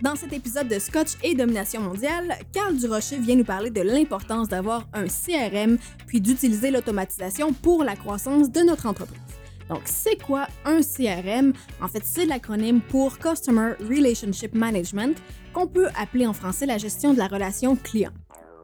[0.00, 4.48] Dans cet épisode de Scotch et Domination mondiale, Carl Durocher vient nous parler de l'importance
[4.48, 9.20] d'avoir un CRM puis d'utiliser l'automatisation pour la croissance de notre entreprise.
[9.68, 11.52] Donc, c'est quoi un CRM?
[11.80, 15.16] En fait, c'est l'acronyme pour Customer Relationship Management,
[15.52, 18.12] qu'on peut appeler en français la gestion de la relation client.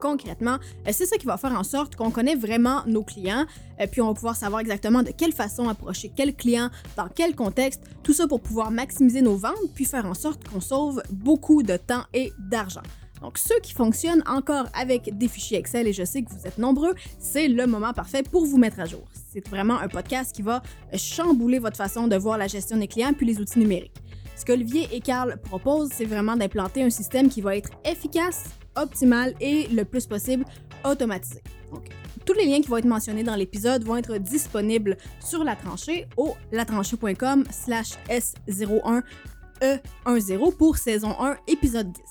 [0.01, 3.47] Concrètement, euh, c'est ça qui va faire en sorte qu'on connaît vraiment nos clients,
[3.81, 7.35] euh, puis on va pouvoir savoir exactement de quelle façon approcher quel client, dans quel
[7.35, 11.63] contexte, tout ça pour pouvoir maximiser nos ventes, puis faire en sorte qu'on sauve beaucoup
[11.63, 12.83] de temps et d'argent.
[13.21, 16.59] Donc, ceux qui fonctionnent encore avec des fichiers Excel, et je sais que vous êtes
[16.59, 19.05] nombreux, c'est le moment parfait pour vous mettre à jour.
[19.33, 20.63] C'est vraiment un podcast qui va
[20.95, 23.97] chambouler votre façon de voir la gestion des clients puis les outils numériques.
[24.37, 28.45] Ce qu'Olivier et Carl proposent, c'est vraiment d'implanter un système qui va être efficace,
[28.81, 30.45] optimal et le plus possible
[30.85, 31.43] automatisé.
[31.73, 31.89] Donc,
[32.25, 36.07] tous les liens qui vont être mentionnés dans l'épisode vont être disponibles sur la tranchée
[36.17, 42.03] au latranchée.com slash S01E10 pour saison 1, épisode 10.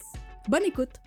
[0.49, 1.06] Bonne écoute!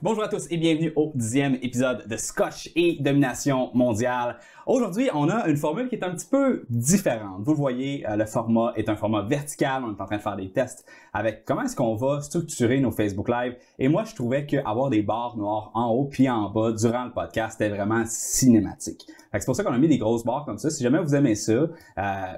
[0.00, 4.36] Bonjour à tous et bienvenue au dixième épisode de Scotch et Domination mondiale.
[4.64, 7.42] Aujourd'hui, on a une formule qui est un petit peu différente.
[7.42, 9.82] Vous le voyez, euh, le format est un format vertical.
[9.84, 12.92] On est en train de faire des tests avec comment est-ce qu'on va structurer nos
[12.92, 13.56] Facebook Live.
[13.80, 17.10] Et moi, je trouvais qu'avoir des barres noires en haut puis en bas durant le
[17.10, 19.04] podcast, c'était vraiment cinématique.
[19.32, 20.70] C'est pour ça qu'on a mis des grosses barres comme ça.
[20.70, 21.68] Si jamais vous aimez ça, euh,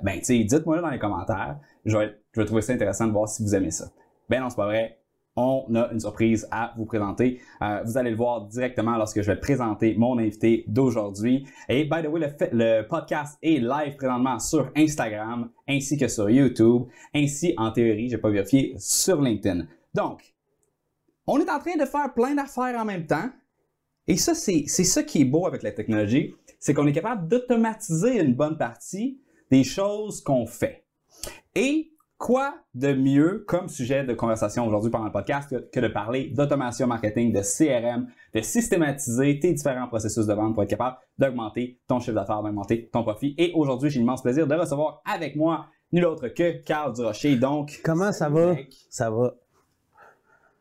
[0.03, 1.59] ben, dites-moi dans les commentaires.
[1.85, 3.91] Je vais, je vais trouver ça intéressant de voir si vous aimez ça.
[4.31, 5.00] Ben non, c'est pas vrai
[5.41, 7.41] on a une surprise à vous présenter.
[7.63, 11.47] Euh, vous allez le voir directement lorsque je vais présenter mon invité d'aujourd'hui.
[11.69, 12.21] Et by the way,
[12.53, 16.83] le, podcast est live présentement sur Instagram ainsi que sur YouTube,
[17.15, 19.67] ainsi en théorie, j'ai pas vérifié, sur LinkedIn.
[19.95, 20.35] Donc,
[21.27, 23.31] on est en train de faire plein d'affaires en même temps.
[24.07, 28.21] Et ça, c'est ça qui est beau avec la technologie, c'est qu'on est capable d'automatiser
[28.21, 30.85] une bonne partie des choses qu'on fait.
[31.55, 31.90] Et
[32.21, 36.87] Quoi de mieux comme sujet de conversation aujourd'hui pendant le podcast que, de parler d'automation
[36.87, 41.99] marketing, de CRM, de systématiser tes différents processus de vente pour être capable d'augmenter ton
[41.99, 43.35] chiffre d'affaires, d'augmenter ton profit.
[43.39, 47.37] Et aujourd'hui, j'ai l'immense plaisir de recevoir avec moi nul autre que Carl Durocher.
[47.37, 48.55] Donc, comment ça va?
[48.91, 49.35] Ça va.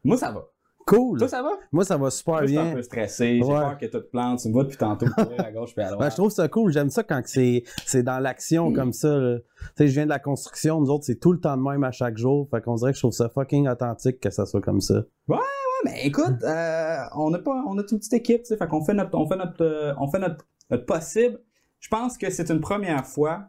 [0.05, 0.47] Moi, ça va.
[0.89, 1.19] Cool.
[1.19, 1.51] Toi, ça va?
[1.71, 2.47] Moi, ça va super bien.
[2.47, 3.39] Je suis un peu stressé.
[3.43, 4.39] J'ai peur que tout plante.
[4.39, 5.99] Tu me vois depuis tantôt courir à gauche puis à droite.
[5.99, 6.71] Ben, je trouve ça cool.
[6.71, 9.15] J'aime ça quand c'est, c'est dans l'action comme ça.
[9.19, 10.81] Tu sais, je viens de la construction.
[10.81, 12.47] Nous autres, c'est tout le temps de même à chaque jour.
[12.49, 14.95] Fait qu'on dirait que je trouve ça fucking authentique que ça soit comme ça.
[15.27, 15.41] Ouais, ouais,
[15.85, 18.57] mais écoute, euh, on a pas, on a toute une petite équipe, tu sais.
[18.57, 21.39] Fait qu'on fait notre, on fait notre, euh, on fait notre, notre possible.
[21.79, 23.43] Je pense que c'est une première fois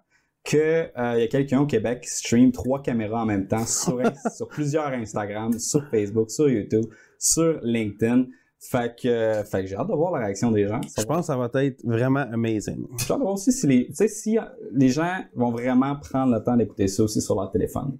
[0.44, 3.98] qu'il euh, y a quelqu'un au Québec qui stream trois caméras en même temps sur,
[4.36, 6.84] sur plusieurs Instagram, sur Facebook, sur YouTube
[7.20, 8.24] sur LinkedIn.
[8.58, 10.80] Fait que, fait que j'ai hâte de voir la réaction des gens.
[10.82, 12.86] Je pense que ça va être vraiment amazing.
[12.98, 14.38] J'ai hâte de voir aussi si les, si
[14.72, 17.96] les gens vont vraiment prendre le temps d'écouter ça aussi sur leur téléphone.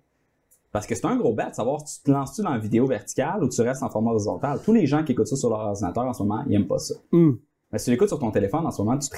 [0.73, 2.87] Parce que c'est un gros bet de savoir si tu te lances-tu dans la vidéo
[2.87, 4.61] verticale ou tu restes en format horizontal?
[4.65, 6.79] Tous les gens qui écoutent ça sur leur ordinateur en ce moment, ils aiment pas
[6.79, 6.95] ça.
[7.11, 7.33] Hmm.
[7.73, 9.17] Mais si tu l'écoutes sur ton téléphone en ce moment, tu te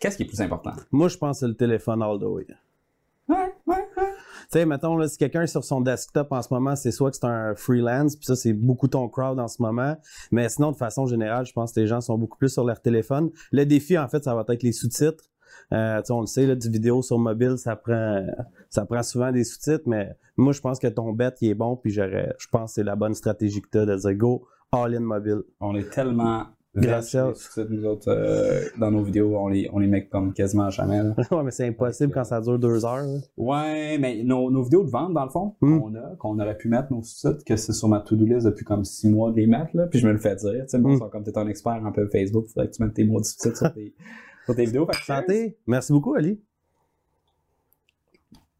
[0.00, 0.72] Qu'est-ce qui est plus important?
[0.90, 2.46] Moi, je pense que c'est le téléphone all the way.
[3.28, 3.88] Ouais, ouais,
[4.50, 7.16] sais, mettons, là, si quelqu'un est sur son desktop en ce moment, c'est soit que
[7.16, 9.96] c'est un freelance, puis ça, c'est beaucoup ton crowd en ce moment.
[10.30, 12.80] Mais sinon, de façon générale, je pense que les gens sont beaucoup plus sur leur
[12.80, 13.30] téléphone.
[13.52, 15.24] Le défi, en fait, ça va être les sous-titres.
[15.72, 18.26] Euh, on le sait, là, du vidéo sur mobile, ça prend,
[18.68, 21.76] ça prend souvent des sous-titres, mais moi, je pense que ton bet, il est bon,
[21.76, 22.02] puis je
[22.50, 25.42] pense que c'est la bonne stratégie que tu as de dire go all in mobile.
[25.60, 27.32] On est tellement Gracias.
[27.68, 31.00] Nous autres, euh, dans nos vidéos, on les, on les met comme quasiment jamais.
[31.30, 33.04] ouais, mais c'est impossible quand ça dure deux heures.
[33.36, 35.80] Ouais, mais nos, nos, vidéos de vente, dans le fond, hmm.
[35.80, 38.64] qu'on a, qu'on aurait pu mettre nos sous-titres, que c'est sur ma to-do list depuis
[38.64, 40.62] comme six mois de les mettre, là, puis je me le fais dire.
[40.62, 41.10] Tu sais, bon, mm.
[41.10, 43.24] comme t'es un expert un peu Facebook, il faudrait que tu mettes tes mots de
[43.24, 43.94] sur tes,
[44.44, 44.86] sur tes vidéos.
[45.04, 45.58] Santé!
[45.66, 46.40] Merci beaucoup, Ali.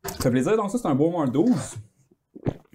[0.05, 0.57] Ça fait plaisir.
[0.57, 1.51] Donc, ça, c'est un beau moins 12.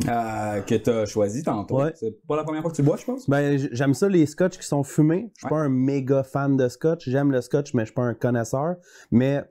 [0.08, 1.82] Euh, que tu as choisi tantôt.
[1.96, 3.30] C'est pas la première fois que tu bois, je pense?
[3.30, 5.32] Ben, j'aime ça, les scotch qui sont fumés.
[5.36, 7.10] Je suis pas un méga fan de scotch.
[7.10, 8.76] J'aime le scotch, mais je suis pas un connaisseur.
[9.12, 9.44] Mais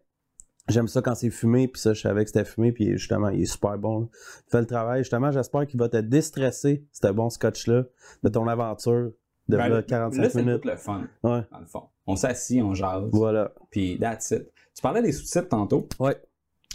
[0.68, 3.42] j'aime ça quand c'est fumé, puis ça, je savais que c'était fumé, puis justement, il
[3.42, 4.06] est super bon.
[4.06, 5.00] Tu fais le travail.
[5.00, 7.84] Justement, j'espère qu'il va te déstresser, ce bon scotch-là,
[8.22, 9.10] de ton aventure
[9.48, 10.64] de ben, 45 là, minutes.
[10.64, 11.84] le fun, dans le fond.
[12.06, 13.08] On s'assit, on jase.
[13.12, 13.52] Voilà.
[13.70, 14.50] Puis that's it.
[14.74, 15.88] Tu parlais des sous-titres tantôt.
[16.00, 16.16] Ouais.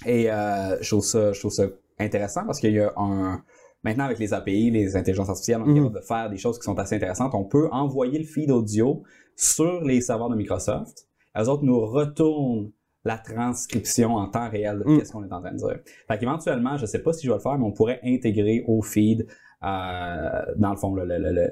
[0.06, 1.66] Et euh, je trouve ça, je trouve ça
[2.00, 3.44] intéressant parce qu'il y a un
[3.84, 6.63] Maintenant, avec les API, les intelligences artificielles, on est capable de faire des choses qui
[6.63, 7.34] sont assez intéressantes.
[7.34, 9.04] On peut envoyer le feed audio
[9.38, 11.07] sur les serveurs de Microsoft.
[11.34, 12.72] Elles autres nous retournent
[13.06, 15.06] la transcription en temps réel de mm.
[15.06, 15.80] ce qu'on est en train de dire.
[16.10, 18.81] Fait qu'éventuellement, je sais pas si je vais le faire, mais on pourrait intégrer au
[18.81, 19.25] feed,
[19.63, 21.50] euh, dans le fond, le, le, le,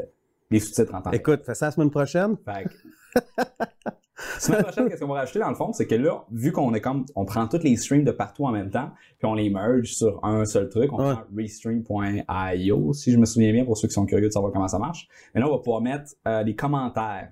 [0.51, 2.35] les sous-titres en temps Écoute, fais ça la semaine prochaine.
[2.43, 2.65] Fait
[4.39, 6.81] Semaine prochaine, qu'est-ce qu'on va rajouter dans le fond, c'est que là, vu qu'on est
[6.81, 9.93] comme, on prend tous les streams de partout en même temps, puis on les merge
[9.93, 11.13] sur un seul truc, on Ouais.
[11.13, 14.67] prend restream.io, si je me souviens bien, pour ceux qui sont curieux de savoir comment
[14.67, 15.07] ça marche.
[15.33, 17.31] Mais là, on va pouvoir mettre euh, les commentaires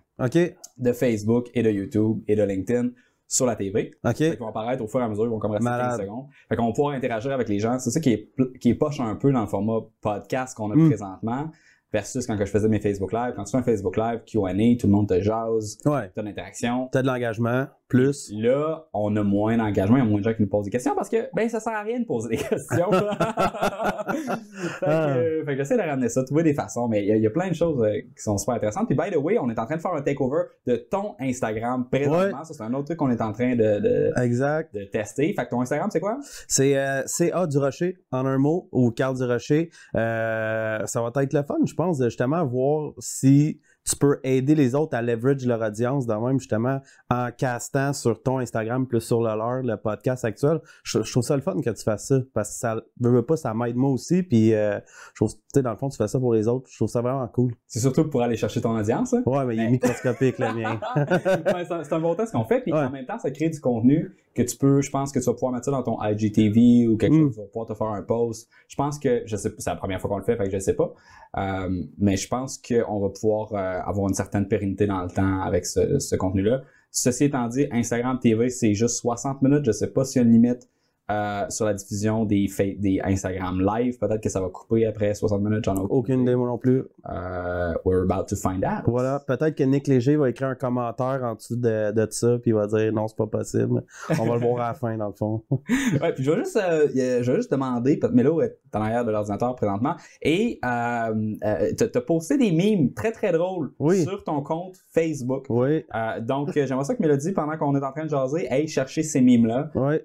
[0.77, 2.89] de Facebook et de YouTube et de LinkedIn
[3.27, 3.91] sur la TV.
[4.03, 4.13] OK.
[4.13, 5.97] Qu'ils vont apparaître au fur et à mesure, ils vont comme rester Malade.
[5.97, 6.25] 15 secondes.
[6.47, 7.79] Fait qu'on va pouvoir interagir avec les gens.
[7.79, 10.75] C'est ça qui est, qui est poche un peu dans le format podcast qu'on a
[10.75, 10.87] Mm.
[10.89, 11.49] présentement,
[11.95, 13.33] versus quand je faisais mes Facebook Live.
[13.37, 16.11] Quand tu fais un Facebook Live, Q&A, tout le monde te jase, Ouais.
[16.13, 16.89] t'as l'interaction.
[16.91, 18.31] T'as de l'engagement, plus.
[18.33, 20.71] Là, on a moins d'engagement, il y a moins de gens qui nous posent des
[20.71, 22.89] questions parce que, ben, ça sert à rien de poser des questions.
[24.79, 27.15] fait que, fait que j'essaie de ramener ça, trouver des façons, mais il y, a-
[27.15, 28.87] il y a plein de choses euh, qui sont super intéressantes.
[28.87, 31.87] Puis, by the way, on est en train de faire un takeover de ton Instagram
[31.89, 32.43] présentement.
[32.43, 34.73] Ça, c'est un autre truc qu'on est en train de, de, Exact.
[34.73, 35.33] de tester.
[35.33, 36.17] Fait que ton Instagram, c'est quoi?
[36.47, 39.69] C'est euh, CA du Rocher, en un mot, ou Carl du Rocher.
[39.95, 44.55] Euh, ça va être le fun, je pense, de justement voir si tu peux aider
[44.55, 49.01] les autres à leverage leur audience, de même justement en castant sur ton Instagram plus
[49.01, 50.59] sur le leur, le podcast actuel.
[50.83, 53.21] Je, je trouve ça le fun que tu fasses ça, parce que ça veut, veut
[53.21, 54.79] pas, ça m'aide moi aussi, puis euh,
[55.13, 56.87] je trouve, tu sais, dans le fond, tu fais ça pour les autres, je trouve
[56.89, 57.53] ça vraiment cool.
[57.67, 59.13] C'est surtout pour aller chercher ton audience.
[59.13, 59.21] hein?
[59.27, 60.79] Ouais, mais il est microscopique le mien.
[60.95, 62.79] Ouais, c'est un- bon temps ce qu'on fait, puis Ouais.
[62.79, 65.33] en même temps, ça crée du contenu que tu peux, je pense que tu vas
[65.33, 67.19] pouvoir mettre ça dans ton IGTV ou quelque Mm.
[67.27, 68.49] chose, tu vas pouvoir te faire un post.
[68.67, 70.51] Je pense que, je sais pas, c'est la première fois qu'on le fait, fait que
[70.51, 70.93] je sais pas,
[71.37, 75.41] Euh, mais je pense qu'on va pouvoir euh, avoir une certaine pérennité dans le temps
[75.41, 76.61] avec ce, ce contenu-là.
[76.91, 80.27] Ceci étant dit, Instagram TV, c'est juste 60 minutes, je sais pas s'il y a
[80.27, 80.69] une limite.
[81.11, 82.47] Euh, sur la diffusion des,
[82.79, 86.35] des Instagram live, peut-être que ça va couper après 60 minutes, j'en ai Aucune idée,
[86.35, 86.83] moi non plus.
[87.09, 88.83] Euh, we're about to find out.
[88.87, 92.51] Voilà, peut-être que Nick Léger va écrire un commentaire en dessous de, de ça, puis
[92.51, 93.83] il va dire non, c'est pas possible.
[94.19, 95.43] On va le voir à la fin, dans le fond.
[96.01, 99.05] Ouais, puis je vais juste, euh, je vais juste demander, que Mélo est en arrière
[99.05, 104.03] de l'ordinateur présentement, et t'as posté des mimes très très drôles Oui.
[104.03, 105.45] sur ton compte Facebook.
[105.49, 105.85] Oui,
[106.21, 109.21] donc, j'aimerais ça que Mélodie, pendant qu'on est en train de jaser, aille chercher ces
[109.21, 109.69] mimes-là.
[109.75, 109.95] oui.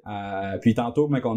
[0.60, 1.36] Puis tantôt, mais qu'on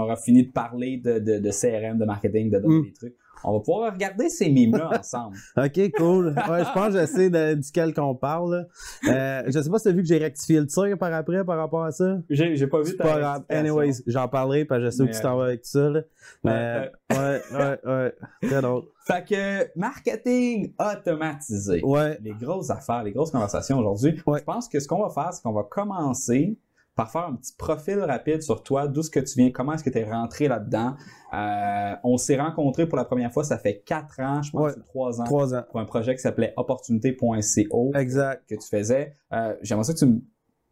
[0.00, 2.82] aura fini de parler de, de, de CRM, de marketing, de donner Mm.
[2.84, 3.14] des trucs,
[3.44, 5.36] on va pouvoir regarder ces mimes-là ensemble.
[5.56, 6.34] Ok, cool.
[6.50, 8.66] Ouais, je pense que je sais duquel qu'on parle.
[9.08, 11.56] Euh, je sais pas si t'as vu que j'ai rectifié le tir par après par
[11.56, 12.18] rapport à ça.
[12.28, 13.44] J'ai pas vu ta.
[13.48, 15.88] Anyways, j'en parlerai parce que je sais où tu t'en vas avec ça.
[15.88, 16.00] Là.
[16.42, 18.14] Mais, Ouais, ouais, ouais, ouais.
[18.42, 18.82] Très drôle.
[19.06, 21.80] Fait que marketing automatisé.
[21.84, 24.20] Ouais, les grosses affaires, les grosses conversations aujourd'hui.
[24.26, 24.40] Ouais.
[24.40, 26.58] Je pense que ce qu'on va faire, c'est qu'on va commencer
[26.98, 29.84] par faire un petit profil rapide sur toi, d'où ce que tu viens, comment est-ce
[29.84, 30.96] que tu es rentré là-dedans.
[31.32, 34.68] Euh, on s'est rencontrés pour la première fois, ça fait quatre ans, je pense Ouais.
[34.70, 35.62] que c'est trois ans, trois ans.
[35.70, 38.42] pour un projet qui s'appelait opportunité.co Exact.
[38.48, 39.14] que tu faisais.
[39.32, 40.20] Euh, J'aimerais ça que tu me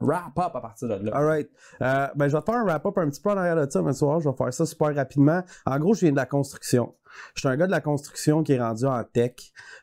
[0.00, 1.16] wrap up à partir de là.
[1.16, 1.50] Alright.
[1.82, 3.82] Euh, ben, je vais te faire un wrap-up un petit peu en arrière de ça,
[3.82, 5.42] mais soir, je vais faire ça super rapidement.
[5.64, 6.94] En gros, je viens de la construction.
[7.34, 9.32] Je suis un gars de la construction qui est rendu en tech.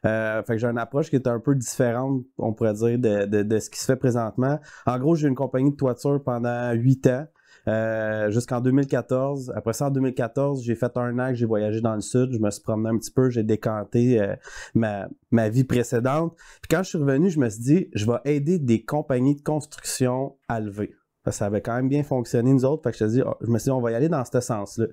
[0.05, 3.25] Euh, fait que j'ai une approche qui est un peu différente, on pourrait dire, de,
[3.25, 4.59] de, de ce qui se fait présentement.
[4.85, 7.25] En gros, j'ai une compagnie de toiture pendant huit ans.
[7.67, 9.53] Euh, jusqu'en 2014.
[9.55, 12.31] Après ça, en 2014, j'ai fait un an que j'ai voyagé dans le sud.
[12.33, 14.35] Je me suis promené un petit peu, j'ai décanté euh,
[14.73, 16.35] ma, ma vie précédente.
[16.61, 19.41] Puis quand je suis revenu, je me suis dit, je vais aider des compagnies de
[19.41, 20.93] construction à lever.
[21.23, 22.83] Parce que ça avait quand même bien fonctionné, nous autres.
[22.83, 24.23] Fait que je, te dis, oh, je me suis dit, on va y aller dans
[24.25, 24.87] ce sens-là.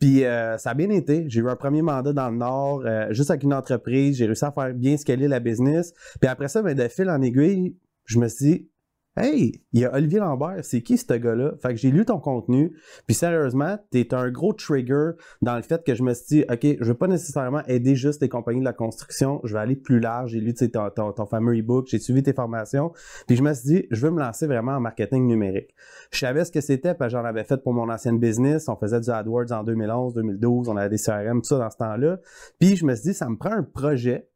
[0.00, 1.26] Puis euh, ça a bien été.
[1.28, 4.16] J'ai eu un premier mandat dans le Nord, euh, juste avec une entreprise.
[4.16, 5.92] J'ai réussi à faire bien scaler la business.
[6.18, 7.76] Puis après ça, ben, de fil en aiguille,
[8.06, 8.70] je me suis dit,
[9.18, 11.52] Hey, il y a Olivier Lambert, c'est qui ce gars-là?
[11.62, 12.76] Fait que j'ai lu ton contenu,
[13.06, 16.66] puis sérieusement, t'es un gros trigger dans le fait que je me suis dit, OK,
[16.78, 20.00] je veux pas nécessairement aider juste les compagnies de la construction, je vais aller plus
[20.00, 22.92] large, j'ai lu ton, ton, ton fameux e-book, j'ai suivi tes formations,
[23.26, 25.74] puis je me suis dit, je veux me lancer vraiment en marketing numérique.
[26.10, 28.76] Je savais ce que c'était, parce que j'en avais fait pour mon ancienne business, on
[28.76, 32.18] faisait du AdWords en 2011, 2012, on avait des CRM, tout ça dans ce temps-là,
[32.58, 34.28] puis je me suis dit, ça me prend un projet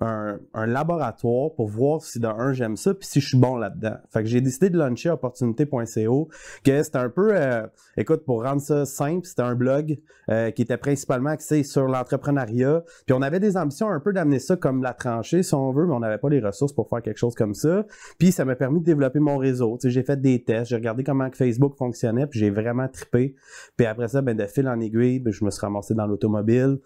[0.00, 3.96] un, laboratoire pour voir si de un j'aime ça puis si je suis bon là-dedans.
[4.10, 6.28] Fait que j'ai décidé de lancer opportunité.co
[6.64, 7.66] que c'était un peu euh,
[7.96, 9.98] écoute pour rendre ça simple, c'était un blog
[10.30, 12.82] euh, qui était principalement axé sur l'entrepreneuriat.
[13.06, 15.86] Puis on avait des ambitions un peu d'amener ça comme la tranchée si on veut,
[15.86, 17.84] mais on n'avait pas les ressources pour faire quelque chose comme ça.
[18.18, 19.76] Puis ça m'a permis de développer mon réseau.
[19.80, 23.34] Tu sais, j'ai fait des tests, j'ai regardé comment Facebook fonctionnait, puis j'ai vraiment trippé.
[23.76, 26.78] Puis après ça ben de fil en aiguille, ben, je me suis ramassé dans l'automobile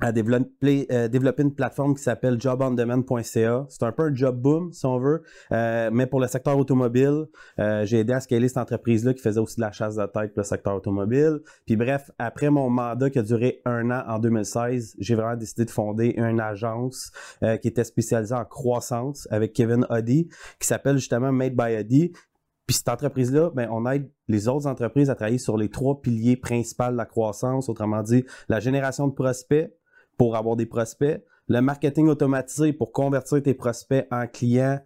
[0.00, 3.66] à développer, euh, développer une plateforme qui s'appelle jobondemand.ca.
[3.68, 5.22] C'est un peu un job boom, si on veut,
[5.52, 7.26] euh, mais pour le secteur automobile.
[7.58, 10.34] Euh, j'ai aidé à scaler cette entreprise-là qui faisait aussi de la chasse de tête
[10.34, 11.40] pour le secteur automobile.
[11.64, 15.64] Puis bref, après mon mandat qui a duré un an en 2016, j'ai vraiment décidé
[15.64, 17.10] de fonder une agence
[17.62, 22.12] qui était spécialisée en croissance avec Kevin Hoddy, qui s'appelle justement Made by Hoddy.
[22.66, 26.36] Puis cette entreprise-là, ben, on aide les autres entreprises à travailler sur les trois piliers
[26.36, 29.72] principaux de la croissance, autrement dit, la génération de prospects,
[30.16, 34.80] pour avoir des prospects, le marketing automatisé pour convertir tes prospects en clients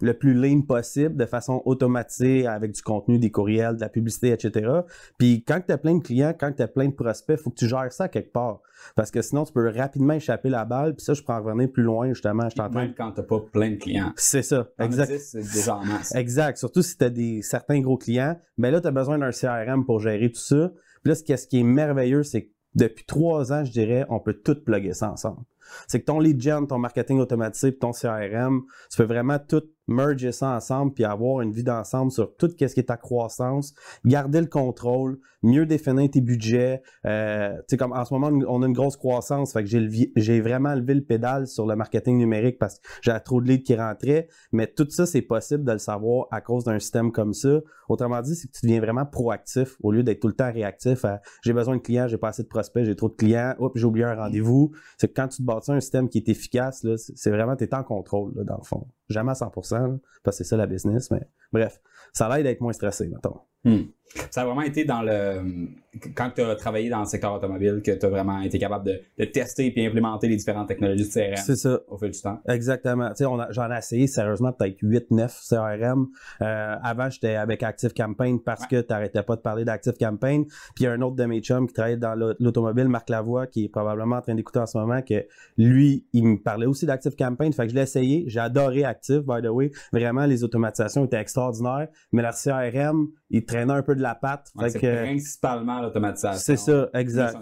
[0.00, 4.30] le plus lean possible, de façon automatisée, avec du contenu, des courriels, de la publicité,
[4.30, 4.70] etc.
[5.18, 7.50] Puis quand tu as plein de clients, quand tu as plein de prospects, il faut
[7.50, 8.60] que tu gères ça quelque part.
[8.94, 10.94] Parce que sinon, tu peux rapidement échapper la balle.
[10.94, 12.48] Puis ça, je peux en revenir plus loin, justement.
[12.48, 14.12] Je Même quand t'as pas plein de clients.
[14.16, 15.10] C'est ça, En exact.
[15.10, 16.14] 10, c'est déjà en masse.
[16.14, 16.58] Exact.
[16.58, 19.84] Surtout si tu as des, certains gros clients, ben là, tu as besoin d'un CRM
[19.84, 20.70] pour gérer tout ça.
[21.02, 24.34] Puis là, ce qui est merveilleux, c'est que depuis trois ans, je dirais, on peut
[24.34, 25.42] tout plugger ça ensemble.
[25.86, 30.32] C'est que ton lead gen, ton marketing automatisé, ton CRM, tu peux vraiment tout merger
[30.32, 34.40] ça ensemble puis avoir une vie d'ensemble sur tout ce qui est ta croissance, garder
[34.40, 36.82] le contrôle, mieux définir tes budgets.
[37.06, 39.80] Euh, tu sais, comme en ce moment, on a une grosse croissance, fait que j'ai,
[39.80, 43.46] levi- j'ai vraiment levé le pédale sur le marketing numérique parce que j'avais trop de
[43.48, 44.28] leads qui rentraient.
[44.52, 47.60] Mais tout ça, c'est possible de le savoir à cause d'un système comme ça.
[47.88, 51.04] Autrement dit, c'est que tu deviens vraiment proactif au lieu d'être tout le temps réactif
[51.04, 53.78] à j'ai besoin de clients, j'ai pas assez de prospects, j'ai trop de clients, oups,
[53.78, 54.72] j'ai oublié un rendez-vous.
[54.98, 57.64] C'est que quand tu te bâtis un système qui est efficace, là, c'est vraiment, tu
[57.64, 58.88] es en contrôle, là, dans le fond.
[59.08, 59.77] Jamais à 100%, là,
[60.22, 61.80] parce c'est ça la business, mais bref,
[62.12, 63.36] ça l'aide à être moins stressé, mettons.
[63.64, 63.88] Hmm.
[64.30, 65.68] Ça a vraiment été dans le.
[66.14, 69.00] Quand tu as travaillé dans le secteur automobile que tu as vraiment été capable de,
[69.18, 71.80] de tester et implémenter les différentes technologies de CRM C'est ça.
[71.88, 72.40] au fil du temps.
[72.48, 73.10] Exactement.
[73.50, 76.06] J'en ai essayé sérieusement peut-être 8, 9 CRM.
[76.40, 80.44] Euh, avant, j'étais avec Active Campaign parce que tu n'arrêtais pas de parler d'Active Campaign.
[80.46, 83.10] Puis il y a un autre de mes chums qui travaille dans l'au- l'automobile, Marc
[83.10, 85.26] Lavoie, qui est probablement en train d'écouter en ce moment, que
[85.58, 87.52] lui, il me parlait aussi d'Active Campaign.
[87.52, 88.24] Fait que je l'ai essayé.
[88.28, 89.70] J'ai adoré Active, by the way.
[89.92, 91.87] Vraiment, les automatisations étaient extraordinaires.
[92.12, 94.50] Mais leur CRM, il traînait un peu de la patte.
[94.54, 96.38] Ouais, c'est principalement l'automatisation.
[96.38, 97.36] c'est ça, exact.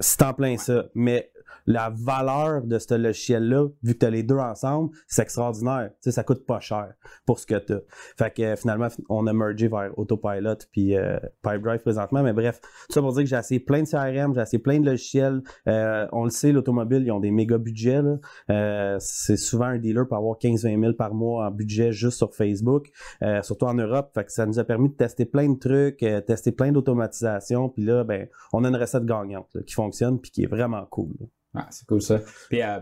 [0.00, 0.84] C'est en plein ça.
[0.94, 1.30] Mais
[1.66, 5.90] la valeur de ce logiciel-là, vu que tu as les deux ensemble, c'est extraordinaire.
[5.94, 6.94] Tu sais, ça coûte pas cher
[7.26, 7.80] pour ce que tu as.
[8.16, 12.22] Fait que euh, finalement, on a mergé vers Autopilot puis euh, Pipedrive présentement.
[12.22, 14.80] Mais bref, tout ça pour dire que j'ai essayé plein de CRM, j'ai essayé plein
[14.80, 15.42] de logiciels.
[15.68, 18.02] Euh, on le sait, l'automobile, ils ont des méga budgets.
[18.50, 22.34] Euh, c'est souvent un dealer peut avoir 15-20 000 par mois en budget juste sur
[22.34, 22.90] Facebook,
[23.22, 24.10] euh, surtout en Europe.
[24.14, 27.68] Fait que ça nous a permis de tester plein de trucs, euh, tester plein d'automatisation.
[27.68, 30.84] Puis là, ben, on a une recette gagnante là, qui fonctionne puis qui est vraiment
[30.86, 31.14] cool.
[31.20, 31.26] là.
[31.54, 32.18] Ouais, c'est cool ça.
[32.48, 32.80] Puis euh,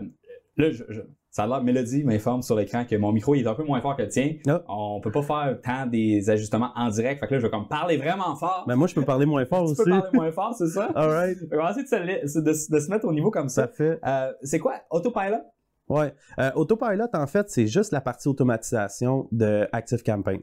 [0.57, 3.47] là, je- je- ça a l'air, Mélodie m'informe sur l'écran que mon micro il est
[3.47, 4.37] un peu moins fort que le tien.
[4.47, 4.63] Ah.
[4.67, 7.19] On peut pas faire tant des ajustements en direct.
[7.19, 8.65] Fait que là, je vais comme parler vraiment fort.
[8.67, 9.83] Mais moi, je peux parler moins fort tu aussi.
[9.83, 10.85] peux parler moins fort, c'est ça?
[10.95, 11.37] All right.
[11.51, 13.63] On va essayer de se, la- de, se- de se mettre au niveau comme Ça
[13.63, 13.67] ça.
[13.67, 13.99] fait.
[14.05, 15.43] Euh, c'est quoi Autopilot?
[15.89, 16.13] Ouais.
[16.39, 20.41] Euh, Autopilot, en fait, c'est juste la partie automatisation de Active Campaign.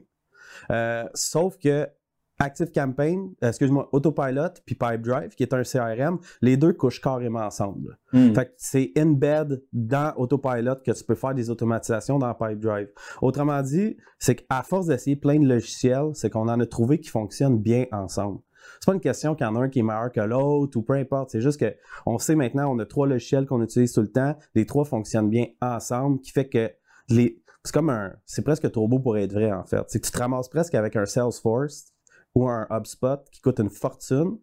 [0.71, 1.89] Euh, sauf que
[2.39, 7.41] Active Campaign, euh, excuse-moi, Autopilot puis Pipedrive, qui est un CRM, les deux couchent carrément
[7.41, 7.99] ensemble.
[8.13, 12.89] Fait que c'est embed dans Autopilot que tu peux faire des automatisations dans Pipedrive.
[13.23, 17.09] Autrement dit, c'est qu'à force d'essayer plein de logiciels, c'est qu'on en a trouvé qui
[17.09, 18.41] fonctionnent bien ensemble.
[18.81, 20.83] C'est pas une question qu'il y en a un qui est meilleur que l'autre ou
[20.83, 21.31] peu importe.
[21.31, 21.75] C'est juste que
[22.07, 24.37] on sait maintenant, on a trois logiciels qu'on utilise tout le temps.
[24.55, 26.71] Les trois fonctionnent bien ensemble, qui fait que
[27.09, 27.43] les.
[27.63, 28.13] C'est comme un.
[28.27, 29.83] C'est presque trop beau pour être vrai, en fait.
[29.89, 31.94] C'est que tu te ramasses presque avec un Salesforce
[32.35, 34.39] ou un HubSpot qui coûte une fortune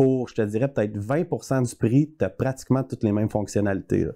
[0.00, 4.08] pour, je te dirais, peut-être 20% du prix, tu as pratiquement toutes les mêmes fonctionnalités.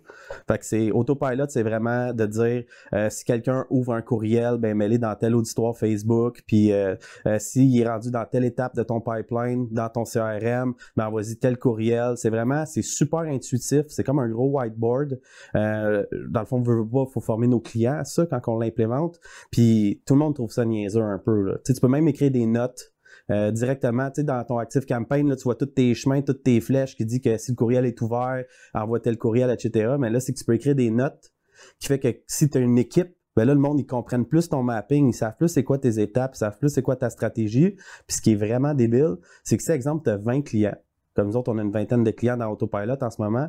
[0.49, 2.65] Fait que c'est Autopilot, c'est vraiment de dire
[2.95, 6.95] euh, si quelqu'un ouvre un courriel, ben mets-le dans tel auditoire Facebook, puis euh,
[7.27, 11.37] euh, s'il est rendu dans telle étape de ton pipeline, dans ton CRM, ben envoie-y
[11.37, 12.15] tel courriel.
[12.17, 13.83] C'est vraiment, c'est super intuitif.
[13.89, 15.21] C'est comme un gros whiteboard.
[15.53, 19.21] Dans le fond, veut, veut pas, faut former nos clients à ça quand on l'implémente.
[19.51, 21.61] Puis tout le monde trouve ça niaiseux un peu.
[21.63, 22.94] tu peux même écrire des notes
[23.31, 26.43] euh, directement, tu sais, dans ton Active Campaign, là, tu vois tous tes chemins, toutes
[26.43, 29.95] tes flèches qui dit que si le courriel est ouvert, envoie tel courriel, etc.
[29.99, 31.33] Mais là, c'est que tu peux écrire des notes
[31.79, 34.49] qui fait que si tu as une équipe, ben là, le monde, ils comprennent plus
[34.49, 37.11] ton mapping, ils savent plus c'est quoi tes étapes, ils savent plus c'est quoi ta
[37.11, 37.73] stratégie.
[38.07, 40.77] Puis ce qui est vraiment débile, c'est que si, exemple, tu as 20 clients,
[41.15, 43.49] comme nous autres, on a une vingtaine de clients dans Autopilot en ce moment,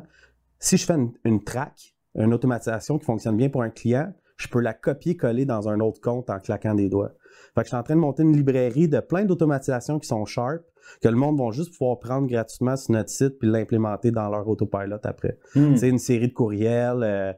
[0.58, 4.60] si je fais une track, une automatisation qui fonctionne bien pour un client, je peux
[4.60, 7.12] la copier-coller dans un autre compte en claquant des doigts.
[7.54, 10.24] Fait que je suis en train de monter une librairie de plein d'automatisations qui sont
[10.24, 10.62] sharp,
[11.02, 14.46] que le monde va juste pouvoir prendre gratuitement sur notre site puis l'implémenter dans leur
[14.48, 15.38] autopilot après.
[15.54, 15.76] Hmm.
[15.76, 17.32] C'est une série de courriels, euh,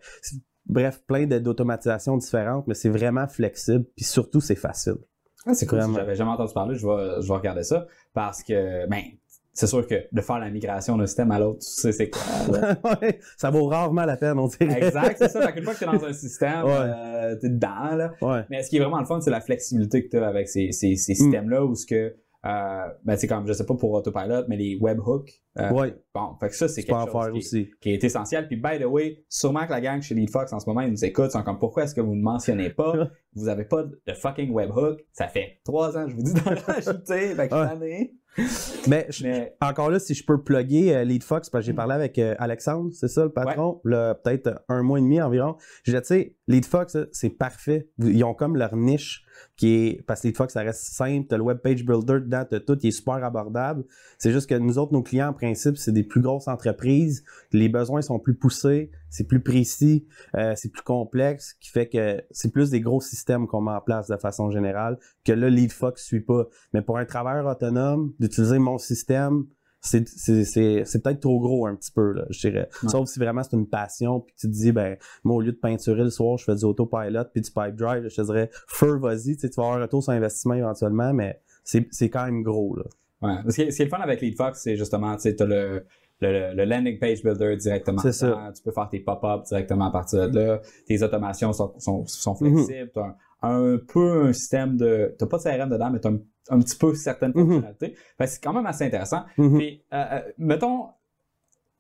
[0.67, 4.97] bref, plein d'automatisations différentes, mais c'est vraiment flexible puis surtout c'est facile.
[5.47, 5.79] Ah, c'est cool.
[5.79, 5.95] Vraiment.
[5.95, 6.75] J'avais jamais entendu parler.
[6.75, 9.03] Je vais, je vais regarder ça parce que, ben,
[9.59, 12.23] c'est sûr que de faire la migration d'un système à l'autre, tu sais c'est quoi.
[13.03, 14.87] Ouais, ça vaut rarement la peine, on dirait.
[14.87, 15.43] exact, c'est ça.
[15.47, 16.73] Fait qu'une fois que tu es dans un système, Ouais.
[16.77, 18.13] euh, t'es dedans, là.
[18.23, 18.43] Ouais.
[18.51, 20.71] Mais ce qui est vraiment le fun, c'est la flexibilité que tu as avec ces,
[20.73, 20.97] ces, Mm.
[20.97, 22.15] ces systèmes-là où ce que,
[22.47, 25.31] euh, ben, c'est comme, je sais pas pour Autopilot, mais les webhooks.
[25.59, 25.95] euh, Ouais.
[26.15, 27.71] Bon, fait que ça, c'est quelque chose faire qui, aussi.
[27.81, 28.47] qui est essentiel.
[28.47, 31.05] Puis, by the way, sûrement que la gang chez LeadFox en ce moment, ils nous
[31.05, 33.09] écoutent, sont comme, pourquoi est-ce que vous ne mentionnez pas?
[33.35, 35.01] vous avez pas de fucking webhook.
[35.13, 37.35] Ça fait trois ans, je vous dis, d'en rajouter.
[37.35, 38.13] Fait que Ouais.
[38.87, 41.95] Mais, je- Mais encore là, si je peux plugger euh, LeadFox, parce que j'ai parlé
[41.95, 45.57] avec euh, Alexandre, c'est ça le patron, peut-être un mois et demi environ.
[45.83, 47.89] Je disais, tu sais, LeadFox, là, c'est parfait.
[47.99, 49.25] Ils ont comme leur niche
[49.57, 50.03] qui est.
[50.07, 52.89] Parce que LeadFox, ça reste simple, t'as le web page builder dedans, t'as tout, il
[52.89, 53.85] est super abordable.
[54.19, 57.25] C'est juste que nous autres, nos clients, en principe, c'est des plus grosses entreprises.
[57.53, 62.23] Les besoins sont plus poussés, c'est plus précis, euh, c'est plus complexe, qui fait que
[62.31, 66.03] c'est plus des gros systèmes qu'on met en place de façon générale, que là, LeadFox
[66.03, 66.47] suit pas.
[66.73, 69.47] Mais pour un travailleur autonome, d'utiliser mon système,
[69.81, 72.69] c'est c'est- c'est- c'est peut-être trop gros un petit peu, là, je dirais.
[72.83, 72.89] Ouais.
[72.89, 75.57] Sauf si vraiment c'est une passion, puis tu te dis, ben, moi, au lieu de
[75.57, 78.99] peinturer le soir, je fais du autopilot puis du pipe drive, je te dirais, feu,
[78.99, 82.85] vas-y, tu vas avoir un retour sur investissement éventuellement, mais c'est quand même gros, là.
[83.21, 83.51] Ouais.
[83.51, 85.85] Ce qui est, ce qui est le fun avec LeadFox, c'est justement, tu sais, le,
[86.21, 87.99] le, le landing page builder directement.
[88.03, 88.53] C'est ça.
[88.57, 90.61] Tu peux faire tes pop-up directement à partir de là.
[90.87, 92.65] Tes automations sont, sont, sont Mhm.
[92.65, 92.91] flexibles.
[93.43, 96.19] Un peu un système de, t'as pas de CRM dedans, mais t'as un,
[96.51, 97.47] un petit peu certaines Mhm.
[97.63, 97.95] fonctionnalités.
[98.27, 99.23] C'est quand même assez intéressant.
[99.37, 100.87] Puis, euh, euh, mettons,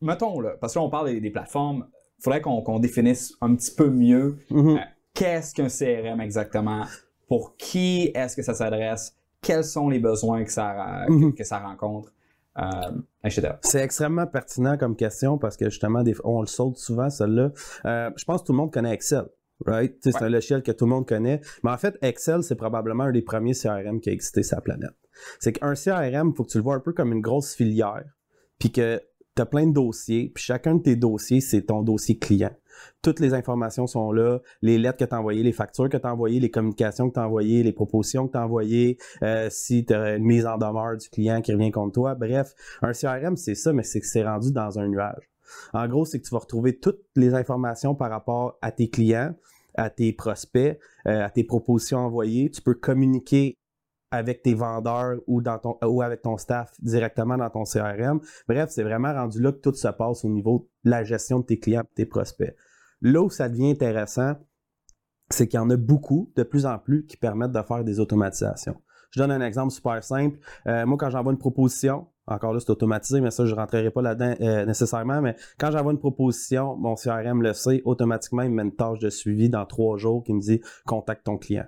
[0.00, 1.86] mettons là, parce que là, on parle des, des plateformes,
[2.18, 4.76] il faudrait qu'on définisse un petit peu mieux Mhm.
[4.76, 4.80] euh,
[5.14, 6.84] qu'est-ce qu'un CRM exactement,
[7.28, 11.34] pour qui est-ce que ça s'adresse, quels sont les besoins que ça, que- Mhm.
[11.34, 12.12] que, ça rencontre,
[12.58, 12.62] euh,
[13.24, 13.52] etc.
[13.62, 17.50] C'est extrêmement pertinent comme question parce que justement, des on le saute souvent, celle-là.
[17.84, 19.26] Euh, je pense que tout le monde connaît Excel.
[19.66, 19.96] Right?
[20.00, 21.40] C'est un logiciel que tout le monde connaît.
[21.64, 24.62] Mais en fait, Excel, c'est probablement un des premiers CRM qui a existé sur la
[24.62, 24.94] planète.
[25.40, 28.04] C'est qu'un CRM, il faut que tu le vois un peu comme une grosse filière.
[28.58, 29.00] Puis que
[29.34, 30.30] tu as plein de dossiers.
[30.34, 32.50] Puis chacun de tes dossiers, c'est ton dossier client.
[33.02, 36.06] Toutes les informations sont là, les lettres que tu as envoyées, les factures que tu
[36.06, 39.48] as envoyées, les communications que tu as envoyées, les propositions que tu as envoyées, euh,
[39.50, 42.14] si tu as une mise en demeure du client qui revient contre toi.
[42.14, 45.28] Bref, un CRM, c'est ça, mais c'est que c'est rendu dans un nuage.
[45.72, 49.34] En gros, c'est que tu vas retrouver toutes les informations par rapport à tes clients,
[49.74, 52.50] à tes prospects, euh, à tes propositions envoyées.
[52.50, 53.56] Tu peux communiquer
[54.10, 55.42] avec tes vendeurs ou,
[56.02, 58.20] avec ton staff directement dans ton CRM.
[58.48, 61.44] Bref, c'est vraiment rendu là que tout se passe au niveau de la gestion de
[61.44, 62.54] tes clients et de tes prospects.
[63.02, 64.34] Là où ça devient intéressant,
[65.30, 68.00] c'est qu'il y en a beaucoup, de plus en plus, qui permettent de faire des
[68.00, 68.80] automatisations.
[69.10, 70.38] Je donne un exemple super simple.
[70.66, 73.90] Euh, moi, quand j'envoie une proposition, encore là, c'est automatisé, mais ça, je ne rentrerai
[73.90, 78.50] pas là-dedans euh, nécessairement, mais quand j'envoie une proposition, mon CRM le sait, automatiquement, il
[78.50, 81.66] me met une tâche de suivi dans trois jours qui me dit «contacte ton client».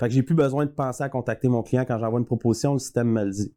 [0.00, 2.72] Fait que j'ai plus besoin de penser à contacter mon client quand j'envoie une proposition,
[2.72, 3.54] le système me le dit.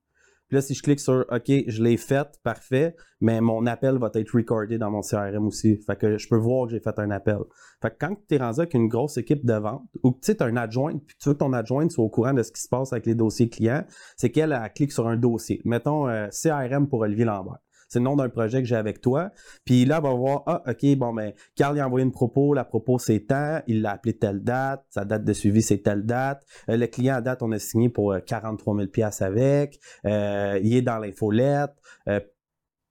[0.47, 4.11] Puis là, si je clique sur OK, je l'ai faite, parfait, mais mon appel va
[4.13, 5.77] être recordé dans mon CRM aussi.
[5.85, 7.39] Fait que je peux voir que j'ai fait un appel.
[7.81, 10.35] Fait que quand tu es rendu avec une grosse équipe de vente, ou que tu
[10.37, 12.61] as un adjoint, puis tu veux que ton adjointe soit au courant de ce qui
[12.61, 13.83] se passe avec les dossiers clients,
[14.17, 15.61] c'est qu'elle elle clique sur un dossier.
[15.65, 17.57] Mettons euh, CRM pour Olivier Lambert.
[17.87, 19.31] C'est le nom d'un projet que j'ai avec toi.
[19.63, 22.53] Puis là, elle va voir, ah, OK, bon, ben, Carl il a envoyé une propos,
[22.53, 26.05] la propos c'est tant, il l'a appelé telle date, sa date de suivi c'est telle
[26.05, 26.43] date.
[26.69, 28.89] Euh, le client à date, on a signé pour euh, 43 000
[29.21, 29.79] avec.
[30.05, 31.71] Euh, il est dans l'infolette.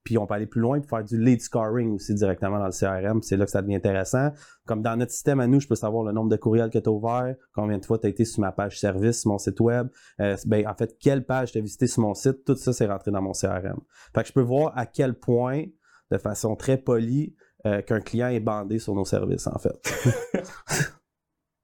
[0.05, 2.73] Puis on peut aller plus loin et faire du lead scoring aussi directement dans le
[2.73, 3.23] CRM.
[3.23, 4.31] C'est là que ça devient intéressant.
[4.67, 6.89] Comme dans notre système à nous, je peux savoir le nombre de courriels que tu
[6.89, 9.61] as ouvert, combien de fois tu as été sur ma page service, sur mon site
[9.61, 9.89] web.
[10.21, 12.45] Euh, ben, en fait, quelle page tu as visité sur mon site.
[12.45, 13.81] Tout ça, c'est rentré dans mon CRM.
[14.15, 15.65] Fait que je peux voir à quel point,
[16.11, 17.35] de façon très polie,
[17.67, 19.91] euh, qu'un client est bandé sur nos services, en fait.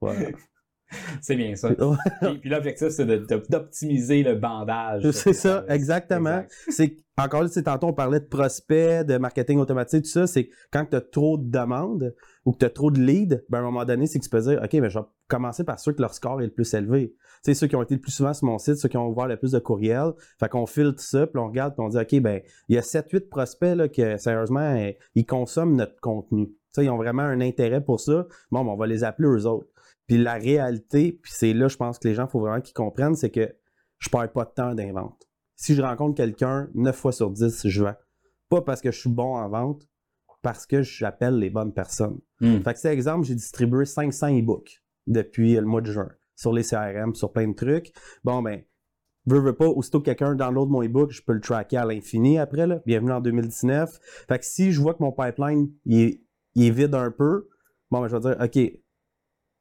[0.00, 0.30] voilà.
[1.20, 1.70] C'est bien ça.
[1.70, 5.08] Puis, puis l'objectif, c'est d'optimiser le bandage.
[5.12, 6.40] C'est ça, exactement.
[6.40, 6.52] Exact.
[6.68, 10.86] C'est encore là, tantôt on parlait de prospects, de marketing automatique, tout ça, c'est quand
[10.86, 13.64] tu as trop de demandes ou que tu as trop de leads, ben à un
[13.64, 16.00] moment donné, c'est que tu peux dire OK, mais je vais commencer par ceux que
[16.00, 17.14] leur score est le plus élevé.
[17.44, 19.08] Tu sais, ceux qui ont été le plus souvent sur mon site, ceux qui ont
[19.08, 20.12] ouvert le plus de courriels.
[20.38, 22.82] Fait qu'on filtre ça, puis on regarde, puis on dit OK, ben il y a
[22.82, 26.50] 7-8 prospects là, que sérieusement, eh, ils consomment notre contenu.
[26.78, 28.26] Ils ont vraiment un intérêt pour ça.
[28.50, 29.66] Bon, ben, on va les appeler eux autres.
[30.10, 32.74] Puis la réalité, puis c'est là, je pense que les gens, il faut vraiment qu'ils
[32.74, 33.54] comprennent, c'est que
[34.00, 35.28] je perds pas de temps d'invente.
[35.54, 37.94] Si je rencontre quelqu'un, 9 fois sur 10, je vends.
[38.48, 39.86] Pas parce que je suis bon en vente,
[40.42, 42.18] parce que j'appelle les bonnes personnes.
[42.40, 42.60] Hmm.
[42.60, 46.64] Fait que, c'est exemple, j'ai distribué 500 e-books depuis le mois de juin sur les
[46.64, 47.92] CRM, sur plein de trucs.
[48.24, 48.64] Bon, ben,
[49.26, 52.36] veux, veux pas, aussitôt que quelqu'un download mon e-book, je peux le tracker à l'infini
[52.40, 52.82] après, là.
[52.84, 54.00] Bienvenue en 2019.
[54.26, 56.22] Fait que si je vois que mon pipeline, il est,
[56.56, 57.48] il est vide un peu,
[57.92, 58.79] bon, ben, je vais dire, OK,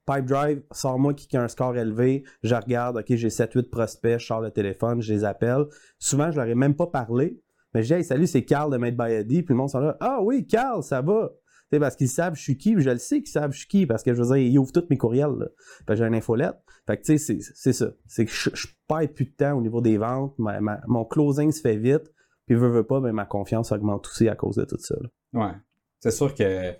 [0.09, 4.41] Pipedrive, sors-moi qui a un score élevé, je regarde, OK, j'ai 7-8 prospects, je sors
[4.41, 5.65] le téléphone, je les appelle.
[5.99, 7.39] Souvent, je leur ai même pas parlé,
[7.73, 9.79] mais je dis, hey, salut, c'est Carl de Made by Eddie, puis le monde sont
[9.79, 11.29] là, ah oui, Carl, ça va.
[11.71, 13.59] Tu sais, parce qu'ils savent je suis qui, puis je le sais qu'ils savent je
[13.59, 15.49] suis qui, parce que je veux dire, ils ouvrent tous mes courriels.
[15.87, 16.55] J'ai une infolette.
[16.87, 17.91] Fait que tu sais, c'est- ça.
[18.07, 18.49] C'est que je,
[18.87, 20.33] perds plus de temps au niveau des ventes.
[20.39, 22.11] Mon closing se fait vite,
[22.47, 24.95] puis veux, veux pas, mais ma confiance augmente aussi à cause de tout ça.
[25.33, 25.51] Ouais.
[25.99, 26.73] C'est sûr que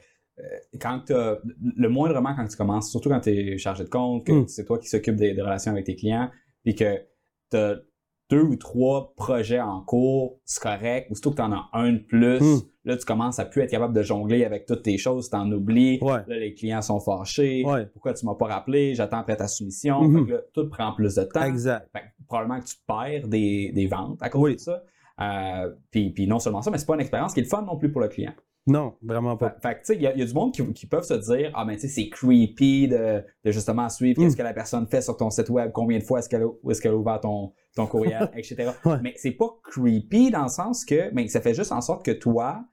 [0.80, 1.38] quand t'as-
[1.76, 4.48] le moindrement quand tu commences, surtout quand tu es chargé de compte, que Mm.
[4.48, 6.30] c'est toi qui s'occupe des, des relations avec tes clients,
[6.64, 7.00] puis que
[7.50, 7.76] t'as
[8.30, 11.10] deux ou trois projets en cours, c'est correct.
[11.10, 12.62] Aussitôt que tu en as un de plus, Mm.
[12.86, 15.98] là, tu commences à plus être capable de jongler avec toutes tes choses, t'en oublies.
[16.04, 16.20] Ouais.
[16.28, 17.64] Là, les clients sont fâchés.
[17.66, 17.88] Ouais.
[17.88, 18.94] Pourquoi tu m'as pas rappelé?
[18.94, 20.02] J'attends après ta soumission.
[20.14, 21.44] Fait que là, tout prend plus de temps.
[21.44, 21.90] Exact.
[21.92, 24.56] Fait que probablement que tu perds des, des ventes à cause Oui.
[24.56, 24.84] de ça.
[25.22, 27.64] Euh, puis, puis non seulement ça, mais c'est pas une expérience qui est le fun
[27.64, 28.32] non plus pour le client.
[28.68, 29.56] Non, vraiment pas.
[29.62, 31.04] fait que, tu sais, il y, a- il y a du monde qui, qui peuvent
[31.04, 34.24] se dire Ah, ben, tu sais, c'est creepy de, de justement suivre Mm.
[34.26, 36.96] qu'est-ce que la personne fait sur ton site web, combien de fois est-ce qu'elle a,
[36.96, 38.72] ouvert ton, ton courriel, etc.
[38.86, 38.98] Ouais.
[39.02, 42.64] Mais c'est pas creepy dans le sens que, ça fait juste en sorte que toi,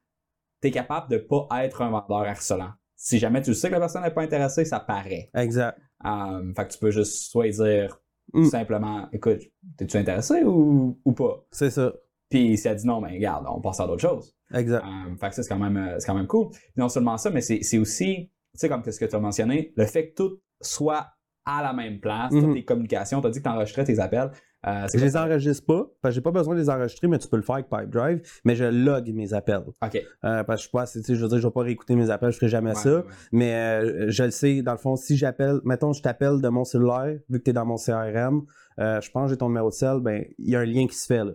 [0.60, 2.70] t'es capable de pas être un vendeur harcelant.
[2.96, 5.30] Si jamais tu sais que la personne n'est pas intéressée, ça paraît.
[5.34, 5.78] Exact.
[6.04, 8.00] Euh, fait que tu peux juste soit dire
[8.34, 8.44] Mm.
[8.46, 9.38] simplement Écoute,
[9.78, 11.46] t'es-tu intéressé ou, ou pas?
[11.52, 11.92] C'est ça.
[12.28, 14.35] Puis si elle dit non, ben regarde, on passe à d'autres choses.
[14.54, 14.84] Exact.
[14.84, 16.48] Euh, fait que ça, c'est quand même, euh, c'est quand même cool.
[16.76, 19.86] Non seulement ça, mais c'est aussi, tu sais, comme ce que tu as mentionné, le
[19.86, 21.06] fait que tout soit
[21.44, 22.40] à la même place, Mhm.
[22.42, 24.30] toutes tes communications, tu as dit que tu enregistrais tes appels.
[24.66, 27.28] Euh, Je les enregistre pas, parce que j'ai pas besoin de les enregistrer, mais tu
[27.28, 29.62] peux le faire avec Pipedrive, mais je log mes appels.
[29.80, 29.94] OK.
[30.24, 32.10] Euh, parce que je suis pas assez, je veux dire, je vais pas réécouter mes
[32.10, 32.96] appels, je ferai jamais Ouais, ça.
[32.96, 33.02] ouais.
[33.30, 36.64] Mais euh, je le sais, dans le fond, si j'appelle, mettons, je t'appelle de mon
[36.64, 38.42] cellulaire, vu que tu es dans mon CRM,
[38.78, 40.96] je pense que j'ai ton numéro de cell, ben, il y a un lien qui
[40.96, 41.32] se fait, là.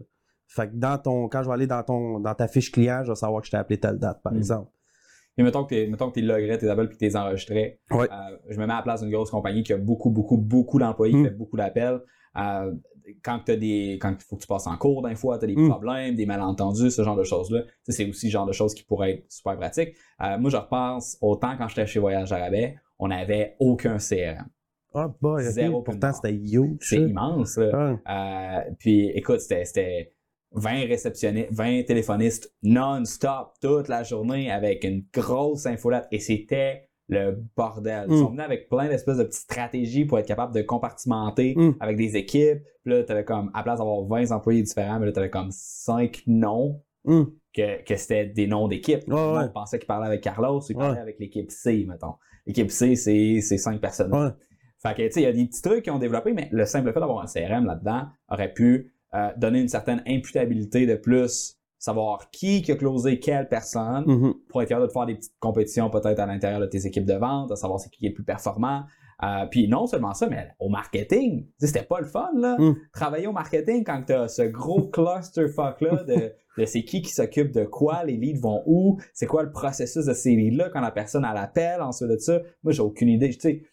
[0.54, 3.12] Fait que dans ton, quand je vais aller dans ton, dans ta fiche client, je
[3.12, 4.38] vais savoir que je t'ai appelé telle date, par Mm.
[4.38, 4.70] exemple.
[5.38, 7.80] Et mettons que tu mettons que loguerais tes appels puis tu les enregistrais.
[7.90, 8.08] Ouais.
[8.12, 10.78] Euh, je me mets à la place d'une grosse compagnie qui a beaucoup, beaucoup, beaucoup
[10.78, 11.24] d'employés, qui Mm.
[11.26, 12.02] fait beaucoup d'appels.
[12.38, 12.74] Euh,
[13.24, 13.98] quand tu des.
[14.02, 15.70] Quand il faut que tu passes en cours d'un fois, tu as des Mm.
[15.70, 17.62] problèmes, des malentendus, ce genre de choses-là.
[17.88, 19.96] C'est aussi le genre de choses qui pourraient être super pratiques.
[20.22, 24.48] Euh, moi, je repense autant quand j'étais chez Voyage Arabais, on n'avait aucun CRM.
[24.94, 25.52] Ah, boy, ok.
[25.52, 26.78] Zéro Pourtant, c'était huge.
[26.82, 27.02] C'est ça.
[27.02, 27.58] immense.
[27.58, 27.98] là.
[28.06, 30.14] Ah, puis écoute, c'était
[30.54, 37.38] 20 réceptionnistes, 20 téléphonistes non-stop toute la journée avec une grosse infolette et c'était le
[37.58, 38.06] bordel.
[38.10, 38.20] Ils Mm.
[38.20, 41.72] sont venus avec plein d'espèces de petites stratégies pour être capable de compartimenter Mm.
[41.80, 42.60] avec des équipes.
[42.84, 46.24] Puis là, t'avais comme, à place d'avoir 20 employés différents, mais là, t'avais comme 5
[46.28, 49.08] noms hum, que, que c'était des noms d'équipes.
[49.08, 49.50] Ouais, On ouais.
[49.54, 51.00] pensait qu'il parlait avec Carlos, il parlait Ouais.
[51.02, 52.14] avec l'équipe C, mettons.
[52.46, 54.36] L'équipe C, c'est, c'est 5 personnes.
[54.82, 56.66] Fait que, tu sais, il y a des petits trucs qui ont développé, mais le
[56.66, 61.58] simple fait d'avoir un CRM là-dedans aurait pu euh, donner une certaine imputabilité de plus,
[61.78, 64.34] savoir qui qui a closé quelle personne, Mhm.
[64.50, 67.15] pour être capable de faire des petites compétitions peut-être à l'intérieur de tes équipes de
[67.15, 68.84] vente, à savoir c'est qui est le plus performant.
[69.24, 72.56] Euh, puis non seulement ça, mais au marketing, tu c'était pas le fun, là.
[72.58, 72.76] Mm.
[72.91, 77.63] Travailler au marketing quand t'as ce gros clusterfuck-là de, de c'est qui qui s'occupe de
[77.63, 81.24] quoi, les leads vont où, c'est quoi le processus de ces leads-là quand la personne
[81.24, 82.39] a l'appel, ensuite de ça.
[82.63, 83.30] Moi, j'ai aucune idée.
[83.30, 83.63] Tu sais,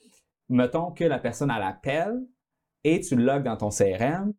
[0.50, 2.20] mettons que la personne a l'appel
[2.84, 4.32] et tu le logs dans ton CRM,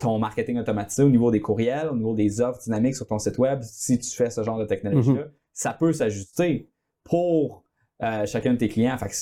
[0.00, 3.38] ton marketing automatisé au niveau des courriels, au niveau des offres dynamiques sur ton site
[3.38, 6.72] web, si tu fais ce genre de technologie-là, ça peut s'ajuster
[7.04, 7.64] pour
[8.02, 8.96] euh, chacun de tes clients.
[8.96, 9.14] Fait que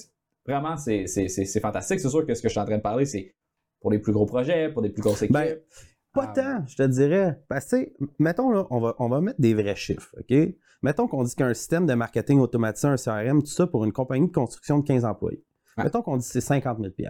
[0.51, 2.01] vraiment, c'est fantastique.
[2.01, 3.35] C'est sûr que ce que je suis en train de parler, c'est
[3.81, 5.35] pour des plus gros projets, pour des plus grosses équipes.
[5.35, 5.59] Ben,
[6.15, 7.41] Pas Ah, tant, je te dirais.
[7.49, 10.37] Parce que, tu sais, mettons, là, on va, on va mettre des vrais chiffres, OK?
[10.83, 14.29] Mettons qu'on dit qu'un système de marketing automatisé, un CRM, tout ça, pour une compagnie
[14.29, 15.45] de construction de 15 employés.
[15.77, 15.85] Ouais.
[15.85, 17.07] Mettons qu'on dit que c'est 50 000 Puis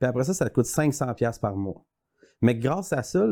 [0.00, 1.06] après ça, ça te coûte 500
[1.40, 1.84] par mois.
[2.42, 3.26] Mais grâce à ça,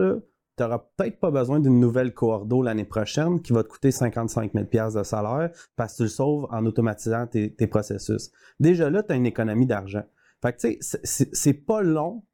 [0.57, 4.53] tu n'auras peut-être pas besoin d'une nouvelle coordo l'année prochaine qui va te coûter 55
[4.53, 8.31] 000 de salaire parce que tu le sauves en automatisant tes, tes processus.
[8.61, 10.05] Déjà là, tu as une économie d'argent.
[10.43, 12.25] Fait que, tu sais, c'est- pas long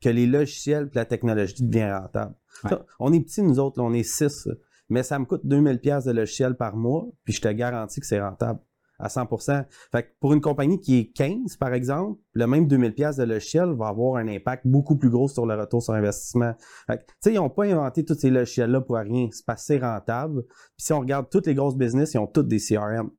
[0.00, 2.34] que les logiciels et la technologie deviennent rentables.
[2.64, 2.70] Ouais.
[2.70, 4.48] Ça, On est petits, nous autres, là, on est six,
[4.90, 8.06] mais ça me coûte 2000 pièces de logiciel par mois, puis je te garantis que
[8.06, 8.60] c'est rentable
[8.98, 9.64] à 100%.
[9.92, 13.24] Fait que pour une compagnie qui est 15, par exemple, le même 2000 pièces de
[13.24, 16.54] logiciel va avoir un impact beaucoup plus gros sur le retour sur investissement.
[16.86, 19.28] Fait que, tu sais, ils n'ont pas inventé tous ces logiciels-là pour rien.
[19.32, 20.42] C'est c'est rentable.
[20.44, 23.10] Puis si on regarde toutes les grosses business, ils ont toutes des CRM.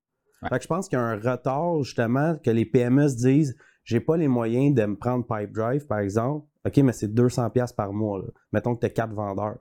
[0.42, 0.50] Ouais.
[0.50, 3.56] Fait que je pense qu'il y a un retard, justement, que les PME se disent
[3.84, 6.48] j'ai pas les moyens de me prendre Pipedrive, par exemple.
[6.66, 8.20] OK, mais c'est 200$ piastres par mois.
[8.20, 8.26] Là.
[8.52, 9.60] Mettons que tu as quatre vendeurs.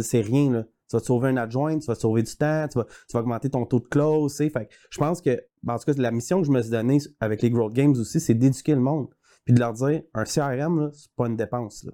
[0.00, 0.52] C'est rien.
[0.52, 0.64] Là.
[0.88, 3.12] Tu vas te sauver un adjoint, tu vas te sauver du temps, tu vas, tu
[3.14, 4.36] vas augmenter ton taux de close.
[4.36, 6.70] Fait que je pense que, ben, en tout cas, la mission que je me suis
[6.70, 9.08] donnée avec les Growth Games aussi, c'est d'éduquer le monde.
[9.44, 11.84] Puis de leur dire un CRM, c'est pas une dépense.
[11.84, 11.92] là.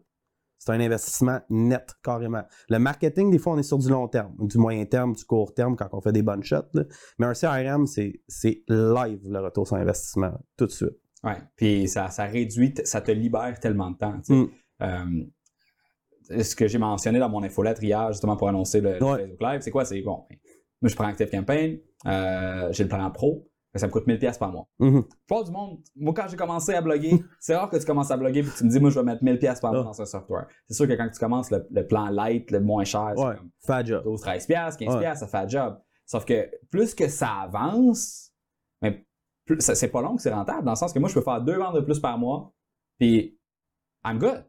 [0.59, 2.43] C'est un investissement net, carrément.
[2.69, 5.55] Le marketing, des fois, on est sur du long terme, du moyen terme, du court
[5.55, 6.69] terme quand on fait des bonnes shots.
[6.75, 6.85] là.
[7.19, 11.01] Mais un CRM, c'est c'est live le retour sur investissement, tout de suite.
[11.25, 11.39] Ouais.
[11.57, 14.21] Puis ça, ça réduit, ça te libère tellement de temps.
[14.29, 14.45] Mm.
[14.83, 15.25] Euh,
[16.43, 19.19] ce que j'ai mentionné dans mon infolettre hier, justement pour annoncer le, le Ouais.
[19.19, 19.85] Facebook Live, c'est quoi?
[19.85, 20.25] C'est bon.
[20.31, 20.37] ben,
[20.83, 24.51] Moi, je prends ActiveCampaign, euh, j'ai le plan pro, ça me coûte 1000$ piastres par
[24.53, 24.67] mois.
[24.81, 25.05] Mhm.
[25.29, 25.79] Pas du monde.
[25.95, 28.57] Moi, quand j'ai commencé à bloguer, c'est rare que tu commences à bloguer et que
[28.57, 29.85] tu me dis, moi, je vais mettre 1000$ piastres par mois Ah.
[29.85, 30.47] dans un software.
[30.69, 33.37] C'est sûr que quand tu commences le, le plan light, le moins cher, c'est Ouais,
[33.37, 34.03] comme fat job.
[34.05, 35.01] 12, 13 piastres, 15 Ouais.
[35.01, 35.79] piastres, ça fait le job.
[36.07, 38.33] Sauf que plus que ça avance,
[38.83, 39.05] mais
[39.61, 41.57] c'est pas long que c'est rentable, dans le sens que moi, je peux faire deux
[41.57, 42.53] ventes de plus par mois,
[42.99, 43.39] puis
[44.05, 44.45] I'm good.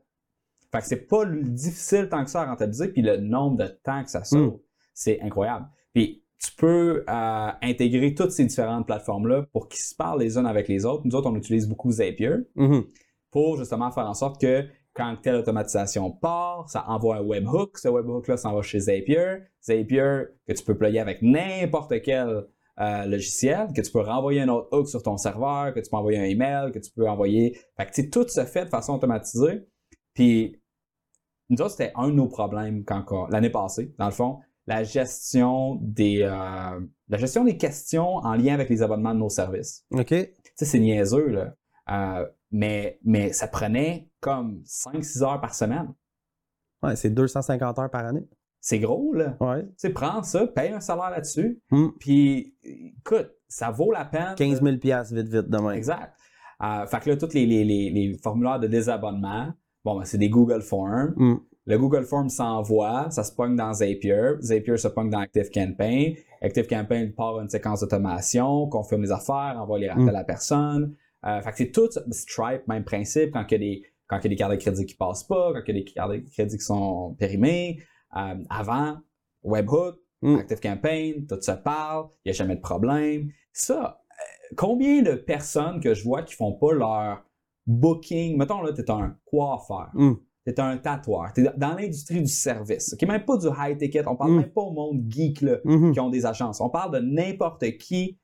[0.72, 4.04] Fait que c'est pas difficile tant que ça à rentabiliser, puis le nombre de temps
[4.04, 4.60] que ça sauve,
[4.94, 5.68] c'est incroyable.
[5.94, 10.46] Puis tu peux euh, intégrer toutes ces différentes plateformes-là pour qu'ils se parlent les unes
[10.46, 11.04] avec les autres.
[11.06, 12.84] Nous autres, on utilise beaucoup Zapier Mhm.
[13.32, 17.78] pour justement faire en sorte que quand telle automatisation part, ça envoie un webhook.
[17.78, 19.38] Ce webhook-là s'en va chez Zapier.
[19.64, 22.46] Zapier, que tu peux plugger avec n'importe quel
[22.80, 25.98] euh, logiciel, que tu peux renvoyer un autre hook sur ton serveur, que tu peux
[25.98, 27.58] envoyer un email, que tu peux envoyer.
[27.78, 29.66] Fait que tu sais, tout se fait de façon automatisée.
[30.14, 30.61] Puis,
[31.52, 34.84] nous autres, c'était un de nos problèmes quand, quand- l'année passée, dans le fond, la
[34.84, 39.86] gestion des euh, la gestion des questions en lien avec les abonnements de nos services
[39.92, 40.06] OK.
[40.08, 40.16] tu
[40.56, 41.54] sais, c'est niaiseux, là.
[41.90, 45.94] Euh, mais, mais ça prenait comme 5-6 heures par semaine.
[46.84, 48.28] Ouais, c'est 250 heures par année.
[48.60, 49.36] C'est gros, là.
[49.40, 49.64] Ouais.
[49.64, 51.88] Tu sais, prends ça, paye un salaire là-dessus, Hmm.
[52.00, 54.36] puis écoute, ça vaut la peine.
[54.36, 55.72] 15 000 piastres, vite, vite, demain.
[55.74, 56.14] Exact.
[56.64, 59.52] Euh, fait que là, tous les, les, les, les formulaires de désabonnement,
[59.84, 61.14] bon, ben, c'est des Google Forms.
[61.16, 61.36] Hmm.
[61.66, 64.34] Le Google Form s'envoie, ça se pogne dans Zapier.
[64.42, 66.16] Zapier se pogne dans ActiveCampaign.
[66.42, 70.10] ActiveCampaign part une séquence d'automation, confirme les affaires, envoie les rappels Mm.
[70.10, 70.96] à la personne.
[71.26, 74.24] Euh, fait que c'est tout Stripe, même principe, quand il y a des, quand il
[74.24, 76.12] y a des cartes de crédit qui passent pas, quand il y a des cartes
[76.12, 77.80] de crédit qui sont périmées.
[78.18, 78.98] Euh, avant,
[79.44, 80.36] Webhook, Mm.
[80.38, 83.30] ActiveCampaign, tout se parle, il n'y a jamais de problème.
[83.54, 87.26] Ça, euh, combien de personnes que je vois qui font pas leur
[87.68, 90.14] booking, mettons là, tu es un coiffeur, Hmm.
[90.46, 93.78] tu es un tatoueur, tu es dans l'industrie du service, qui même pas du high
[93.78, 94.36] ticket, on parle Mm.
[94.38, 95.94] même pas au monde geek là, Mhm.
[95.94, 98.18] qui ont des agences, on parle de n'importe qui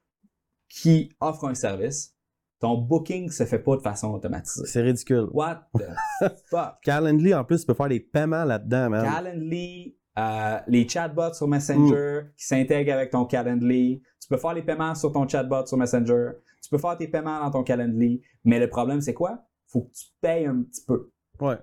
[0.70, 2.14] qui offre un service.
[2.60, 4.66] Ton booking se fait pas de façon automatisée.
[4.66, 5.28] C'est ridicule.
[5.32, 5.84] What the
[6.50, 6.76] fuck?
[6.84, 9.06] Calendly, en plus, tu peux faire des paiements là-dedans, man.
[9.06, 12.32] Calendly, euh, les chatbots sur Messenger Mm.
[12.36, 14.02] qui s'intègrent avec ton Calendly.
[14.20, 16.32] Tu peux faire les paiements sur ton chatbot sur Messenger.
[16.68, 18.22] Tu peux faire tes paiements dans ton Calendly.
[18.44, 19.46] Mais le problème, c'est quoi?
[19.68, 21.12] Faut que tu payes un petit peu.
[21.40, 21.56] Ouais.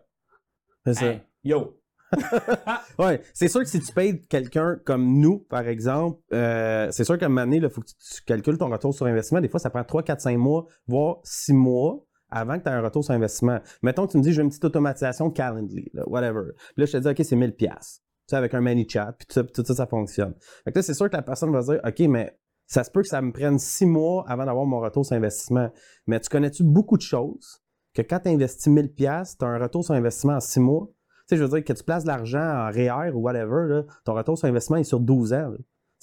[0.86, 1.06] C'est ça.
[1.06, 1.78] Hey, yo!
[2.98, 7.18] Ouais, c'est sûr que si tu payes quelqu'un comme nous, par exemple, euh, c'est sûr
[7.18, 9.42] qu'à un moment donné, il faut que tu, calcules ton retour sur investissement.
[9.42, 12.72] Des fois, ça prend 3, 4, 5 mois, voire 6 mois avant que tu aies
[12.72, 13.60] un retour sur investissement.
[13.82, 16.52] Mettons que tu me dis, j'ai une petite automatisation de Calendly, là, whatever.
[16.78, 17.52] Là, je te dis, OK, c'est 1000$.
[17.52, 18.00] pièces.
[18.26, 20.34] Tu sais, avec un ManyChat, puis tout ça, puis tout ça, ça fonctionne.
[20.64, 23.02] Fait que là, c'est sûr que la personne va dire, OK, mais ça se peut
[23.02, 25.70] que ça me prenne 6 mois avant d'avoir mon retour sur investissement.
[26.06, 27.62] Mais tu connais-tu beaucoup de choses
[27.94, 30.88] que quand tu investis 1000$, pièces, tu as un retour sur investissement en 6 mois?
[31.26, 34.14] Tu sais, je veux dire, que tu places de l'argent en REER ou whatever, ton
[34.14, 35.52] retour sur investissement est sur 12 ans.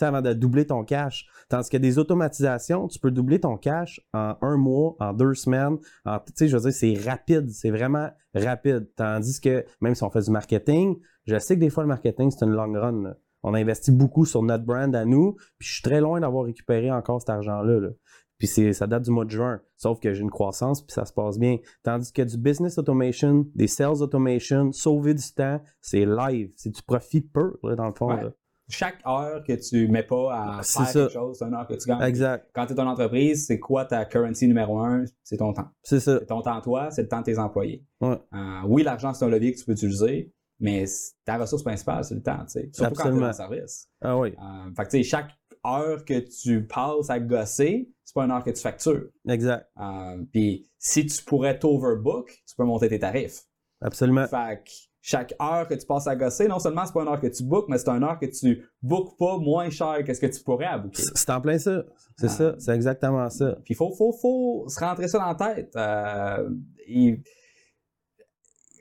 [0.03, 1.27] avant de doubler ton cash.
[1.49, 5.77] Tandis que des automatisations, tu peux doubler ton cash en un mois, en deux semaines.
[6.05, 7.49] Tu sais, je veux dire, c'est rapide.
[7.49, 8.89] C'est vraiment rapide.
[8.95, 12.31] Tandis que, même si on fait du marketing, je sais que des fois, le marketing,
[12.31, 13.13] c'est une long run.
[13.43, 16.91] On investit beaucoup sur notre brand à nous, puis je suis très loin d'avoir récupéré
[16.91, 17.79] encore cet argent-là.
[17.79, 17.89] là.
[18.37, 19.61] Puis c'est, ça date du mois de juin.
[19.77, 21.57] Sauf que j'ai une croissance, puis ça se passe bien.
[21.83, 26.51] Tandis que du business automation, des sales automation, sauver du temps, c'est live.
[26.57, 28.07] C'est du profit pur, là, dans le fond.
[28.07, 28.23] Ouais.
[28.23, 28.31] là.
[28.67, 31.01] Chaque heure que tu mets pas à faire ça.
[31.01, 32.01] quelque chose, c'est une heure que tu gagnes.
[32.01, 32.49] Exact.
[32.53, 35.03] Quand tu es une entreprise, c'est quoi ta currency numéro un?
[35.23, 35.67] C'est ton temps.
[35.83, 36.17] C'est ça.
[36.19, 37.85] C'est ton temps toi, c'est le temps de tes employés.
[37.99, 38.17] Ouais.
[38.33, 40.85] Euh, oui, l'argent, c'est un levier que tu peux utiliser, mais
[41.25, 42.69] ta ressource principale, c'est le temps, tu sais.
[42.73, 43.19] Surtout quand tu es Absolument.
[43.21, 43.87] dans le service.
[44.01, 45.31] Ah oui, Euh, fait que, tu sais, chaque
[45.67, 49.09] heure que tu passes à gosser, c'est pas une heure que tu factures.
[49.27, 49.67] exact.
[49.79, 53.41] Euh, Puis si tu pourrais t'overbook, tu peux monter tes tarifs.
[53.81, 54.27] Absolument.
[54.27, 54.71] Fait que
[55.03, 57.43] chaque heure que tu passes à gosser, non seulement c'est pas une heure que tu
[57.43, 60.43] bookes, mais c'est une heure que tu bookes pas moins cher que ce que tu
[60.43, 61.01] pourrais à booker.
[61.15, 61.83] C'est en plein ça.
[62.17, 62.29] C'est Ah.
[62.29, 62.55] ça.
[62.59, 63.53] C'est exactement ça.
[63.63, 65.75] Puis il faut, faut, faut se rentrer ça dans la tête.
[65.75, 66.49] Euh,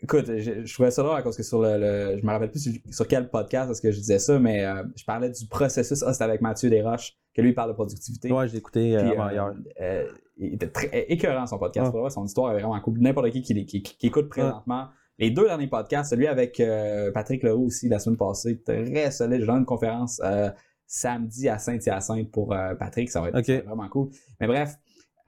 [0.03, 2.51] Écoute, je, je trouvais ça drôle à cause que sur le, le- Je me rappelle
[2.51, 5.47] plus sur, sur quel podcast est-ce que je disais ça, mais euh, je parlais du
[5.47, 6.03] processus.
[6.03, 8.33] Ah, c'était avec Mathieu Desroches, que lui il parle de productivité.
[8.33, 9.55] Ouais, j'ai écouté euh, Puis, euh, hier.
[9.81, 10.05] euh,
[10.39, 11.87] il était très écœurant son podcast.
[11.89, 11.91] Ah.
[11.93, 12.99] Pour vrai, son histoire est vraiment cool.
[12.99, 14.89] N'importe qui qui, qui- qui écoute présentement.
[15.19, 19.41] Les deux derniers podcasts, celui avec euh, Patrick Leroux aussi la semaine passée, très solide.
[19.41, 20.49] J'ai donné une conférence euh,
[20.87, 23.11] samedi à Saint-Hyacinthe pour euh, Patrick.
[23.11, 23.45] Ça va être Ok.
[23.45, 24.09] ça va être vraiment cool.
[24.41, 24.77] Mais bref,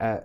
[0.03, 0.17] euh,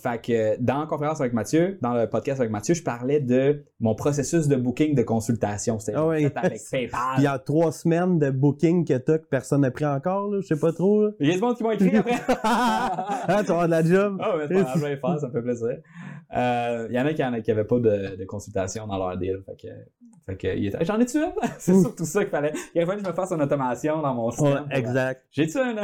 [0.00, 3.64] fait que dans la conférence avec Mathieu, dans le podcast avec Mathieu, je parlais de
[3.80, 5.78] mon processus de booking de consultation.
[5.78, 7.00] C'était Ah fait avec PayPal.
[7.14, 10.30] Puis il y a trois semaines de booking que t'as que personne n'a pris encore,
[10.30, 10.38] là.
[10.40, 11.10] Je sais pas trop, là.
[11.20, 12.14] Il y a des gens qui m'ont écrit après.
[12.44, 14.18] ah, tu vas avoir de la job.
[14.20, 15.76] Ah, je vais faire, ça me fait plaisir.
[16.36, 19.42] Euh, Il y en a qui n'avaient pas de, de consultation dans leur deal.
[19.46, 21.32] Fait que, fait J'en ai-tu une?
[21.58, 22.52] c'est surtout ça qu'il fallait.
[22.74, 24.66] Il fallu que je me fasse une automation dans mon Ouais, système.
[24.70, 25.22] exact.
[25.30, 25.80] J'ai-tu une?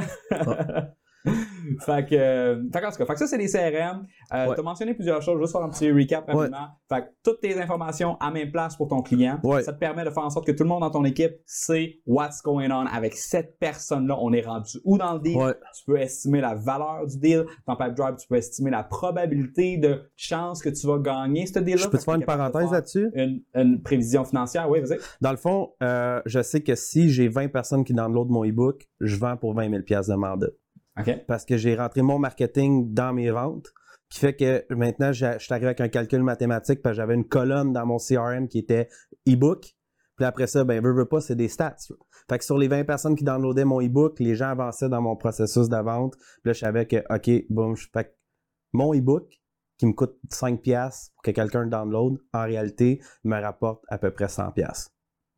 [1.87, 4.06] fait que, euh, fait qu'en tout cas, fait que ça, c'est les CRM.
[4.35, 4.54] Euh, Ouais.
[4.54, 6.68] Tu as mentionné plusieurs choses, juste faire un petit recap rapidement.
[6.88, 9.38] Fait que toutes tes informations à même place pour ton client.
[9.44, 9.62] Ouais.
[9.62, 12.00] Ça te permet de faire en sorte que tout le monde dans ton équipe sait
[12.06, 14.16] what's going on avec cette personne-là.
[14.20, 15.37] On est rendu où dans le deal?
[15.76, 17.44] Tu peux estimer la valeur du deal.
[17.66, 21.82] Dans Pipedrive, tu peux estimer la probabilité de chance que tu vas gagner ce deal-là.
[21.82, 23.11] Je peux te faire une parenthèse là-dessus?
[23.14, 24.98] Une, une prévision financière, oui, vas-y.
[25.20, 28.88] Dans le fond, euh, je sais que si j'ai 20 personnes qui downloadent mon e-book,
[29.00, 30.48] je vends pour 20 000 de mandat.
[31.26, 33.72] Parce que j'ai rentré mon marketing dans mes ventes,
[34.11, 37.26] qui fait que maintenant, je suis arrivé avec un calcul mathématique parce que j'avais une
[37.26, 38.88] colonne dans mon CRM qui était
[39.26, 39.74] e-book.
[40.16, 41.76] Puis après ça, ben, veux, veux pas, c'est des stats.
[42.28, 45.16] Fait que sur les 20 personnes qui downloadaient mon e-book, les gens avançaient dans mon
[45.16, 46.16] processus de vente.
[46.16, 48.11] Puis là, je savais que, OK, boum, fait que
[48.74, 49.40] mon e-book,
[49.78, 53.98] qui me coûte 5 pièces pour que quelqu'un le download, en réalité, me rapporte à
[53.98, 54.52] peu près 100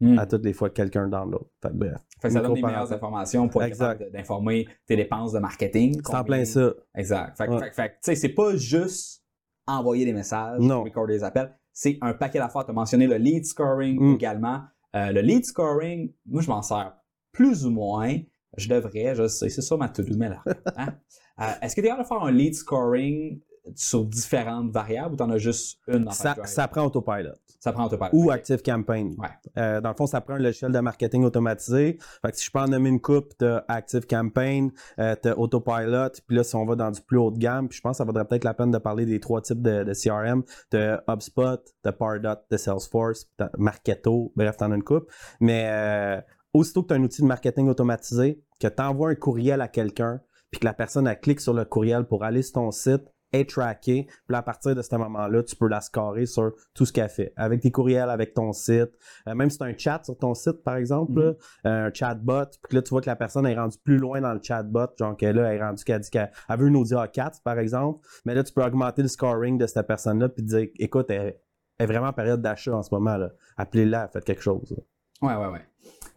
[0.00, 0.18] Hmm.
[0.18, 1.44] à toutes les fois que quelqu'un download.
[1.62, 1.92] Fait que bref.
[2.20, 2.62] Fait que ça donne des Micro-parenthèse.
[2.90, 6.00] meilleures informations pour être d'informer tes dépenses de marketing.
[6.04, 6.72] C'est en plein ça.
[6.96, 7.36] Exact.
[7.38, 7.70] Fait, Ouais.
[7.72, 9.22] fait fait c'est pas juste
[9.66, 10.82] envoyer des messages, Non.
[10.82, 11.56] recorder des appels.
[11.72, 12.64] C'est un paquet d'affaires.
[12.64, 14.14] Tu as mentionné le lead scoring Mm.
[14.14, 14.62] également.
[14.96, 16.92] Euh, le lead scoring, moi, je m'en sers
[17.32, 18.16] plus ou moins.
[18.56, 20.42] Je devrais, je sais, c'est ça ma to-do, mais là.
[20.76, 20.94] hein?
[21.40, 23.40] Euh, Est-ce que tu es capable de faire un lead scoring
[23.74, 27.34] sur différentes variables ou tu en as juste une dans Ça, ça prend Autopilot.
[27.64, 28.10] Ça prend autopilot.
[28.12, 28.30] ou.
[28.30, 29.16] Active Campaign.
[29.18, 29.28] Ouais.
[29.56, 31.96] Euh, dans le fond, ça prend un logiciel de marketing automatisé.
[32.20, 36.10] Fait que si je peux en nommer une coupe, t'as Active Campaign, euh, t'as Autopilot,
[36.26, 37.96] puis là, si on va dans du plus haut de gamme, puis je pense que
[37.98, 40.42] ça vaudrait peut-être la peine de parler des trois types de, de CRM.
[40.68, 45.10] T'as HubSpot, t'as Pardot, t'as Salesforce, t'as Marketo, bref, t'en as une coupe.
[45.40, 46.20] Mais euh,
[46.52, 49.68] aussitôt que tu as un outil de marketing automatisé, que tu envoies un courriel à
[49.68, 53.04] quelqu'un, puis que la personne elle clique sur le courriel pour aller sur ton site,
[53.34, 56.92] est trackée, puis à partir de ce moment-là, tu peux la scorer sur tout ce
[56.92, 58.90] qu'elle fait, avec tes courriels, avec ton site,
[59.28, 61.32] Euh, même si tu as un chat sur ton site, par exemple, là,
[61.66, 64.32] euh, un chatbot, puis là, tu vois que la personne est rendue plus loin dans
[64.32, 66.98] le chatbot, genre que là, elle est rendue qu'elle dit qu'elle elle veut une Audio
[67.12, 70.68] 4, par exemple, mais là, tu peux augmenter le scoring de cette personne-là, puis dire,
[70.78, 71.36] écoute, elle,
[71.78, 73.30] elle est vraiment en période d'achat en ce moment, là.
[73.56, 74.74] appelez-la, faites quelque chose.
[74.76, 74.82] là.
[75.22, 75.60] Ouais, ouais, ouais.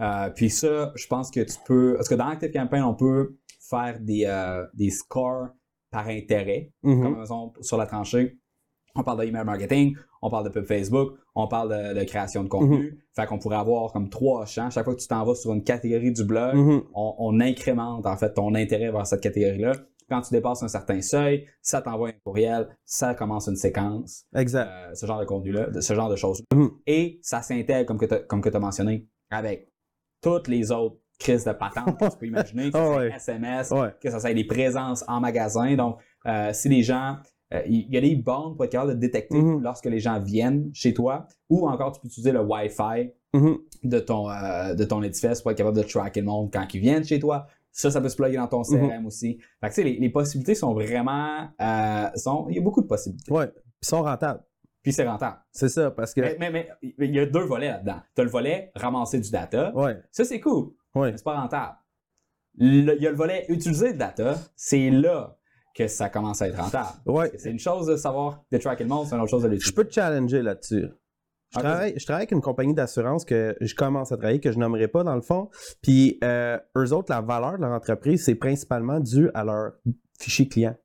[0.01, 1.93] Euh, puis ça, je pense que tu peux.
[1.95, 5.49] Parce que dans Active Campaign, on peut faire des, euh, des scores
[5.97, 6.71] par intérêt.
[6.83, 7.01] Mhm.
[7.03, 8.38] Comme raison sur la tranchée.
[8.95, 12.43] On parle de email marketing, on parle de pub Facebook, on parle de, de création
[12.43, 12.91] de contenu.
[12.91, 12.97] Mhm.
[13.15, 14.69] Fait qu'on pourrait avoir comme trois champs.
[14.71, 16.83] Chaque fois que tu t'en vas sur une catégorie du blog, Mhm.
[16.93, 19.73] on, on incrémente en fait ton intérêt vers cette catégorie-là.
[20.10, 24.67] Quand tu dépasses un certain seuil, ça t'envoie un courriel, ça commence une séquence Exact.
[24.69, 26.43] euh, ce genre de contenu-là, ce genre de choses.
[26.55, 26.69] Mhm.
[26.88, 29.67] Et ça s'intègre, comme que t'as- comme que tu as mentionné, avec
[30.21, 33.12] toutes les autres crises de patentes que tu peux imaginer, que ça soit ouais.
[33.15, 33.93] SMS, Ouais.
[34.01, 35.75] que ça soit des présences en magasin.
[35.75, 37.17] Donc, euh, si les gens,
[37.53, 39.62] euh, il y a des bornes pour être capable de détecter Mhm.
[39.63, 43.58] lorsque les gens viennent chez toi, ou encore tu peux utiliser le Wi-Fi Mhm.
[43.84, 46.80] de ton, euh, de ton édifice pour être capable de tracker le monde quand ils
[46.82, 47.47] viennent chez toi.
[47.71, 49.38] Ça, ça peut se plugger dans ton CRM aussi.
[49.62, 51.47] Fait que, tu sais, les, les possibilités sont vraiment...
[52.15, 53.32] sont, il y a beaucoup de possibilités.
[53.32, 53.43] Puis
[53.84, 54.41] ils sont rentables.
[54.82, 55.38] Puis c'est rentable.
[55.51, 56.21] C'est ça, parce que.
[56.21, 57.99] Mais, mais, mais il y a deux volets là-dedans.
[58.15, 59.71] Tu as le volet ramasser du data.
[59.75, 59.97] Ouais.
[60.12, 60.69] Ça, c'est cool,
[61.05, 61.75] Mais c'est pas rentable.
[62.57, 64.36] Le- Il y a le volet utiliser le data.
[64.55, 65.38] C'est là
[65.75, 66.89] que ça commence à être rentable.
[67.05, 67.31] Ouais.
[67.38, 69.53] C'est une chose de savoir de tracker le monde, c'est une autre chose de Je
[69.53, 69.75] l'utiliser.
[69.75, 70.86] peux te challenger là-dessus.
[71.53, 74.57] Je travaille, je travaille avec une compagnie d'assurance que je commence à travailler, que je
[74.60, 75.49] nommerai pas dans le fond.
[75.81, 79.71] Puis euh, eux autres, la valeur de leur entreprise, c'est principalement dû à leur
[80.19, 80.75] fichier client.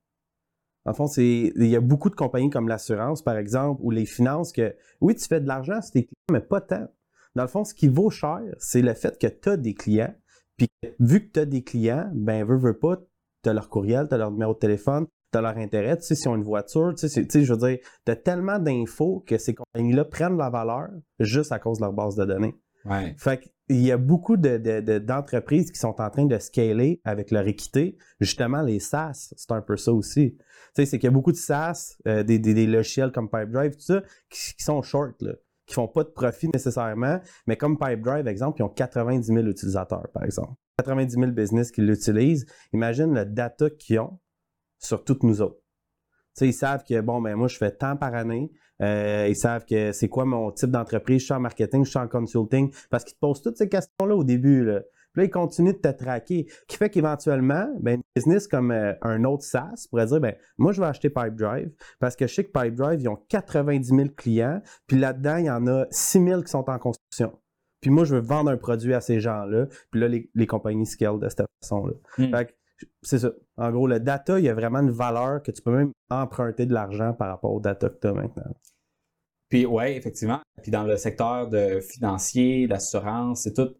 [0.85, 3.91] Dans le fond, c'est, il y a beaucoup de compagnies comme l'assurance, par exemple, ou
[3.91, 6.87] les finances que, oui, tu fais de l'argent sur tes clients, mais pas tant.
[7.35, 10.15] Dans le fond, ce qui vaut cher, c'est le fait que tu as des clients.
[10.57, 10.69] Puis
[11.01, 12.97] vu que tu as des clients, ben, veux, veux pas,
[13.43, 16.05] tu as leur courriel, tu as leur numéro de téléphone, tu as leur intérêt, tu
[16.05, 18.17] sais, s'ils ont une voiture, tu sais, c'est- tu sais, je veux dire, tu as
[18.17, 22.25] tellement d'infos que ces compagnies-là prennent la valeur juste à cause de leur base de
[22.27, 22.55] données.
[22.85, 23.15] Ouais.
[23.17, 27.01] Fait qu'il y a beaucoup de- de- de- d'entreprises qui sont en train de scaler
[27.05, 27.97] avec leur équité.
[28.21, 30.37] Justement, les SaaS, c'est un peu ça aussi.
[30.37, 30.43] Tu
[30.77, 33.73] sais, c'est qu'il y a beaucoup de SaaS, euh, des, des- des logiciels comme Pipedrive,
[33.77, 35.33] tout ça, qui, qui sont short, là,
[35.67, 40.09] qui font pas de profit nécessairement, mais comme Pipedrive, exemple, ils ont 90 000 utilisateurs,
[40.13, 40.55] par exemple.
[40.79, 42.47] 90 000 business qui l'utilisent.
[42.73, 44.19] Imagine le data qu'ils ont
[44.79, 45.63] sur toutes nous autres.
[46.41, 48.51] Ils savent que, bon, ben moi, je fais tant par année.
[48.81, 51.21] Euh, ils savent que c'est quoi mon type d'entreprise.
[51.21, 52.73] Je suis en marketing, je suis en consulting.
[52.91, 54.65] Parce qu'ils te posent toutes ces questions-là au début.
[54.65, 54.83] Là.
[55.13, 56.47] Puis là, ils continuent de te traquer.
[56.69, 60.73] Qui fait qu'éventuellement, ben, une business comme euh, un autre SaaS pourrait dire, ben, moi,
[60.73, 61.71] je vais acheter Pipedrive
[62.01, 64.63] parce que je sais que Pipedrive, ils ont 90 000 clients.
[64.87, 67.39] Puis là-dedans, il y en a 6 000 qui sont en construction.
[67.81, 69.67] Puis moi, je veux vendre un produit à ces gens-là.
[69.91, 71.95] Puis là, les, les compagnies scale de cette façon-là.
[72.17, 72.31] Hmm.
[72.31, 72.53] Fait que,
[73.03, 73.33] c'est ça.
[73.57, 76.67] En gros, le data, il y a vraiment une valeur que tu peux même emprunter
[76.67, 78.45] de l'argent par rapport au data que tu as maintenant.
[79.49, 80.41] Puis ouais, effectivement.
[80.63, 83.77] Puis dans le secteur de financier, l'assurance, c'est toute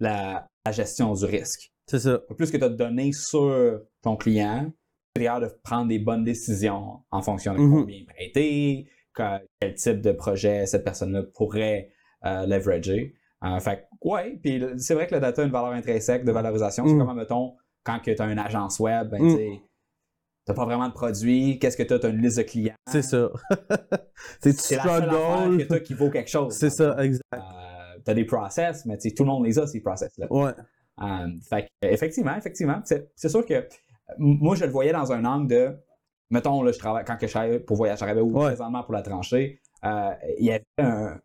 [0.00, 1.70] la, la gestion du risque.
[1.86, 2.18] C'est ça.
[2.36, 4.72] plus que tu as donné sur ton client,
[5.14, 7.70] tu es capable de prendre des bonnes décisions en fonction de Mhm.
[7.80, 11.90] combien prêter, que- quel type de projet cette personne-là pourrait
[12.26, 13.14] euh, leverager.
[13.44, 16.86] Euh, fait ouais, puis c'est vrai que le data a une valeur intrinsèque de valorisation.
[16.86, 17.06] C'est Mhm.
[17.06, 17.54] comme, mettons,
[17.84, 19.36] quand tu as une agence web, ben, Mhm.
[19.36, 19.60] tu
[20.46, 21.58] t'as pas vraiment de produits.
[21.58, 21.98] Qu'est-ce que tu as?
[21.98, 22.74] Tu as une liste de clients.
[22.90, 23.28] C'est ça.
[24.40, 26.54] c'est la seule que tu qui vaut quelque chose.
[26.54, 27.22] C'est ça, exact.
[27.34, 27.38] Euh,
[28.04, 30.26] t'as des process, mais tout le monde les a, ces process-là.
[30.30, 30.52] Ouais.
[31.02, 32.80] Euh, fait que, effectivement, effectivement.
[32.84, 33.66] C'est sûr que
[34.18, 35.76] moi, je le voyais dans un angle de,
[36.30, 38.46] mettons, là, je travaille, quand que je pour Voyage Arabais ou Ouais.
[38.48, 41.18] présentement pour la tranchée, euh, il y avait un.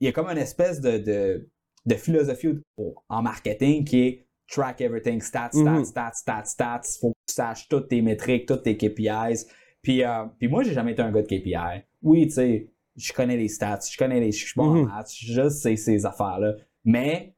[0.00, 1.48] Il y a comme une espèce de, de,
[1.86, 2.60] de philosophie
[3.08, 5.84] en marketing qui est track everything, stats, stats, Mhm.
[5.84, 6.80] stats, stats, stats.
[7.00, 9.46] Faut que tu saches toutes tes métriques, toutes tes KPIs.
[9.82, 11.82] Puis, euh, puis moi, j'ai jamais été un gars de KPI.
[12.02, 14.32] Oui, tu sais, je connais les stats, je connais les.
[14.32, 14.86] Je suis bon en Mhm.
[14.88, 16.54] maths, je sais ces affaires-là.
[16.84, 17.34] Mais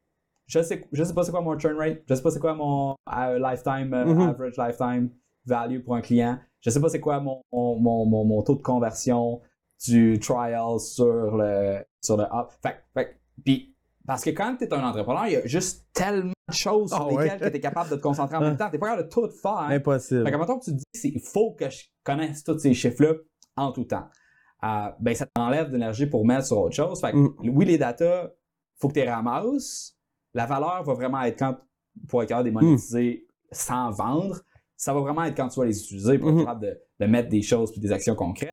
[0.47, 2.55] je sais, je sais pas c'est quoi mon churn rate, je sais pas c'est quoi
[2.55, 4.21] mon euh, lifetime, euh, Mhm.
[4.31, 5.11] average lifetime
[5.47, 8.63] value pour un client, je sais pas c'est quoi mon, mon, mon, mon taux de
[8.63, 9.41] conversion
[9.87, 12.49] du trial sur le, sur le up.
[12.63, 12.85] Fait,
[14.07, 17.01] parce que quand tu es un entrepreneur, il y a juste tellement de choses sur
[17.01, 17.23] Ah ouais.
[17.31, 18.69] lesquelles tu es capable de te concentrer en même temps.
[18.71, 19.53] Tu pas capable de tout faire.
[19.59, 19.71] hein.
[19.71, 20.25] Impossible.
[20.25, 23.15] Fait que maintenant que tu te dis il faut que je connaisse tous ces chiffres-là
[23.57, 24.09] en tout temps,
[24.63, 27.01] ben ça t'enlève d'énergie pour mettre sur autre chose.
[27.01, 27.35] Fait que, Mm.
[27.57, 28.31] oui, les data,
[28.79, 29.97] faut que tu les ramasses.
[30.35, 31.57] La valeur va vraiment être quand
[32.09, 34.41] pour être capable de les monétiser sans vendre.
[34.77, 36.45] Ça va vraiment être quand tu vas les utiliser pour être Mhm.
[36.45, 38.51] capable de, de mettre des choses puis des actions concrètes.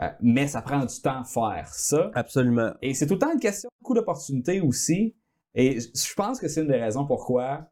[0.00, 2.10] Euh, mais ça prend du temps à faire ça.
[2.14, 2.72] Absolument.
[2.82, 5.16] Et c'est tout le temps une question de coût d'opportunité aussi.
[5.54, 7.68] Et je pense que c'est une des raisons pourquoi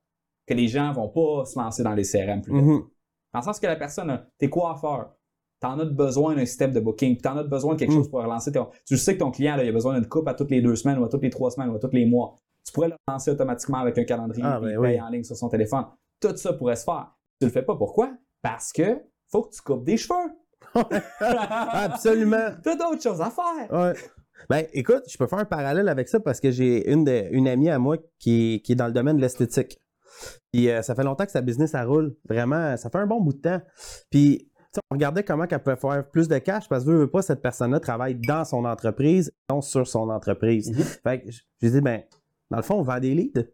[0.46, 2.62] que les gens vont pas se lancer dans les CRM plus vite.
[2.64, 2.82] Mhm.
[3.32, 5.12] Dans le sens que la personne, t'es coiffeur,
[5.60, 7.96] t'en as besoin d'un système de booking, puis t'en as besoin de quelque Mm.
[7.96, 8.68] chose pour relancer ton...
[8.86, 10.76] Tu sais que ton client, là, il a besoin d'une coupe à toutes les deux
[10.76, 12.34] semaines, ou à toutes les trois semaines, ou à tous les mois.
[12.64, 15.00] Tu pourrais le lancer automatiquement avec un calendrier, Ah, ben oui.
[15.00, 15.84] en ligne sur son téléphone.
[16.20, 17.12] Tout ça pourrait se faire.
[17.40, 18.12] Tu le fais pas, pourquoi?
[18.42, 19.00] Parce que
[19.30, 20.32] faut que tu coupes des cheveux.
[21.20, 22.50] Absolument.
[22.62, 23.72] T'as d'autres choses à faire.
[23.72, 23.94] Ouais.
[24.50, 27.48] Ben, écoute, je peux faire un parallèle avec ça parce que j'ai une, de- une
[27.48, 29.78] amie à moi qui, est- qui est dans le domaine de l'esthétique.
[30.52, 32.16] Puis euh, ça fait longtemps que sa business, ça roule.
[32.28, 33.60] Vraiment, ça fait un bon bout de temps.
[34.10, 34.50] Puis,
[34.90, 37.42] on regardait comment elle pouvait faire plus de cash parce que, veut, veut pas, cette
[37.42, 40.70] personne-là travaille dans son entreprise, non sur son entreprise.
[40.70, 40.84] Mhm.
[41.02, 42.02] Fait que, je lui dit, ben,
[42.50, 43.42] dans le fond, on vend des leads.
[43.44, 43.48] Tu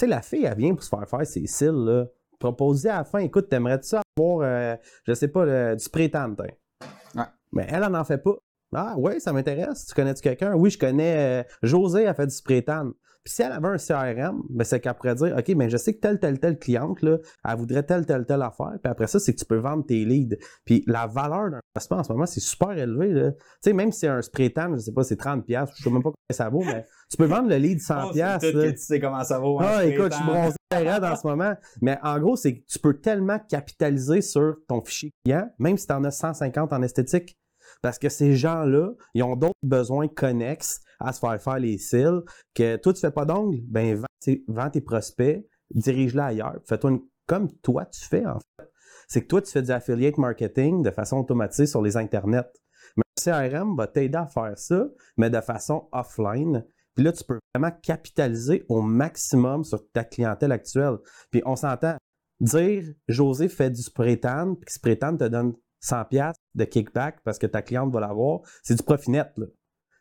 [0.00, 2.06] sais, la fille, elle vient pour se faire faire ses cils, là.
[2.38, 6.36] Proposer à la fin, écoute, t'aimerais-tu ça avoir, euh, je sais pas, du tiens?
[6.38, 7.24] Ouais.
[7.52, 8.36] Mais elle, elle n'en fait pas.
[8.74, 9.86] Ah, ouais, ça m'intéresse.
[9.86, 10.54] Tu connais-tu quelqu'un?
[10.54, 11.40] Oui, je connais.
[11.40, 12.92] euh, José a fait du spray tan.
[13.24, 15.94] Puis si elle avait un CRM, ben c'est qu'elle pourrait dire, OK, ben je sais
[15.94, 18.72] que telle, telle, telle cliente, là, elle voudrait telle, telle, telle affaire.
[18.82, 20.36] Puis après ça, c'est que tu peux vendre tes leads.
[20.64, 23.08] Puis la valeur d'un prospect en ce moment, c'est super élevé.
[23.12, 23.32] là.
[23.32, 25.82] Tu sais, même si c'est un spray tan, je sais pas, c'est 30$, piastres, je
[25.82, 28.10] sais même pas combien ça vaut, mais tu peux vendre le lead 100$.
[28.12, 28.38] Oh, là.
[28.38, 29.60] que tu sais comment ça vaut.
[29.60, 31.54] hein, Ah, écoute, je suis bronzé en ce moment.
[31.82, 35.86] Mais en gros, c'est que tu peux tellement capitaliser sur ton fichier client, même si
[35.86, 37.36] tu en as 150 en esthétique.
[37.82, 42.22] Parce que ces gens-là, ils ont d'autres besoins connexes à se faire faire les cils,
[42.54, 44.02] que toi, tu fais pas d'ongles, ben
[44.48, 46.60] vends, tes- prospects, dirige-les ailleurs.
[46.66, 47.00] Fais-toi une...
[47.26, 48.70] comme toi, tu fais, en fait.
[49.06, 52.50] C'est que toi, tu fais du affiliate marketing de façon automatisée sur les internets.
[52.96, 56.64] Mais le CRM va t'aider à faire ça, mais de façon offline.
[56.94, 60.98] Puis là, tu peux vraiment capitaliser au maximum sur ta clientèle actuelle.
[61.30, 61.96] Puis on s'entend,
[62.40, 66.64] dire José fait du spray tan, puis que spray tan te donne 100$ piastres de
[66.64, 69.30] kickback parce que ta cliente va l'avoir, c'est du profit net.
[69.36, 69.46] là.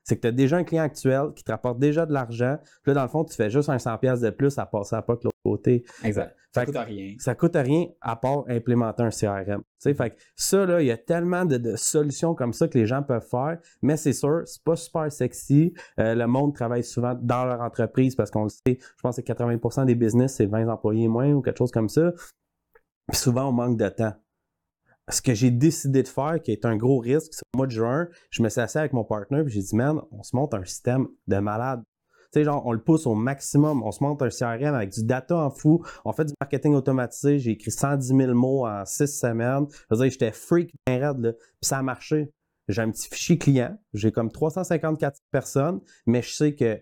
[0.03, 2.57] C'est que tu as déjà un client actuel qui te rapporte déjà de l'argent.
[2.81, 4.95] Puis là, dans le fond, tu fais juste un 100$ piastres de plus à passer
[4.95, 5.83] à pas de l'autre côté.
[6.01, 6.33] Exact.
[6.53, 7.15] Ça Fait coûte que- rien.
[7.19, 9.61] ça coûte rien à part implémenter un CRM.
[9.83, 12.85] Fait que ça, là, il y a tellement de, de solutions comme ça que les
[12.85, 15.73] gens peuvent faire, mais c'est sûr, c'est pas super sexy.
[15.99, 19.21] Euh, le monde travaille souvent dans leur entreprise parce qu'on le sait, je pense que
[19.21, 22.13] 80% des business, c'est 20 employés moins ou quelque chose comme ça.
[23.09, 24.13] Puis souvent, on manque de temps.
[25.09, 27.71] Ce que j'ai décidé de faire, qui est un gros risque, c'est au mois de
[27.71, 30.53] juin, je me suis assis avec mon partenaire et j'ai dit, man, on se monte
[30.53, 31.81] un système de malade.
[32.33, 33.83] Tu sais, genre, on le pousse au maximum.
[33.83, 35.81] On se monte un CRM avec du data en fou.
[36.03, 37.39] On fait du marketing automatisé.
[37.39, 39.65] J'ai écrit 110 000 mots en 6 semaines.
[39.89, 41.31] Je veux j'étais freak bien raide, là.
[41.31, 42.33] Puis ça a marché.
[42.67, 43.77] J'ai un petit fichier client.
[43.93, 46.81] J'ai comme 354 personnes, mais je sais que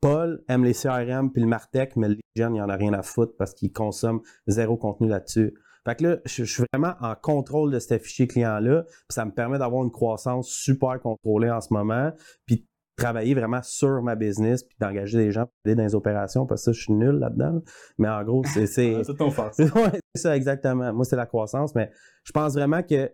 [0.00, 2.94] Paul aime les CRM puis le Martech, mais les jeunes, il n'y en a rien
[2.94, 5.54] à foutre parce qu'ils consomment zéro contenu là-dessus.
[5.86, 9.24] Fait que là, je, je suis vraiment en contrôle de ce fichier client-là, puis ça
[9.24, 12.12] me permet d'avoir une croissance super contrôlée en ce moment,
[12.46, 12.66] puis
[12.96, 16.60] travailler vraiment sur ma business, puis d'engager des gens pour aider dans les opérations, parce
[16.60, 17.52] que ça, je suis nul là-dedans.
[17.52, 17.60] là.
[17.96, 18.66] Mais en gros, c'est...
[18.66, 19.58] c'est- ton force.
[19.58, 20.92] ouais, c'est ça, exactement.
[20.92, 21.90] Moi, c'est la croissance, mais
[22.24, 23.10] je pense vraiment que.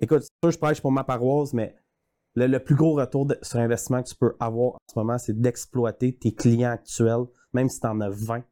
[0.00, 1.76] Écoute, c'est sûr, je prêche pour ma paroisse, mais
[2.34, 5.16] le, le plus gros retour de- sur investissement que tu peux avoir en ce moment,
[5.18, 8.42] c'est d'exploiter tes clients actuels, même si tu en as 20.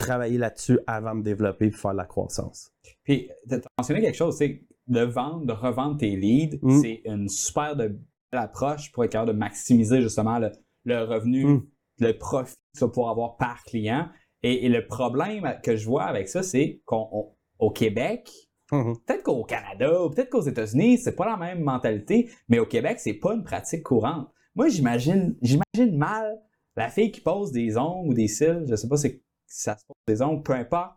[0.00, 2.72] Travailler là-dessus avant de développer et faire de la croissance.
[3.04, 6.80] Puis, tu as mentionné quelque chose, c'est de vendre, de revendre tes leads, Mm.
[6.80, 10.50] c'est une super de, belle approche pour être capable de maximiser justement le,
[10.84, 11.66] le revenu, Mm.
[12.00, 14.08] le profit que tu vas pouvoir avoir par client.
[14.42, 18.30] Et, et le problème que je vois avec ça, c'est qu'au Québec,
[18.72, 18.94] Mhm.
[19.04, 23.00] peut-être qu'au Canada ou peut-être qu'aux États-Unis, c'est pas la même mentalité, mais au Québec,
[23.00, 24.28] c'est pas une pratique courante.
[24.54, 26.40] Moi, j'imagine, j'imagine mal
[26.76, 29.20] la fille qui pose des ongles ou des cils, je sais pas si
[29.50, 30.92] ça se pose des ongles, peu importe,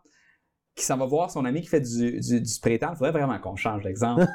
[0.76, 2.90] qui s'en va voir son ami qui fait du, du, du tan.
[2.92, 4.26] Il faudrait vraiment qu'on change l'exemple.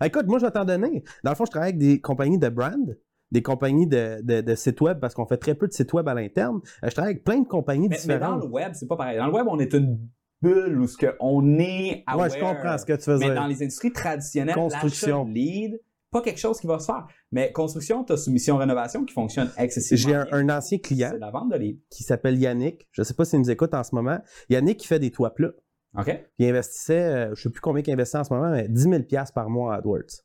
[0.00, 1.04] Ah, Écoute, moi, je vais t'en donner.
[1.24, 2.96] Dans le fond, je travaille avec des compagnies de brand,
[3.30, 6.08] des compagnies de, de, de sites web, parce qu'on fait très peu de sites web
[6.08, 6.60] à l'interne.
[6.82, 8.44] Euh, Je travaille avec plein de compagnies mais, mais dans différentes.
[8.44, 9.18] le web, c'est pas pareil.
[9.18, 9.98] Dans le web, on est une
[10.42, 12.26] bulle où ce que on est aware.
[12.30, 13.34] Ouais, je comprends ce que tu veux Mais dire.
[13.34, 15.18] dans les industries traditionnelles, Construction.
[15.18, 15.80] l'achat de lead,
[16.10, 17.06] pas quelque chose qui va se faire.
[17.30, 20.24] Mais construction, tu as soumission rénovation qui fonctionne excessivement.
[20.30, 22.88] J'ai un, ancien client C'est la vente de qui s'appelle Yannick.
[22.92, 24.18] Je sais pas s'il nous écoute en ce moment.
[24.48, 25.52] Yannick qui fait des toits plats.
[25.98, 26.24] OK?
[26.38, 29.02] Il investissait, euh, je sais plus combien il investit en ce moment, mais 10 000
[29.34, 30.22] par mois à AdWords.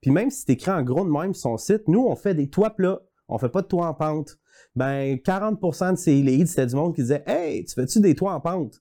[0.00, 2.34] Puis même si c'est écrit en gros de même sur son site, nous, on fait
[2.34, 3.00] des toits plats.
[3.28, 4.38] On fait pas de toits en pente.
[4.74, 8.32] Ben, 40% de ses leads, c'était du monde qui disait Hey, tu fais-tu des toits
[8.32, 8.80] en pente?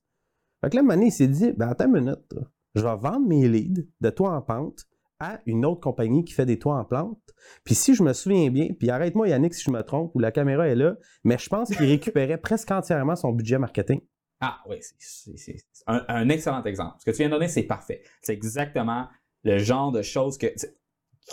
[0.62, 2.34] Fait que là, Mané, il s'est dit Ben, attends une minute.
[2.34, 2.42] là.
[2.76, 4.88] Je vais vendre mes leads de toits en pente
[5.20, 7.20] à une autre compagnie qui fait des toits en plante.
[7.64, 10.32] Puis si je me souviens bien, puis arrête-moi Yannick si je me trompe ou la
[10.32, 14.02] caméra est là, mais je pense qu'il récupérait presque entièrement son budget marketing.
[14.40, 16.98] Ah oui, c'est- un, un excellent exemple.
[17.00, 18.02] Ce que tu viens de donner, c'est parfait.
[18.22, 19.08] C'est exactement
[19.44, 20.48] le genre de choses que,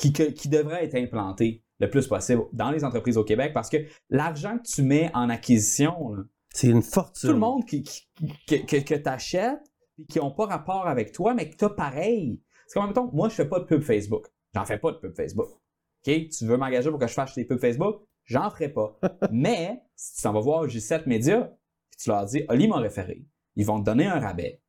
[0.01, 3.69] qui, que- qui devrait être implanté le plus possible dans les entreprises au Québec parce
[3.69, 3.77] que
[4.09, 6.17] l'argent que tu mets en acquisition,
[6.55, 7.29] C'est une fortune.
[7.29, 8.07] tout le monde qui, qui-
[8.47, 9.61] que, que, que tu achètes
[9.99, 12.41] et qui n'ont pas rapport avec toi, mais que tu as pareil.
[12.67, 14.27] C'est comme, mettons, moi, je fais pas de pub Facebook.
[14.55, 15.49] J'en fais pas de pub Facebook.
[16.07, 16.29] OK?
[16.29, 18.03] Tu veux m'engager pour que je fasse des pubs Facebook?
[18.25, 18.99] J'en ferai pas.
[19.31, 21.53] mais, si tu t'en vas voir J7 Média,
[21.91, 23.25] puis tu leur dis, Oli m'a référé.
[23.57, 24.61] Ils vont te donner un rabais.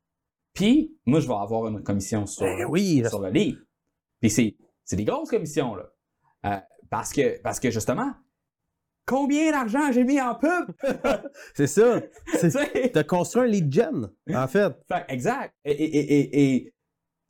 [0.52, 3.56] Puis, moi, je vais avoir une commission sur, Ben oui, sur le lead.
[4.20, 5.90] Puis c'est, c'est des grosses commissions, là.
[6.46, 6.56] Euh,
[6.90, 8.12] parce, que, parce que, justement,
[9.06, 10.72] combien d'argent j'ai mis en pub?
[11.54, 12.00] c'est ça.
[12.38, 12.90] C'est-?
[12.92, 14.72] T'as construit un lead gen, en fait.
[14.88, 15.54] Fait, exact.
[15.64, 16.74] Et, et, et, et- et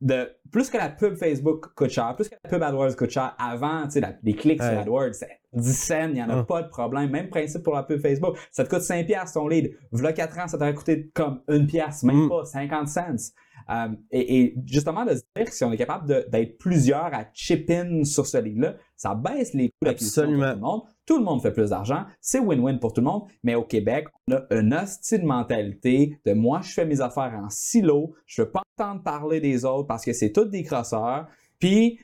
[0.00, 3.34] de, plus que la pub Facebook coûte cher, plus que la pub AdWords coûte cher,
[3.38, 4.78] avant, tu sais, les clics sur.
[4.78, 6.44] AdWords, c'est 10 cents, il n'y en a Ah.
[6.44, 7.10] pas de problème.
[7.10, 8.36] Même principe pour la pub Facebook.
[8.52, 9.72] Ça te coûte 5 piastres ton lead.
[9.92, 12.28] V'là 4 ans, ça t'aurait coûté comme 1 piastre, même Mm.
[12.28, 13.32] pas 50 cents.
[13.70, 17.24] Euh, et, et justement, de se dire que si on est capable d'être plusieurs à
[17.32, 20.82] chip in sur ce lead-là, ça baisse les coûts d'acquisition pour tout le monde.
[21.06, 22.04] Tout le monde fait plus d'argent.
[22.20, 23.24] C'est win-win pour tout le monde.
[23.42, 27.34] Mais au Québec, on a une hostie de mentalité de moi, je fais mes affaires
[27.34, 28.14] en silo.
[28.26, 31.28] Je veux pas entendre parler des autres parce que c'est tous des crosseurs.
[31.58, 32.00] Puis,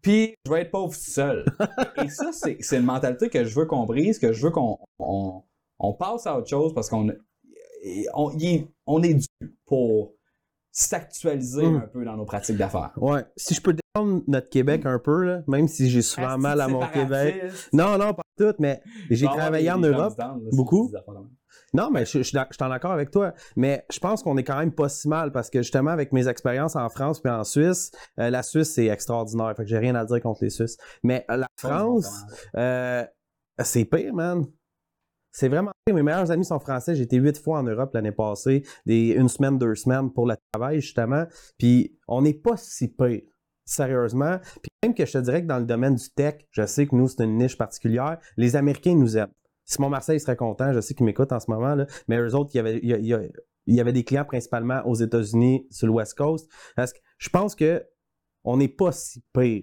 [0.00, 1.44] puis je vais être pauvre seul.
[2.02, 5.42] Et ça, c'est une mentalité que je veux qu'on brise, que je veux qu'on on,
[5.78, 7.08] on passe à autre chose parce qu'on
[8.14, 9.26] on est dû
[9.66, 10.14] pour
[10.72, 11.76] s'actualiser Mm.
[11.76, 12.90] un peu dans nos pratiques d'affaires.
[12.96, 13.24] Ouais.
[13.36, 16.60] Si je peux défendre notre Québec un peu, là, même si j'ai souvent Asti mal
[16.60, 17.42] à mon Québec.
[17.72, 20.14] Non, non, pas tout, mais j'ai travaillé en Europe.
[20.18, 20.90] là, beaucoup.
[21.74, 23.32] Non, mais je, je suis en accord avec toi.
[23.56, 26.28] Mais je pense qu'on est quand même pas si mal parce que justement, avec mes
[26.28, 29.54] expériences en France puis en Suisse, euh, la Suisse, c'est extraordinaire.
[29.56, 30.76] Fait que j'ai rien à dire contre les Suisses.
[31.02, 32.10] Mais euh, la France,
[32.56, 33.04] euh,
[33.62, 34.44] c'est pire, man.
[35.32, 35.72] C'est vraiment.
[35.90, 36.94] Mes meilleurs amis sont français.
[36.94, 40.80] J'ai été huit fois en Europe l'année passée, une semaine, deux semaines pour le travail,
[40.80, 41.24] justement.
[41.58, 43.22] Puis on n'est pas si pire.
[43.64, 44.38] Sérieusement.
[44.60, 46.94] Puis même que je te dirais que dans le domaine du tech, je sais que
[46.94, 48.18] nous, c'est une niche particulière.
[48.36, 49.32] Les Américains nous aiment.
[49.64, 51.76] Simon Marseille serait content, je sais qu'il m'écoute en ce moment,
[52.08, 52.58] mais eux autres, il
[53.66, 56.50] y, avait, des clients principalement aux États-Unis, sur le West Coast.
[56.74, 57.82] Parce que je pense que
[58.44, 59.62] on n'est pas si pire.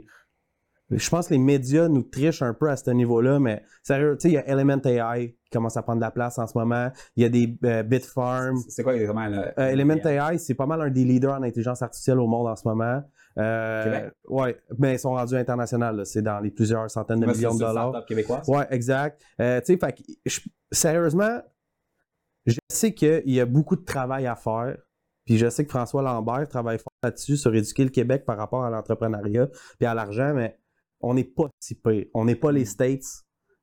[0.92, 4.24] Je pense que les médias nous trichent un peu à ce niveau-là, mais sérieux, tu
[4.24, 6.58] sais, il y a Element AI qui commence à prendre de la place en ce
[6.58, 6.92] moment.
[7.16, 8.58] Il y a des euh, Bitfarm.
[8.68, 9.26] C'est- quoi exactement.
[9.58, 12.56] Euh, Element AI, c'est pas mal un des leaders en intelligence artificielle au monde en
[12.56, 13.04] ce moment.
[13.38, 14.14] Euh, Québec?
[14.28, 16.04] Ouais, mais ils sont rendus internationaux.
[16.06, 17.90] C'est dans les plusieurs centaines de millions de dollars.
[17.90, 18.48] startup québécoise.
[18.50, 19.22] Ouais, exact.
[19.40, 21.40] Euh, tu sais, fait que je- sérieusement,
[22.46, 24.76] je sais qu'il y a beaucoup de travail à faire.
[25.26, 28.64] Puis je sais que François Lambert travaille fort là-dessus sur éduquer le Québec par rapport
[28.64, 30.58] à l'entrepreneuriat puis à l'argent, mais
[31.02, 31.50] on n'est pas
[31.84, 32.06] pire.
[32.14, 33.06] On n'est pas les States,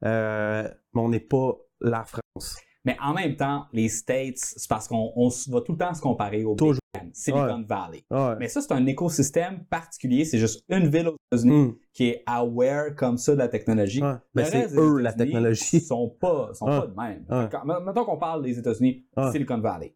[0.05, 2.57] euh, mais on n'est pas la France.
[2.85, 5.13] Mais en même temps, les States, c'est parce qu'on
[5.49, 6.79] va tout le temps se comparer au Toujours.
[6.95, 8.05] Big Silicon Valley.
[8.11, 8.37] Ouais.
[8.39, 10.25] Mais ça, c'est un écosystème particulier.
[10.25, 14.03] C'est juste une ville aux États-Unis Hum, qui est aware comme ça de la technologie.
[14.03, 14.15] ouais.
[14.35, 15.81] Mais c'est eux, la technologie.
[15.81, 17.27] sont pas, sont pas de même.
[17.51, 19.05] Quand- mettons qu'on parle des États-Unis.
[19.33, 19.95] Silicon Valley.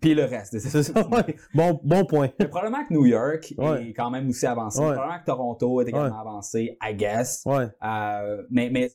[0.00, 1.08] Puis le reste c'est ça.
[1.08, 1.36] Ouais.
[1.54, 2.30] Bon, bon point.
[2.38, 3.88] Mais probablement que New York Ouais.
[3.88, 4.80] est quand même aussi avancé.
[4.80, 4.92] Ouais.
[4.94, 7.44] Probablement que Toronto est également avancé, I guess.
[7.46, 8.90] Euh, mais, mais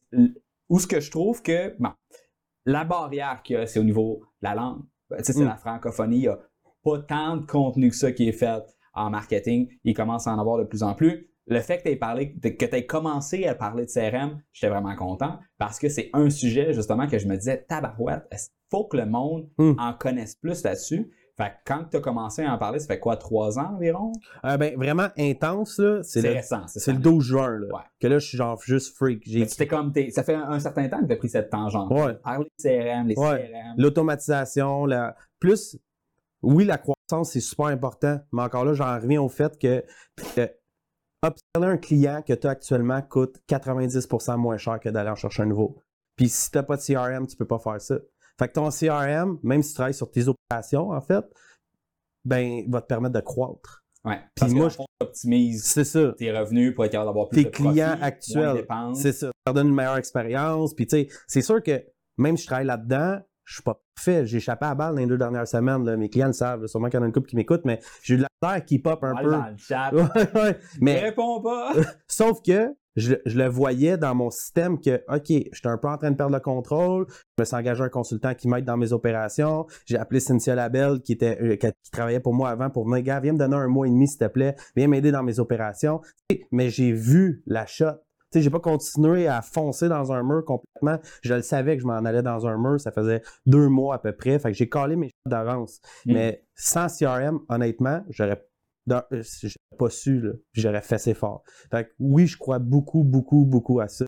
[0.68, 1.92] où ce que je trouve que bon,
[2.66, 4.82] la barrière qu'il y a, c'est au niveau de la langue.
[5.10, 5.48] ben, tu sais, c'est Mm.
[5.48, 6.38] la francophonie, il y a
[6.84, 8.62] pas tant de contenu que ça qui est fait
[8.94, 9.68] en marketing.
[9.84, 11.30] Il commence à en avoir de plus en plus.
[11.50, 14.96] Le fait que tu aies parlé, que tu commencé à parler de CRM, j'étais vraiment
[14.96, 18.38] content parce que c'est un sujet justement que je me disais, tabarouette, il
[18.70, 19.74] faut que le monde Mm.
[19.80, 21.12] en connaisse plus là-dessus?
[21.38, 24.12] Fait que quand tu as commencé à en parler, ça fait quoi, trois ans environ?
[24.44, 27.68] Euh, ben, vraiment intense, là, c'est récent, c'est le 12 juin, là.
[27.68, 27.82] Ouais.
[28.02, 29.24] Que là, je suis genre juste freak.
[29.70, 31.90] Comme, ça fait un, un certain temps que tu as pris cette tangente.
[31.92, 32.16] Ouais.
[32.16, 33.50] Parler de CRM, les Ouais.
[33.52, 33.76] CRM.
[33.78, 35.16] l'automatisation, la...
[35.40, 35.78] plus,
[36.42, 39.84] oui, la croissance, c'est super important, mais encore là, j'en reviens au fait que,
[40.36, 40.52] que
[41.26, 45.44] upseller un client que tu as actuellement coûte 90% moins cher que d'aller en chercher
[45.44, 45.78] un nouveau.
[46.16, 47.96] Puis si tu n'as pas de CRM, tu peux pas faire ça.
[48.38, 51.26] Fait que ton CRM, même si tu travailles sur tes opérations, en fait,
[52.26, 53.84] ben, va te permettre de croître.
[54.06, 54.20] Ouais.
[54.36, 55.74] Parce moi, je optimise
[56.18, 58.66] tes revenus pour être capable d'avoir plus Tes de profit, clients de actuels.
[58.96, 59.28] C'est ça.
[59.28, 60.74] Ça leur donne une meilleure expérience.
[60.74, 61.84] Puis, tu sais, c'est sûr que
[62.18, 63.20] même si je travaille là-dedans,
[63.50, 64.28] je suis pas parfait.
[64.28, 65.84] J'ai échappé à la balle dans les deux dernières semaines.
[65.84, 65.98] là.
[65.98, 66.62] Mes clients le savent.
[66.62, 66.68] là.
[66.68, 68.62] Sûrement qu'il y en a une couple qui m'écoute, mais j'ai eu de la à
[68.62, 69.32] keep up un Allez peu.
[69.32, 69.92] dans le chat.
[69.94, 70.02] Ouais,
[70.42, 70.52] ouais.
[70.54, 71.74] Ne Mais réponds pas.
[72.08, 75.98] sauf que je, je le voyais dans mon système que, OK, j'étais un peu en
[75.98, 77.08] train de perdre le contrôle.
[77.10, 79.66] Je me suis engagé un consultant qui m'aide dans mes opérations.
[79.86, 83.02] J'ai appelé Cynthia Labelle, qui, était, euh, qui, qui travaillait pour moi avant, pour venir,
[83.04, 84.56] gars, viens me donner un mois et demi, s'il te plaît.
[84.76, 86.02] Viens m'aider dans mes opérations.
[86.52, 87.86] Mais j'ai vu la shot.
[88.32, 91.00] Sais, j'ai pas continué à foncer dans un mur complètement.
[91.24, 92.80] Je le savais que je m'en allais dans un mur.
[92.80, 94.38] Ça faisait deux mois à peu près.
[94.38, 95.82] Fait que j'ai collé mes shots d'avance.
[96.06, 96.14] Mm.
[96.14, 98.40] Mais sans CRM, honnêtement, j'aurais
[98.92, 99.24] euh,
[99.78, 101.44] pas su, là, j'aurais fait assez fort.
[101.72, 104.06] Fait que oui, je crois beaucoup, beaucoup, beaucoup à ça.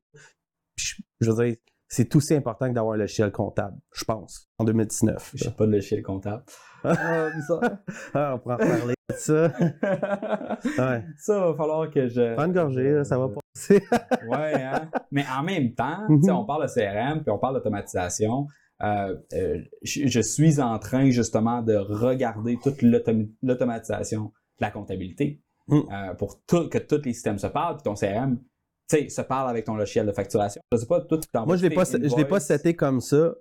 [0.76, 1.56] Puis je, veux dire,
[1.88, 5.32] c'est aussi important que d'avoir le logiciel comptable, je pense, en 2019.
[5.36, 6.44] Je sais pas de logiciel comptable.
[6.84, 9.54] Ah, on pourra en parler de ça.
[10.80, 11.06] Ouais.
[11.18, 12.34] Ça, va falloir que je.
[12.34, 13.41] Prends une gorgée, là, ça va passer.
[14.28, 14.90] Ouais, hein?
[15.12, 16.24] Mais en même temps, Mhm.
[16.24, 18.48] sais, on parle de CRM, puis on parle d'automatisation.
[18.84, 24.32] Euh, euh, je, je suis en train justement de regarder toute l'autom- l'automatisation de
[24.62, 25.80] la comptabilité Mm.
[25.92, 28.40] euh, pour tout- que tous les systèmes se parlent, puis ton CRM
[28.90, 30.62] se parle avec ton logiciel de facturation.
[30.74, 33.34] Je sais pas, tout Moi, je je l'ai pas seté comme ça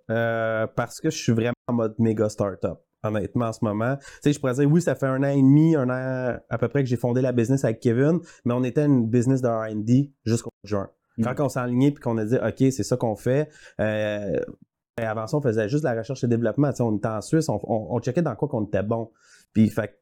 [0.76, 2.78] parce que je suis vraiment en mode méga startup.
[3.02, 3.96] Honnêtement, en ce moment.
[3.96, 6.58] Tu sais, je pourrais dire, oui, ça fait un an et demi, un an à
[6.58, 9.48] peu près que j'ai fondé la business avec Kevin, mais on était une business de
[9.48, 10.90] R&D jusqu'au juin.
[11.16, 11.24] Mm.
[11.24, 13.48] Quand on s'est aligné puis qu'on a dit, OK, c'est ça qu'on fait,
[13.80, 14.38] euh,
[15.00, 16.70] et avant ça, on faisait juste la recherche et développement.
[16.70, 19.10] Tu sais, on était en Suisse, on, on, on checkait dans quoi qu'on était bon.
[19.54, 19.98] Puis, fait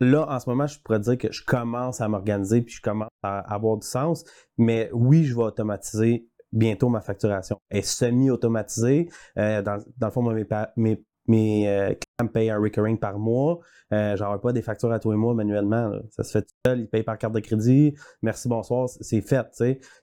[0.00, 3.10] là, en ce moment, je pourrais dire que je commence à m'organiser puis je commence
[3.22, 4.24] à avoir du sens.
[4.56, 7.58] Mais oui, je vais automatiser bientôt ma facturation.
[7.68, 9.08] Elle est semi-automatisée.
[9.36, 13.18] Euh, dans, dans le fond, mes, mes, mes euh, clients me payent un recurring par
[13.18, 13.60] mois.
[13.92, 15.92] Euh, J'envoie pas des factures à tous les mois manuellement.
[16.10, 16.80] Ça se fait tout seul.
[16.80, 17.94] Ils payent par carte de crédit.
[18.22, 18.88] Merci, bonsoir.
[18.88, 19.46] C'est fait.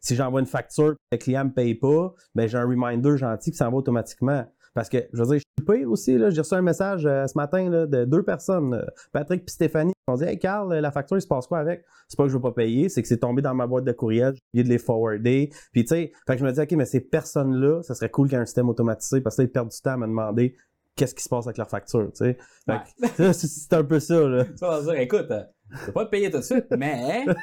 [0.01, 3.51] Si j'envoie une facture et le client me paye pas, ben j'ai un reminder gentil
[3.51, 4.45] qui s'en va automatiquement.
[4.77, 6.19] Parce que, je veux dire, je suis pire aussi.
[6.29, 10.13] J'ai reçu un message euh, ce matin de deux personnes, euh, Patrick et Stéphanie, qui
[10.13, 11.83] ont dit Hey Carl, la facture, il se passe quoi avec?
[12.07, 13.91] C'est pas que je veux pas payer, c'est que c'est tombé dans ma boîte de
[13.91, 15.49] courriel, j'ai oublié de les forwarder.
[15.71, 18.37] Puis, tu sais, je me dis Ok, mais ces personnes-là, ça serait cool qu'il y
[18.37, 20.55] ait un système automatisé parce que ils perdent du temps à me demander
[20.97, 22.11] qu'est-ce qui se passe avec leur facture.
[22.13, 22.37] tu sais.
[23.33, 24.19] C'est- un peu ça.
[24.27, 24.43] Là.
[24.45, 27.33] Tu vas dire, écoute, euh, je vais pas te payer tout de suite, mais tu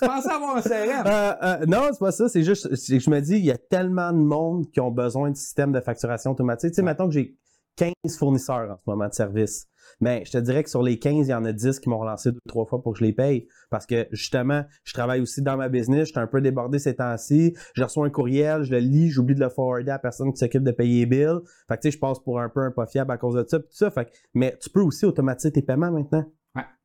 [0.06, 1.06] pensais avoir un CRM?
[1.06, 2.28] Euh, euh, non, c'est pas ça.
[2.28, 5.30] C'est juste, que je me dis, il y a tellement de monde qui ont besoin
[5.30, 6.70] de systèmes de facturation automatique.
[6.70, 6.86] Tu sais, Ouais.
[6.86, 7.36] mettons que j'ai
[7.80, 9.66] 15 fournisseurs en ce moment de services.
[10.00, 11.98] Mais je te dirais que sur les 15, il y en a 10 qui m'ont
[11.98, 13.48] relancé deux, trois fois pour que je les paye.
[13.70, 16.08] Parce que justement, je travaille aussi dans ma business.
[16.08, 17.54] Je suis un peu débordé ces temps-ci.
[17.74, 20.38] Je reçois un courriel, je le lis, j'oublie de le forwarder à la personne qui
[20.38, 21.40] s'occupe de payer les bills.
[21.68, 23.46] Fait que tu sais, je passe pour un peu un pas fiable à cause de
[23.48, 23.58] ça.
[23.58, 23.90] tout ça.
[24.34, 26.26] Mais tu peux aussi automatiser tes paiements maintenant.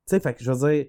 [0.08, 0.86] Tu sais, fait que je veux dire,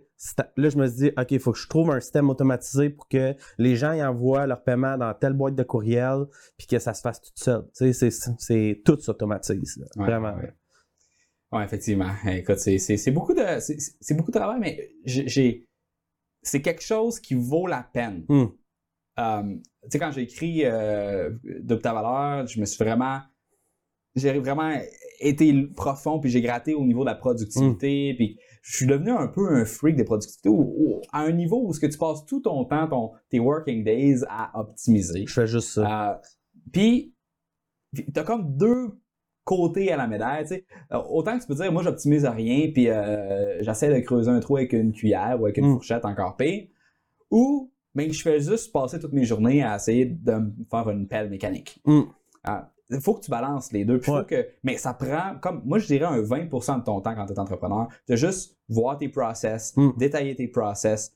[0.56, 3.08] là, je me suis dit, OK, il faut que je trouve un système automatisé pour
[3.08, 6.26] que les gens y envoient leur paiement dans telle boîte de courriel,
[6.58, 7.64] puis que ça se fasse tout seul.
[7.74, 9.82] Tu sais, c'est- tout s'automatise.
[9.96, 10.34] Ouais, Vraiment.
[10.36, 10.52] ouais.
[11.52, 12.10] Ouais, effectivement.
[12.26, 15.66] Écoute, c'est- beaucoup de c'est beaucoup de travail, mais j'ai-
[16.42, 18.24] c'est quelque chose qui vaut la peine.
[18.28, 18.46] Hmm.
[19.18, 19.42] Euh,
[19.84, 21.30] tu sais, quand j'ai écrit euh,
[21.82, 23.20] ta valeur, je me suis vraiment
[24.14, 24.72] j'ai vraiment
[25.20, 28.16] été profond puis j'ai gratté au niveau de la productivité Hmm.
[28.16, 28.38] puis
[28.68, 31.72] je suis devenu un peu un freak de productivité ou- ou à un niveau où
[31.72, 35.46] ce que tu passes tout ton temps ton tes working days à optimiser Je fais
[35.46, 36.10] juste ça.
[36.10, 36.14] euh,
[36.72, 37.14] Puis,
[38.12, 38.88] t'as comme deux
[39.44, 40.66] côtés à la médaille, tu sais.
[40.92, 44.40] Euh, Autant que tu peux dire, moi, j'optimise rien, puis euh, j'essaie de creuser un
[44.40, 45.72] trou avec une cuillère ou avec une Mm.
[45.74, 46.66] fourchette encore pire.
[47.30, 51.06] Ou, mais je fais juste passer toutes mes journées à essayer de me faire une
[51.06, 51.80] pelle mécanique.
[51.86, 52.02] Mm.
[52.90, 53.98] Il faut que tu balances les deux.
[53.98, 54.24] Puis faut Ouais.
[54.24, 57.32] que, mais ça prend, comme moi je dirais un 20% de ton temps quand tu
[57.32, 59.90] es entrepreneur, de juste voir tes process, Mm.
[59.96, 61.12] détailler tes process,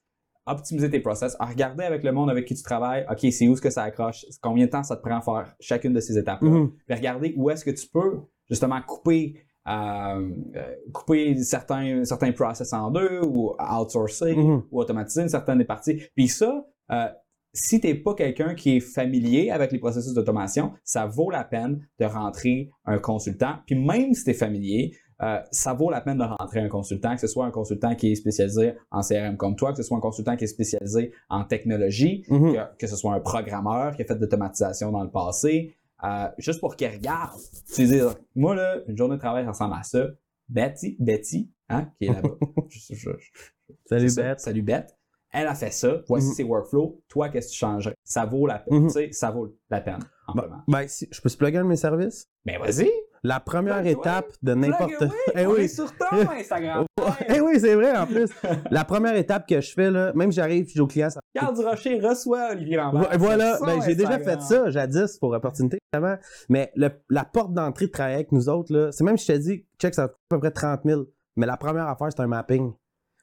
[0.46, 3.52] optimiser tes process, à regarder avec le monde avec qui tu travailles, OK, c'est où
[3.52, 6.18] est-ce que ça accroche, combien de temps ça te prend à faire chacune de ces
[6.18, 6.72] étapes-là, Mhm.
[6.86, 9.34] puis regarder où est-ce que tu peux justement couper
[9.68, 14.62] euh, euh, couper certains, certains process en deux ou outsourcer Mhm.
[14.72, 16.00] ou automatiser une certaine des parties.
[16.16, 17.08] Puis ça, euh,
[17.52, 21.86] si t'es pas quelqu'un qui est familier avec les processus d'automation, ça vaut la peine
[21.98, 23.56] de rentrer un consultant.
[23.66, 24.92] Puis même si tu es familier,
[25.22, 28.10] euh, ça vaut la peine de rentrer un consultant, que ce soit un consultant qui
[28.12, 31.44] est spécialisé en CRM comme toi, que ce soit un consultant qui est spécialisé en
[31.44, 32.54] technologie, Mhm.
[32.54, 35.74] que, que ce soit un programmeur qui a fait de l'automatisation dans le passé,
[36.04, 37.38] euh, juste pour qu'il regarde.
[37.74, 40.06] Tu dire, moi, là, une journée de travail ressemble à ça.
[40.48, 42.30] Betty, Betty, hein, qui est là-bas.
[43.86, 44.14] Salut.
[44.16, 44.40] Beth.
[44.40, 44.96] Salut Beth.
[45.32, 46.00] Elle a fait ça.
[46.08, 46.32] Voici Mhm.
[46.34, 47.00] ses workflows.
[47.08, 47.94] Toi, qu'est-ce que tu changerais?
[48.04, 48.80] Ça vaut la peine.
[48.80, 48.86] Mhm.
[48.88, 50.06] Tu sais, ça vaut la peine, Ben,
[50.42, 50.62] amplement.
[50.66, 52.26] ben, si, je peux se plugger un de mes services?
[52.44, 52.90] Mais vas-y!
[53.22, 54.90] La première étape de n'importe...
[55.36, 55.60] Eh On oui.
[55.64, 56.86] est sur ton Instagram.
[57.28, 58.30] Eh oui, c'est vrai, en plus.
[58.70, 61.54] La première étape que je fais, là, même j'arrive, je dis au client, ça Carl
[61.54, 63.10] Durocher reçoit Olivier Lambert.
[63.12, 66.16] Vo- Voilà, ben, j'ai déjà fait ça jadis pour opportunité, évidemment.
[66.48, 69.32] Mais le- la porte d'entrée de travailler avec nous autres, là, c'est même si je
[69.34, 71.02] te dis, check, ça coûte à peu près 30 000.
[71.36, 72.72] Mais la première affaire, c'est un mapping.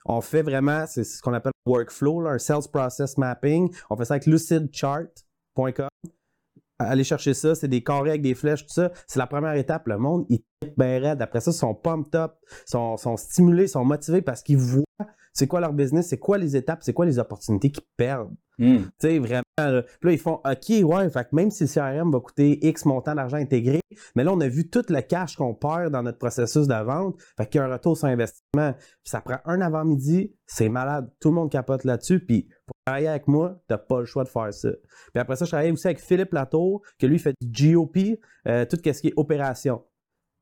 [0.08, 3.74] On fait vraiment, c'est ce qu'on appelle workflow, là, un sales process mapping.
[3.89, 5.89] On fait ça avec lucidchart.com.
[6.80, 8.91] Allez chercher ça, c'est des carrés avec des flèches, tout ça.
[9.08, 9.88] C'est la première étape.
[9.88, 10.43] Le monde, il
[10.78, 11.22] bien raide.
[11.22, 12.36] Après ça, ils sont pumped up,
[12.66, 14.86] sont, sont stimulés, sont motivés parce qu'ils voient
[15.38, 18.33] c'est quoi leur business, c'est quoi les étapes, c'est quoi les opportunités qu'ils perdent?
[18.57, 18.77] Hmm.
[18.77, 19.43] Tu sais, vraiment.
[19.59, 19.83] là.
[19.83, 22.85] Puis là, ils font OK, ouais, fait que même si le CRM va coûter X
[22.85, 23.79] montant d'argent intégré,
[24.15, 27.21] mais là, on a vu tout le cash qu'on perd dans notre processus de vente.
[27.38, 28.73] Fait qu'il y a un retour sur investissement.
[28.73, 31.07] Puis ça prend un avant-midi, c'est malade.
[31.19, 32.19] Tout le monde capote là-dessus.
[32.19, 34.69] Puis pour travailler avec moi, t'as pas le choix de faire ça.
[35.13, 38.65] Puis après ça, je travaille aussi avec Philippe Latour, que lui fait du GOP, euh,
[38.65, 39.83] tout ce qui est opération.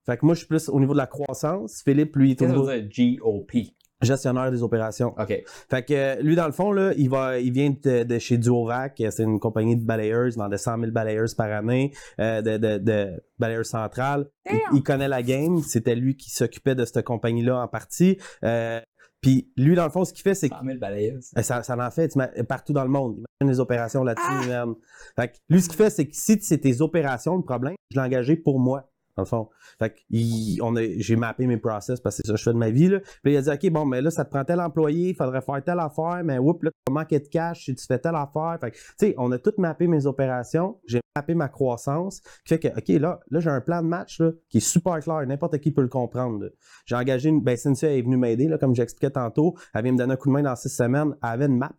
[0.05, 1.81] Fait que moi, je suis plus au niveau de la croissance.
[1.83, 3.74] Philippe, lui, il est au niveau GOP?
[4.01, 5.13] Gestionnaire des opérations.
[5.17, 5.43] OK.
[5.69, 9.01] Fait que lui, dans le fond, là, il, va, il vient de, de chez Duovac.
[9.09, 12.77] C'est une compagnie de balayeuses, dans de 100 000 balayeuses par année, euh, de, de,
[12.77, 14.27] de balayeuses centrales.
[14.49, 15.59] Il, il connaît la game.
[15.59, 18.17] C'était lui qui s'occupait de cette compagnie-là en partie.
[18.43, 18.79] Euh,
[19.21, 21.31] Puis lui, dans le fond, ce qu'il fait, c'est que 100 000 balayeuses.
[21.37, 22.13] euh, ça, ça en fait
[22.47, 23.23] partout dans le monde.
[23.41, 24.73] Imagine les opérations là-dessus, man.
[25.15, 27.97] Fait que lui, ce qu'il fait, c'est que si c'est tes opérations le problème, je
[27.99, 29.49] l'ai engagé pour moi, dans le fond.
[29.79, 32.53] Fait que il- on j'ai mappé mes process parce que c'est ça que je fais
[32.53, 32.89] de ma vie.
[32.89, 32.99] Là.
[33.23, 35.41] Puis il a dit, OK, bon, mais là, ça te prend tel employé, il faudrait
[35.41, 38.57] faire telle affaire, mais oups, là, tu manquer de cash si tu fais telle affaire.
[38.59, 42.53] Fait que, tu sais, on a tout mappé mes opérations, j'ai mappé ma croissance, qui
[42.55, 45.25] fait que, OK, là, là j'ai un plan de match là, qui est super clair,
[45.25, 46.51] n'importe qui peut le comprendre.
[46.85, 47.41] J'ai engagé une.
[47.41, 49.55] Ben, Cynthia est venue m'aider, comme j'expliquais tantôt.
[49.73, 51.15] Elle vient me donner un coup de main dans six semaines.
[51.23, 51.71] Elle avait une map.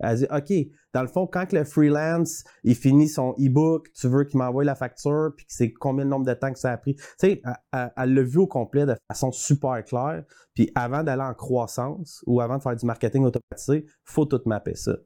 [0.00, 0.52] Elle a dit OK,
[0.94, 4.76] dans le fond, quand le freelance il finit son e-book, tu veux qu'il m'envoie la
[4.76, 6.94] facture, puis c'est combien le nombre de temps que ça a pris?
[6.94, 7.42] Tu sais,
[7.72, 10.24] elle- l'a vu au complet de façon super claire.
[10.54, 14.76] Puis avant d'aller en croissance ou avant de faire du marketing automatisé, faut tout mapper
[14.76, 14.96] ça.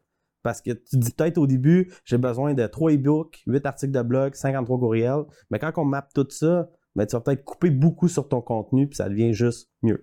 [0.43, 4.03] Parce que tu dis peut-être au début, j'ai besoin de 3 e-books, 8 articles de
[4.03, 5.25] blog, 53 courriels.
[5.51, 8.87] Mais quand on mappe tout ça, ben, tu vas peut-être couper beaucoup sur ton contenu,
[8.89, 10.03] puis ça devient juste mieux.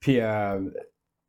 [0.00, 0.60] Puis, euh,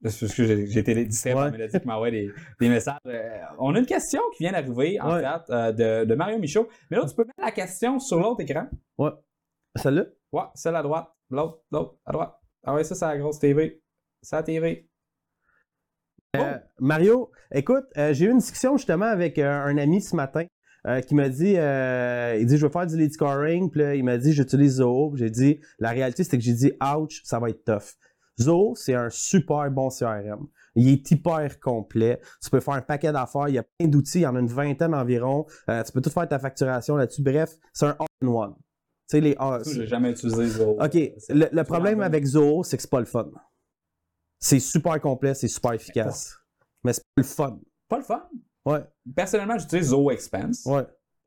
[0.06, 1.52] c'est parce que j'ai été distrait par.
[1.52, 2.98] Mélodie qui m'envoie des, des messages.
[3.06, 5.22] Euh, on a une question qui vient d'arriver, en Ouais.
[5.22, 6.68] fait, euh, de, de Mario Michaud.
[6.90, 8.68] Mais là, tu peux mettre la question sur l'autre écran.
[8.98, 9.12] Ouais.
[9.76, 10.06] Celle-là?
[10.32, 11.08] Ouais, celle à droite.
[11.30, 12.34] L'autre, l'autre, à droite.
[12.64, 13.82] Ah ouais, ça, c'est la grosse TV.
[14.22, 14.90] C'est la TV.
[16.36, 20.46] Euh, Mario, écoute, j'ai eu une discussion justement avec un ami ce matin
[21.08, 24.18] qui m'a dit, il dit, je veux faire du lead scoring, puis là, il m'a
[24.18, 25.16] dit, j'utilise Zoho.
[25.16, 27.96] J'ai dit, la réalité, c'est que j'ai dit, ouch, ça va être tough.
[28.42, 30.48] Zoho, c'est un super bon CRM.
[30.76, 32.22] Il est hyper complet.
[32.42, 33.50] Tu peux faire un paquet d'affaires.
[33.50, 34.20] Il y a plein d'outils.
[34.20, 35.46] Il y en a une vingtaine environ.
[35.70, 37.22] Euh, tu peux tout faire ta facturation là-dessus.
[37.22, 38.54] Bref, c'est un all-in-one.
[38.56, 39.36] Tu sais, les...
[39.40, 40.82] ah, j'ai jamais utilisé Zoho.
[40.82, 40.94] OK.
[41.30, 43.30] Le, problème avec Zoho, c'est que c'est pas le fun.
[44.40, 46.38] C'est super complet, c'est super efficace.
[46.84, 47.60] Mais c'est pas le fun.
[47.90, 48.30] Pas le fun?
[48.66, 48.80] Ouais,
[49.16, 50.84] Personnellement, j'utilise Zoho Expense ouais,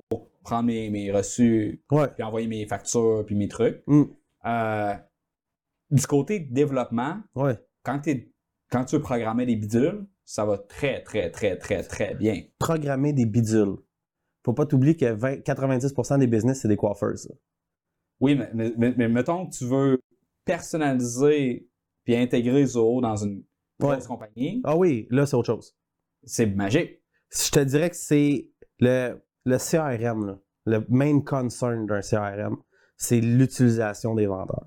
[0.09, 2.09] pour prendre mes, mes reçus, ouais.
[2.09, 3.83] puis envoyer mes factures, puis mes trucs.
[3.87, 4.03] Mm.
[4.45, 4.95] Euh,
[5.93, 7.57] du côté développement, Ouais.
[7.85, 8.27] quand, tu
[8.93, 12.43] veux programmer des bidules, ça va très, très, très, très, très bien.
[12.59, 13.77] Programmer des bidules.
[14.45, 17.17] Faut pas t'oublier que 20 90% des business, c'est des coiffeurs.
[17.17, 17.31] ça.
[18.21, 20.01] Oui, mais, mais, mais- mais mettons que tu veux
[20.45, 21.69] personnaliser
[22.05, 23.45] puis intégrer Zoho dans une
[23.81, 23.95] Ouais.
[23.95, 25.77] grosse compagnie, Ah oui, là, c'est autre chose.
[26.25, 27.01] c'est magique.
[27.31, 30.39] Je te dirais que c'est le, le CRM, là.
[30.67, 32.57] le main concern d'un CRM,
[32.97, 34.67] c'est l'utilisation des vendeurs.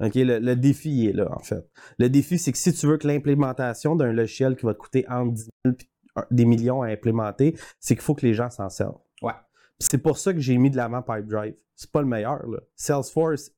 [0.00, 1.68] OK, le, le défi est là, en fait.
[1.98, 5.04] Le défi, c'est que si tu veux que l'implémentation d'un logiciel qui va te coûter
[5.08, 8.50] entre 10 000 puis un- des millions à implémenter, c'est qu'il faut que les gens
[8.50, 8.98] s'en servent.
[9.22, 9.32] Ouais.
[9.80, 11.54] C'est pour ça que j'ai mis de l'avant Pipedrive.
[11.74, 12.46] C'est pas le meilleur.
[12.48, 12.58] Là.
[12.76, 13.50] Salesforce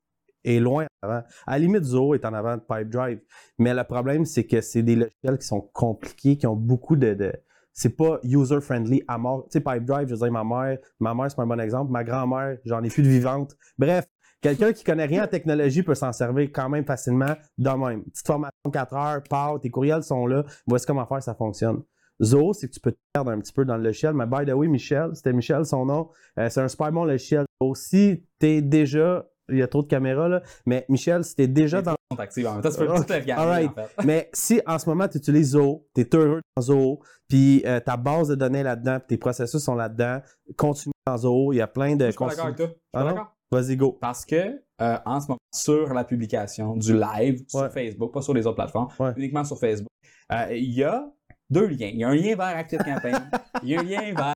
[0.44, 1.22] est loin avant.
[1.46, 3.20] À la limite, Zoho est en avant de Pipedrive.
[3.58, 7.12] Mais le problème, c'est que c'est des logiciels qui sont compliqués, qui ont beaucoup de.
[7.14, 7.32] de-
[7.72, 9.44] c'est pas user-friendly à mort.
[9.44, 11.90] Tu sais, Pipedrive, je veux dire, ma mère, ma mère, c'est pas un bon exemple.
[11.92, 13.56] Ma grand-mère, j'en ai plus de vivante.
[13.78, 14.06] Bref,
[14.40, 18.04] Quelqu'un qui connaît rien en technologie peut s'en servir quand même facilement de même.
[18.04, 21.82] Petite formation de 4 heures, part, tes courriels sont là, voici comment faire, ça fonctionne.
[22.22, 24.44] Zoho, c'est que tu peux te perdre un petit peu dans le logiciel, mais by
[24.46, 27.44] the way, Michel, c'était Michel son nom, euh, c'est un super bon logiciel.
[27.74, 31.82] Si t'es déjà, il y a trop de caméras là, mais Michel, si t'es déjà
[31.82, 32.26] dans en même
[32.62, 32.70] temps.
[32.70, 33.70] Tu peux tout regarder, Alright.
[33.70, 34.04] en fait.
[34.04, 37.80] mais si en ce moment tu utilises Zoho, tu es heureux dans Zoho, puis euh,
[37.80, 40.20] ta base de données là-dedans, puis tes processus sont là-dedans,
[40.56, 42.66] continue dans Zoho, il y a plein de Je suis pas d'accord avec toi.
[42.66, 43.36] Je suis Ah pas d'accord.
[43.50, 43.92] Vas-y, go.
[44.00, 47.70] Parce que euh, en ce moment, sur la publication du live sur Ouais.
[47.70, 49.12] Facebook, pas sur les autres plateformes, Ouais.
[49.16, 49.88] uniquement sur Facebook,
[50.32, 51.10] euh, il y a
[51.50, 51.88] deux liens.
[51.92, 53.14] Il y a un lien vers ActiveCampaign,
[53.64, 54.34] il y a un lien vers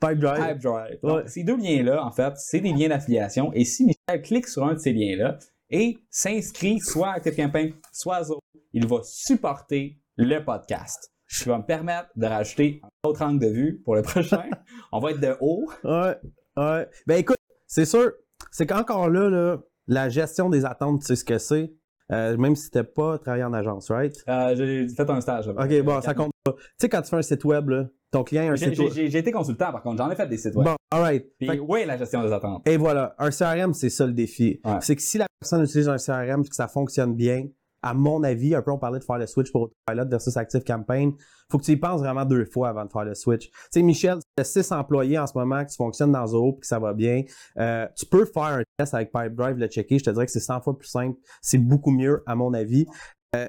[0.00, 0.58] Pipe Drive.
[0.58, 1.00] PipeDrive.
[1.02, 1.28] Donc, Ouais.
[1.28, 3.50] Ces deux liens-là, en fait, c'est des liens d'affiliation.
[3.54, 5.38] Et si Michel clique sur un de ces liens-là
[5.70, 8.40] et s'inscrit soit à ActiveCampaign, soit à Zoho,
[8.72, 11.10] il va supporter le podcast.
[11.26, 14.44] Ce qui va me permettre de rajouter un autre angle de vue pour le prochain.
[14.92, 15.64] On va être de haut.
[15.84, 16.16] Ouais,
[16.56, 16.88] ouais.
[17.06, 17.36] Ben écoute,
[17.66, 18.12] c'est sûr,
[18.50, 21.72] c'est qu'encore là, là, la gestion des attentes, tu sais ce que c'est.
[22.12, 24.12] Euh, même si t'as pas travaillé en agence, right?
[24.28, 25.46] Euh, J'ai fait un stage.
[25.46, 26.54] Ok, bon, ça compte pas.
[26.54, 28.90] Tu sais, quand tu fais un site web, là, ton client a un site web.
[28.92, 29.98] j'ai- été consultant, par contre.
[29.98, 30.66] J'en ai fait des sites web.
[30.66, 31.24] Bon, alright.
[31.38, 32.66] Puis, oui, la gestion des attentes.
[32.66, 34.60] Et voilà, un CRM, c'est ça le défi.
[34.64, 34.78] Ouais.
[34.80, 37.46] C'est que si la personne utilise un CRM et que ça fonctionne bien,
[37.82, 40.62] à mon avis, un peu on parlait de faire le switch pour Autopilot versus Active
[40.64, 41.14] Campaign,
[41.50, 43.50] faut que tu y penses vraiment deux fois avant de faire le switch.
[43.50, 46.56] Tu sais, Michel, tu as six employés en ce moment que tu fonctionnes dans Zoho
[46.56, 47.22] et que ça va bien.
[47.58, 49.98] Euh, tu peux faire un test avec Pipedrive, le checker.
[49.98, 51.18] Je te dirais que c'est 100 fois plus simple.
[51.42, 52.86] C'est beaucoup mieux, à mon avis.
[53.34, 53.48] Euh,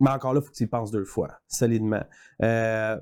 [0.00, 2.04] mais encore là, il faut que tu y penses deux fois, solidement.
[2.42, 2.98] Euh,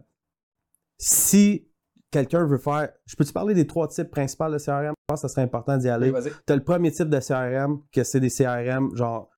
[0.99, 1.71] si
[2.11, 2.91] quelqu'un veut faire.
[3.07, 4.91] Je peux-tu parler des trois types principaux de CRM?
[4.91, 6.11] Je pense que ce serait important d'y aller.
[6.11, 6.21] Oui.
[6.47, 9.30] Tu as le premier type de CRM, que c'est des CRM genre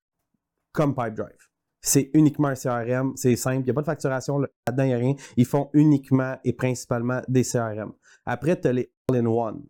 [0.72, 1.48] comme Pipedrive.
[1.80, 4.94] C'est uniquement un CRM, c'est simple, il n'y a pas de facturation là-dedans, il n'y
[4.94, 5.14] a rien.
[5.36, 7.92] Ils font uniquement et principalement des CRM.
[8.24, 9.64] Après, tu as les All-in-One.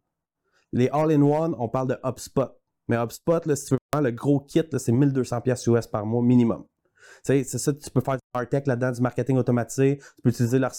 [0.73, 2.51] Les All-in-One, on parle de HubSpot.
[2.89, 6.23] Mais HubSpot, si tu veux vraiment le gros kit, c'est 1200 pièces US par mois
[6.23, 6.65] minimum.
[7.23, 9.99] C'est ça, tu peux faire du là-dedans, du marketing automatisé.
[9.99, 10.73] Tu peux utiliser leur,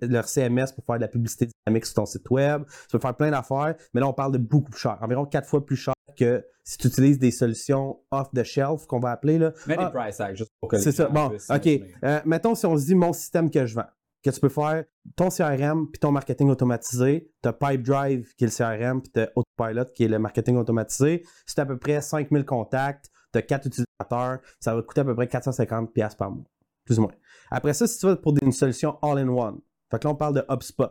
[0.00, 2.64] leur CMS pour faire de la publicité dynamique sur ton site web.
[2.88, 4.98] Tu peux faire plein d'affaires, mais là, on parle de beaucoup plus cher.
[5.02, 9.38] Environ quatre fois plus cher que si tu utilises des solutions off-the-shelf, qu'on va appeler.
[9.38, 9.52] Là.
[9.68, 11.08] Ah, des price tags, juste pour que c'est ça.
[11.08, 11.68] Bon, OK.
[12.04, 13.88] Euh, mettons si on se dit mon système que je vends,
[14.22, 14.84] que tu peux faire
[15.16, 19.20] ton CRM puis ton marketing automatisé, tu as Pipedrive qui est le CRM puis tu
[19.20, 21.24] as Autopilot qui est le marketing automatisé.
[21.46, 25.04] C'est à peu près 5000 contacts, tu as 4 utilisateurs, ça va te coûter à
[25.04, 26.44] peu près 450 pièces par mois,
[26.84, 27.14] plus ou moins.
[27.50, 30.44] Après ça, si tu vas pour une solution all-in-one, fait que là on parle de
[30.48, 30.90] HubSpot.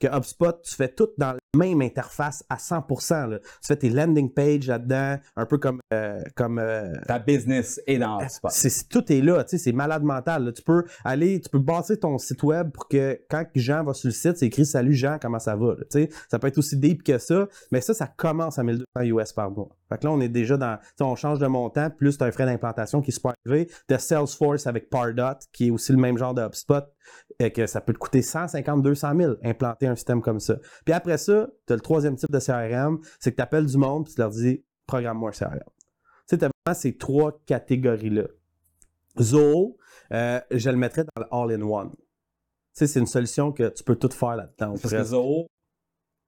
[0.00, 3.30] Que HubSpot, tu fais tout dans même interface à 100%.
[3.30, 3.38] là.
[3.38, 7.98] Tu fais tes landing pages là-dedans, un peu comme, euh, comme euh, Ta business est
[7.98, 8.48] dans HubSpot.
[8.50, 10.44] c'est, tout est là, tu sais, c'est malade mental.
[10.44, 10.52] là.
[10.52, 14.08] Tu peux aller, tu peux bâtir ton site web pour que quand Jean va sur
[14.08, 15.74] le site, c'est écrit Salut Jean, comment ça va?
[15.76, 18.84] Tu sais, ça peut être aussi deep que ça, mais ça, ça commence à 1200
[19.04, 19.68] US par mois.
[19.88, 22.24] Fait que là, on est déjà dans, tu sais, on change de montant, plus tu
[22.24, 23.70] as un frais d'implantation qui est super élevé.
[23.88, 26.84] Tu as Salesforce avec Pardot, qui est aussi le même genre de HubSpot,
[27.38, 30.56] et que ça peut te coûter 150, 200 000 implanter un système comme ça.
[30.84, 33.76] Puis après ça, tu as le troisième type de CRM, c'est que tu appelles du
[33.76, 35.58] monde, puis tu leur dis programme-moi un CRM.
[35.58, 35.64] Tu
[36.26, 38.24] sais, tu as vraiment ces trois catégories-là.
[39.20, 39.76] Zoho,
[40.12, 41.90] euh, je le mettrais dans le all-in-one.
[41.90, 41.96] Tu
[42.74, 44.74] sais, c'est une solution que tu peux tout faire là-dedans.
[44.80, 45.02] Parce que.
[45.02, 45.46] Zoho,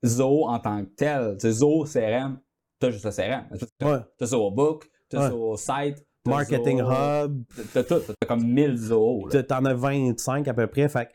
[0.05, 2.41] Zoho en tant que tel, tu sais, Zoho CRM,
[2.79, 3.47] t'as juste le CRM.
[3.79, 4.01] T'as Ouais.
[4.19, 5.31] t'as Zoho Book, t'as Ouais.
[5.31, 7.43] Zoho Site, Marketing Zoho- Hub,
[7.73, 9.29] T'as tout, t'as comme 1000 Zoho.
[9.31, 10.89] tu- t'en as 25 à peu près.
[10.89, 11.09] Fait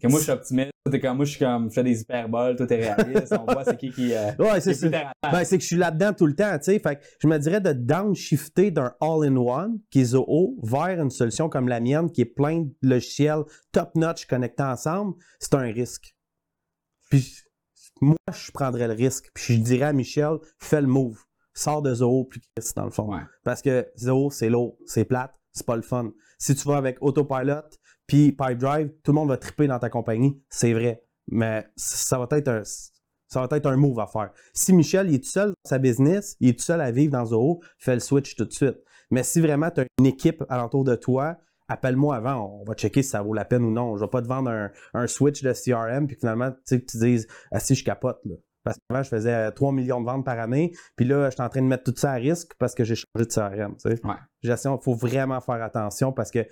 [0.00, 0.70] que moi, je suis optimiste.
[0.90, 3.34] T'es comme, moi, je suis comme, je fais des hyperboles, tout est réaliste.
[3.38, 4.14] on voit c'est qui qui.
[4.14, 4.88] Euh, Ouais, c'est ça.
[4.88, 6.78] Ben, c'est que je suis là-dedans tout le temps, tu sais.
[6.78, 11.48] Fait que je me dirais de downshifter d'un all-in-one, qui est Zoho, vers une solution
[11.48, 13.42] comme la mienne, qui est plein de logiciels
[13.72, 16.16] top-notch connectés ensemble, c'est un risque.
[17.10, 17.42] Puis
[18.00, 19.30] moi, je prendrais le risque.
[19.34, 21.18] Puis je dirais à Michel, fais le move.
[21.52, 23.12] Sors de Zoho plus Chris, dans le fond.
[23.12, 23.20] Ouais.
[23.44, 26.12] Parce que Zoho, c'est lourd, c'est plate, c'est pas le fun.
[26.38, 27.68] Si tu vas avec Autopilot
[28.10, 31.04] puis Pipedrive, tout le monde va triper dans ta compagnie, c'est vrai.
[31.28, 34.32] Mais ça va être un ça va être un move à faire.
[34.52, 37.12] Si Michel il est tout seul dans sa business, il est tout seul à vivre
[37.12, 38.78] dans Zoho, fais le switch tout de suite.
[39.12, 41.36] Mais si vraiment tu as une équipe alentour de toi,
[41.68, 43.96] appelle-moi avant, on va checker si ça vaut la peine ou non.
[43.96, 46.86] Je vais pas te vendre un, un switch de CRM puis finalement tu sais, que
[46.86, 48.34] tu dises ah si je capote là.
[48.64, 51.42] Parce qu'avant, je faisais euh, 3 millions de ventes par année, puis là, je suis
[51.42, 53.76] en train de mettre tout ça à risque parce que j'ai changé de CRM.
[53.76, 54.06] tu sais.
[54.06, 54.14] Ouais.
[54.42, 56.46] Gestion, il faut vraiment faire attention parce que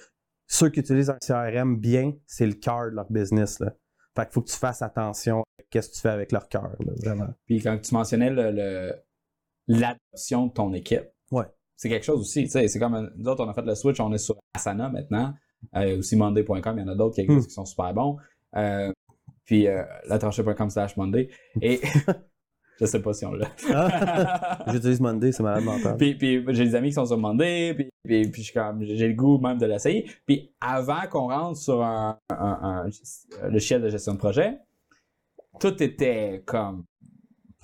[0.48, 3.60] ceux qui utilisent un CRM bien, c'est le cœur de leur business.
[3.60, 3.74] Là.
[4.16, 6.74] Fait qu'il faut que tu fasses attention à qu'est-ce que tu fais avec leur cœur,
[7.04, 7.28] vraiment.
[7.46, 8.30] Puis quand tu mentionnais
[9.66, 11.44] l'adoption de ton équipe, Ouais.
[11.76, 12.48] c'est quelque chose aussi.
[12.48, 15.34] C'est comme un- nous autres, on a fait le switch, on est sur Asana maintenant.
[15.76, 17.46] Euh, aussi Monday.com, il y en a d'autres qui existent Hmm.
[17.48, 18.16] qui sont super bons.
[18.56, 18.92] Euh,
[19.44, 21.28] puis euh, latranché.com slash Monday.
[21.60, 21.80] Et
[22.80, 23.48] Je sais pas si on l'a.
[23.74, 24.58] Ah.
[24.72, 25.96] J'utilise Monday, c'est malade mental.
[25.96, 27.88] puis, puis j'ai des amis qui sont sur Monday, puis,
[28.28, 30.08] puis, j'ai le goût même de l'essayer.
[30.26, 32.86] Puis avant qu'on rentre sur un, un,
[33.42, 34.58] un, logiciel de gestion de projet,
[35.58, 36.84] tout était comme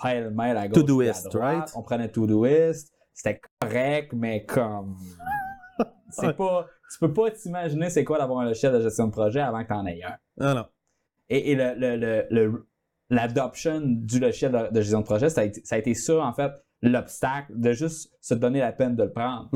[0.03, 0.81] pile-mêle à gauche.
[0.81, 1.71] Todoist, right?
[1.77, 2.93] On prenait Todoist.
[3.13, 4.97] C'était correct, mais comme.
[6.11, 6.67] C'est pas.
[6.93, 9.69] Tu peux pas t'imaginer c'est quoi d'avoir un logiciel de gestion de projet avant que
[9.69, 10.17] t'en aies un.
[10.41, 10.67] Ah non.
[11.29, 12.67] Et, et le, le, le, le-
[13.11, 16.19] l'adoption du logiciel de, de gestion de projet, ça a, été, ça a été ça,
[16.19, 16.53] en fait,
[16.83, 19.49] l'obstacle de juste se donner la peine de le prendre.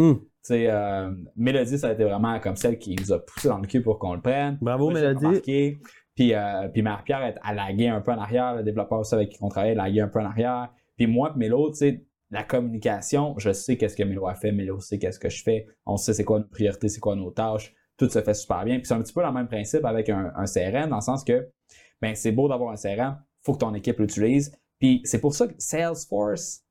[0.51, 3.83] Euh, Mélodie, ça a été vraiment comme celle qui nous a poussé dans le cul
[3.83, 4.59] pour qu'on le prenne.
[4.61, 5.77] Bravo, Moi, Mélodie.
[6.15, 8.57] Puis, euh, puis Marie-Pierre, elle, laguait un peu en arrière.
[8.57, 10.73] Le développeur aussi avec qui on travaillait, laguait un peu en arrière.
[10.97, 14.51] Puis moi, puis Mélo, tu sais, la communication, je sais qu'est-ce que Mélo a fait,
[14.51, 15.67] Mélo sait qu'est-ce que je fais.
[15.87, 17.73] On sait c'est quoi nos priorités, c'est quoi nos tâches.
[17.97, 18.79] Tout se fait super bien.
[18.79, 21.25] Puis c'est un petit peu le même principe avec un, un CRM, dans le sens
[21.25, 21.49] que,
[22.01, 23.17] ben, c'est beau d'avoir un CRM,
[23.49, 24.53] faut que ton équipe l'utilise.
[24.79, 26.65] Puis c'est pour ça que Salesforce,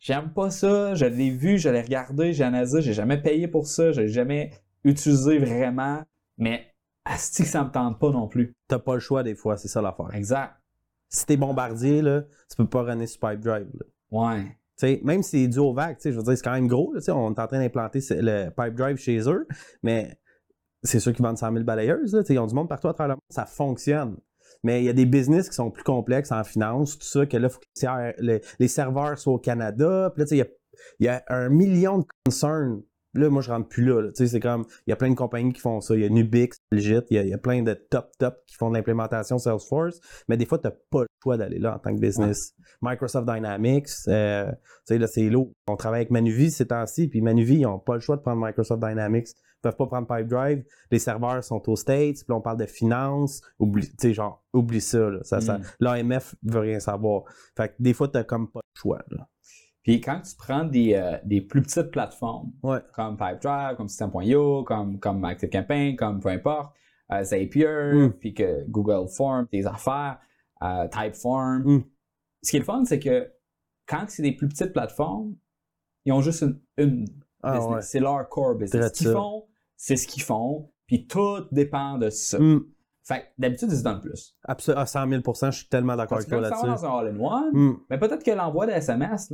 [0.00, 0.94] j'aime pas ça.
[0.94, 4.50] Je l'ai vu, je l'ai regardé, j'ai analysé, j'ai jamais payé pour ça, j'ai jamais
[4.82, 6.02] utilisé vraiment.
[6.36, 6.66] Mais
[7.04, 8.56] asti que ça me tente pas non plus.
[8.66, 10.12] T'as pas le choix des fois, c'est ça l'affaire.
[10.14, 10.54] Exact.
[11.08, 13.70] Si t'es bombardier, là, tu peux pas runner sur Pipedrive.
[13.72, 13.86] là.
[14.10, 14.42] Ouais.
[14.44, 16.92] Tu sais, même si c'est dû au sais, je veux dire, c'est quand même gros.
[16.92, 19.46] là, tu sais, on est en train d'implanter le Pipedrive chez eux,
[19.82, 20.18] mais
[20.82, 22.14] c'est ceux qui vendent 100 000 balayeuses.
[22.14, 23.22] Là, tu sais, ils ont du monde partout à travers le monde.
[23.28, 24.16] Ça fonctionne.
[24.62, 27.36] Mais il y a des business qui sont plus complexes en finance, tout ça, que
[27.36, 30.12] là, il faut que les serveurs soient au Canada.
[30.14, 30.46] Puis là, tu sais, il y a,
[30.98, 32.82] il y a un million de concerns.
[33.12, 34.02] Là, moi, je rentre plus là.
[34.02, 34.08] là.
[34.10, 35.96] Tu sais, c'est comme, il y a plein de compagnies qui font ça.
[35.96, 38.36] Il y a Nubix, Legit, il y a, il y a plein de top, top
[38.46, 39.98] qui font de l'implémentation Salesforce.
[40.28, 42.54] Mais des fois, tu n'as pas le choix d'aller là en tant que business.
[42.82, 45.50] Microsoft Dynamics, euh, tu sais, là, c'est lourd.
[45.66, 48.44] On travaille avec Manuvie ces temps-ci, puis Manuvie, ils n'ont pas le choix de prendre
[48.46, 49.28] Microsoft Dynamics.
[49.60, 50.64] Ils peuvent pas prendre Pipedrive.
[50.90, 53.42] Les serveurs sont aux States, puis on parle de finance.
[53.58, 55.18] Oublie, genre, oublie ça, là.
[55.22, 55.62] Ça, ça- Mm.
[55.80, 57.24] L'AMF veut rien savoir.
[57.56, 59.28] Fait que des fois, tu comme pas le choix, là.
[59.82, 62.78] Puis quand tu prends des, euh, des plus petites plateformes, Ouais.
[62.94, 66.74] comme Pipedrive, comme System.io, comme, comme ActiveCampaign, comme peu importe,
[67.12, 68.12] euh, Zapier, Mm.
[68.18, 70.18] puis que Google Form, tes affaires,
[70.62, 71.62] euh, Typeform.
[71.64, 71.84] Mm.
[72.42, 73.30] Ce qui est le fun, c'est que
[73.86, 75.34] quand c'est des plus petites plateformes,
[76.06, 77.04] ils ont juste une, une
[77.42, 77.74] Ah, business.
[77.74, 77.82] ouais.
[77.82, 78.88] C'est leur core business.
[78.88, 79.44] Ce qu'ils font,
[79.82, 82.38] c'est ce qu'ils font, puis tout dépend de ça.
[82.38, 82.66] Mm.
[83.02, 84.36] Fait que d'habitude, ils se donnent plus.
[84.46, 86.66] Absol- à 100 000 je suis tellement d'accord avec toi là-dessus.
[86.66, 87.76] dans un all-in-one, Mm.
[87.88, 89.32] mais peut-être que l'envoi de SMS,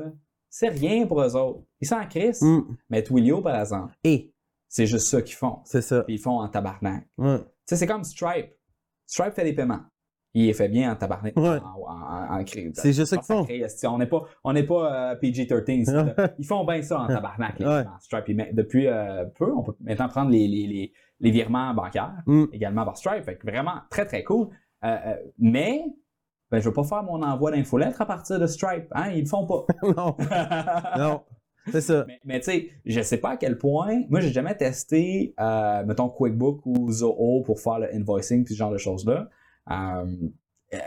[0.49, 1.65] c'est rien pour eux autres.
[1.81, 2.43] Ils s'en crissent.
[2.43, 2.77] Mm.
[2.91, 4.33] Mais Twilio, par exemple, Et,
[4.69, 5.59] c'est juste ça qu'ils font.
[5.65, 6.05] c'est ça.
[6.05, 7.09] Puis ils font en tabarnak.
[7.19, 7.25] Tu
[7.67, 8.53] sais, c'est comme Stripe.
[9.05, 9.81] Stripe fait des paiements.
[10.39, 11.35] Il est fait bien en tabarnak.
[11.37, 11.49] Ouais.
[11.49, 13.47] En, en, en, en cré- C'est juste ça qu'ils font.
[13.95, 15.71] On n'est pas, on pas euh, PG-13.
[15.81, 16.15] ici, là.
[16.39, 17.59] Ils font bien ça en tabarnak.
[17.59, 17.83] les Ouais.
[17.85, 17.99] paiements.
[18.01, 22.45] Stripe, depuis euh, peu, on peut maintenant prendre les, les, les, les virements bancaires Mm.
[22.53, 23.25] également par Stripe.
[23.25, 24.49] Fait que vraiment très, très cool.
[24.85, 25.83] Euh, mais,
[26.51, 28.89] ben, je ne veux pas faire mon envoi d'infolettre à partir de Stripe.
[28.93, 29.13] Hein?
[29.15, 29.65] Ils le font pas.
[29.97, 30.17] non,
[30.99, 31.23] non.
[31.73, 32.05] C'est ça.
[32.07, 34.03] Mais, mais tu sais, je sais pas à quel point.
[34.11, 38.59] Moi, j'ai jamais testé, euh, mettons, QuickBook ou Zoho pour faire le invoicing puis ce
[38.59, 39.29] genre de choses-là.
[39.71, 40.07] Euh,
[40.75, 40.79] euh,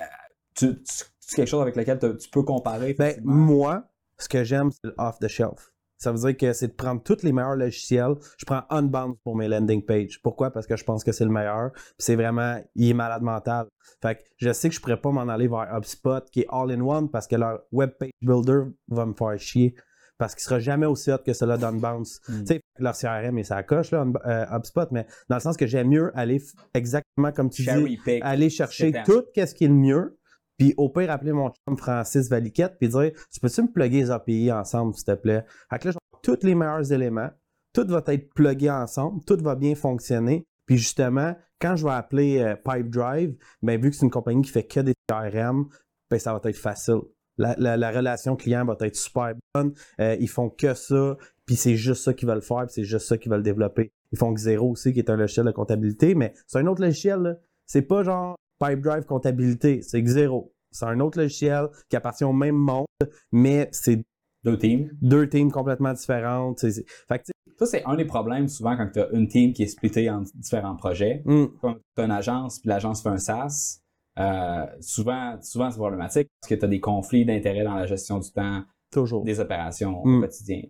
[0.55, 0.83] tu, tu-
[1.19, 3.83] c'est quelque chose avec lequel tu peux comparer Ben, moi,
[4.17, 5.71] ce que j'aime, c'est off-the-shelf.
[5.97, 8.15] Ça veut dire que c'est de prendre tous les meilleurs logiciels.
[8.37, 10.21] Je prends Unbound pour mes landing pages.
[10.23, 10.49] Pourquoi?
[10.49, 11.71] Parce que je pense que c'est le meilleur.
[11.97, 13.67] C'est vraiment, il est malade mental.
[14.01, 17.11] Fait que je sais que je pourrais pas m'en aller vers HubSpot, qui est all-in-one,
[17.11, 19.75] parce que leur web page builder va me faire chier.
[20.17, 22.05] Parce qu'il sera jamais aussi hot que celui d'Unbound.
[22.27, 22.39] Mm.
[22.39, 25.67] Tu sais, leur CRM et ça coche, là, euh, HubSpot, mais dans le sens que
[25.67, 26.41] j'aime mieux aller
[26.73, 28.21] exactement comme tu dis, Cherry pick.
[28.23, 30.17] aller chercher tout qu'est-ce qui est le mieux,
[30.57, 34.11] puis au pire appeler mon chum Francis Valiquette puis dire tu peux-tu me plugger les
[34.11, 35.45] API ensemble s'il te plaît?
[35.69, 37.29] Fait que là, je vais avoir tous les meilleurs éléments,
[37.73, 40.45] tout va être plugué ensemble, tout va bien fonctionner.
[40.65, 44.51] Puis justement, quand je vais appeler euh, Pipedrive, ben vu que c'est une compagnie qui
[44.51, 45.67] fait que des CRM,
[46.09, 46.99] ben ça va être facile.
[47.37, 49.73] La, la- la relation client va être super bonne.
[50.01, 51.15] Euh, ils font que ça,
[51.45, 53.91] puis c'est juste ça qu'ils veulent faire, puis c'est juste ça qu'ils veulent développer.
[54.11, 57.39] Ils font Xero aussi, qui est un logiciel de comptabilité, mais c'est un autre logiciel.
[57.65, 60.51] C'est pas genre Pipedrive comptabilité, c'est Xero.
[60.71, 62.85] C'est un autre logiciel qui appartient au même monde,
[63.31, 64.03] mais c'est
[64.43, 64.89] Deux teams.
[65.01, 66.59] deux teams complètement différentes.
[66.59, 67.25] C'est- Fait que,
[67.57, 70.23] Ça, c'est un des problèmes souvent quand tu as une team qui est splittée en
[70.35, 71.21] différents projets.
[71.25, 73.81] hum, Quand tu as une agence, puis l'agence fait un SaaS,
[74.17, 78.19] euh, souvent, souvent c'est problématique parce que tu as des conflits d'intérêts dans la gestion
[78.19, 79.23] du temps, toujours.
[79.23, 80.17] des opérations Mm.
[80.17, 80.61] au quotidien.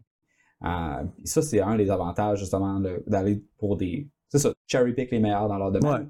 [0.65, 4.07] Euh, ça, c'est un des avantages, justement, d'aller pour des.
[4.29, 6.09] C'est ça, cherry pick les meilleurs dans leur domaine.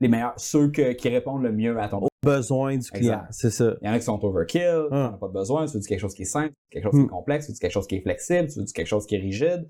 [0.00, 2.06] Les meilleurs, ceux que- qui répondent le mieux à ton.
[2.22, 3.74] Besoin du client, c'est ça.
[3.82, 4.98] Il y en a qui sont overkill, tu Mm.
[4.98, 7.04] n'en as pas besoin, tu veux dire quelque chose qui est simple, quelque chose qui
[7.04, 9.06] est complexe, tu veux dire quelque chose qui est flexible, tu veux dire quelque chose
[9.06, 9.68] qui est rigide.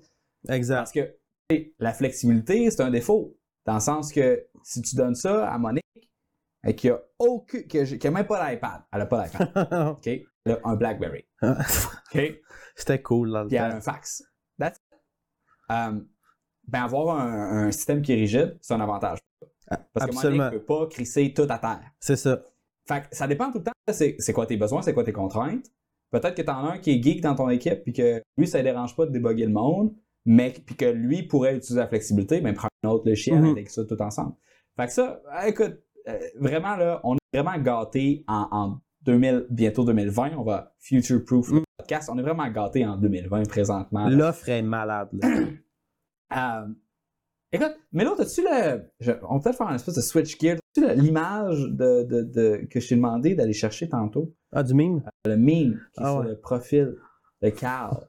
[0.49, 0.75] Exact.
[0.77, 1.15] Parce que
[1.79, 3.35] la flexibilité, c'est un défaut.
[3.65, 5.83] Dans le sens que si tu donnes ça à Monique,
[6.67, 8.81] euh, qui a aucun, qui a, qui a même pas d'iPad.
[8.93, 9.49] Elle a pas d'iPad.
[9.97, 10.09] OK?
[10.63, 11.25] Un BlackBerry.
[11.41, 12.19] OK?
[12.75, 14.23] C'était cool dans le Puis elle a un fax.
[14.59, 14.99] That's it.
[15.71, 15.99] Euh,
[16.67, 19.19] ben, avoir un, un système qui est rigide, c'est un avantage.
[19.67, 20.45] Parce que Absolument.
[20.45, 21.91] ne peut pas crisser tout à terre.
[21.99, 22.41] C'est ça.
[22.87, 23.71] Fait que ça dépend tout le temps.
[23.91, 25.65] C'est quoi tes besoins, c'est quoi tes contraintes.
[26.11, 28.59] Peut-être que t'en as un qui est geek dans ton équipe, puis que lui, ça
[28.59, 29.93] ne dérange pas de débugger le monde,
[30.25, 33.51] mais puis que lui pourrait utiliser la flexibilité, mais prendre un autre logiciel Mhm.
[33.51, 34.35] avec ça tout ensemble.
[34.77, 39.83] Fait que ça, écoute, euh, vraiment là, on est vraiment gâtés en, en 2000, bientôt
[39.85, 40.31] 2020.
[40.37, 41.63] On va future-proof le Mhm.
[41.77, 42.09] podcast.
[42.11, 44.09] On est vraiment gâtés en 2020 présentement.
[44.09, 45.09] L'offre est malade.
[45.13, 45.29] là.
[46.35, 46.65] Euh,
[47.51, 48.81] écoute, mais là, as-tu le.
[48.99, 50.55] je- on peut peut-être faire un espèce de switch gear.
[50.75, 54.33] As-tu l'image de, de, de- que je t'ai demandé d'aller chercher tantôt?
[54.51, 55.03] Ah, du meme?
[55.25, 56.27] Le meme qui est Ah sur ouais.
[56.29, 56.95] le profil
[57.43, 58.07] de Carl.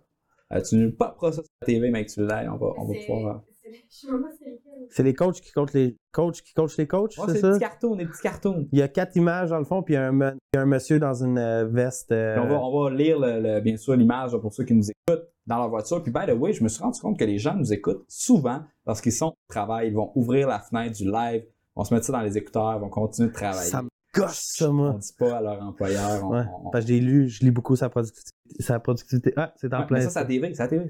[0.53, 2.86] Euh, tu ne pas ça sur la TV, mais que tu l'aies, on va, on
[2.86, 3.42] va pouvoir.
[3.90, 4.86] Je sais même pas c'est lequel.
[4.90, 7.40] C'est les coachs qui coachent les coachs qui coachent les coachs, Ouais, c'est c'est des
[7.40, 7.48] ça?
[7.50, 8.68] petits cartoons, des petits cartoons.
[8.72, 10.56] Il y a quatre images dans le fond, puis il y a un, me- il
[10.56, 12.12] y a un monsieur dans une euh, veste.
[12.12, 14.88] euh, On, va, on va lire le- le- bien sûr l'image pour ceux qui nous
[14.90, 16.02] écoutent dans leur voiture.
[16.02, 18.62] Puis, by the way, je me suis rendu compte que les gens nous écoutent souvent
[18.86, 19.88] lorsqu'ils sont au travail.
[19.88, 21.44] Ils vont ouvrir la fenêtre du live,
[21.74, 23.70] vont se mettre ça dans les écouteurs, vont continuer de travailler.
[23.70, 24.96] Ça me gosse, ça, On moi.
[24.98, 26.24] dit pas à leur employeur.
[26.24, 26.44] on- Ouais.
[26.64, 28.30] on- Parce que j'ai lu, je lis beaucoup sa productivité.
[28.60, 29.32] Sa productivité.
[29.36, 29.98] Ah, c'est en Ouais, plein.
[29.98, 30.86] mais ça, c'est à TV, c'est à TV.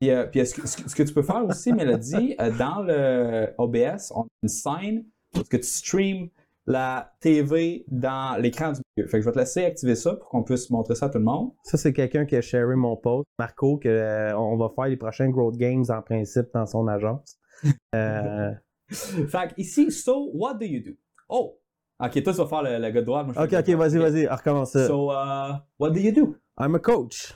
[0.00, 3.48] Puis, euh, puis ce que- ce que tu peux faire aussi, Mélodie, euh, dans le
[3.58, 6.28] OBS, on a une scène est-ce que tu streams
[6.66, 9.08] la TV dans l'écran du milieu.
[9.08, 11.18] Fait que je vais te laisser activer ça pour qu'on puisse montrer ça à tout
[11.18, 11.50] le monde.
[11.64, 13.26] Ça, c'est quelqu'un qui a sharé mon post.
[13.38, 17.38] Marco, que, euh, on va faire les prochains Growth Games en principe dans son agence.
[18.90, 20.90] Fait que ici, so, what do you do?
[21.28, 21.58] Oh!
[22.00, 23.26] Ok, toi, tu vas faire le, le gars de droite.
[23.26, 24.86] moi, je ok, ok, vas-y, vas-y, recommence ça.
[24.86, 26.36] So, uh, what do you do?
[26.58, 27.34] I'm a coach.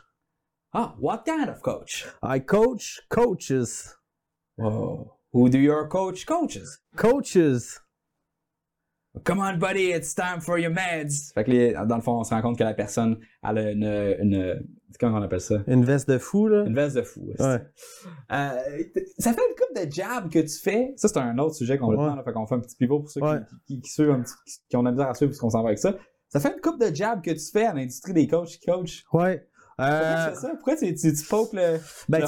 [0.75, 2.07] Ah, what kind of coach?
[2.23, 3.95] I coach coaches.
[4.57, 5.19] Whoa.
[5.33, 6.81] Who do your coach coaches?
[6.97, 7.81] Coaches.
[9.25, 11.33] Come on, buddy, it's time for your meds.
[11.35, 13.71] Fait que les- dans le fond, on se rend compte que la personne elle a
[13.71, 13.85] une,
[14.21, 14.67] une
[14.99, 15.57] comment on appelle ça?
[15.67, 16.65] Une veste de fou, là.
[16.65, 17.21] Une veste de fou.
[17.39, 17.61] Ouais.
[18.33, 18.59] Euh,
[19.19, 20.95] ça fait une coupe de jab que tu fais.
[20.97, 22.09] Ça, c'est un autre sujet complètement.
[22.13, 22.17] Ouais.
[22.17, 23.41] Là, fait qu'on fait un petit pivot pour ceux qui- Ouais.
[23.67, 25.63] qui, qui, qui suivent un petit- qui- qui ont la misère à suivre puisqu'on s'en
[25.63, 25.95] va avec ça.
[26.31, 29.05] Ça fait une coupe de jab que tu fais à l'industrie des coachs qui coachent.
[29.13, 29.47] Ouais.
[29.77, 30.49] Pourquoi Euh, ça?
[30.51, 32.27] Pourquoi tu, tu, tu pokes le, ben, le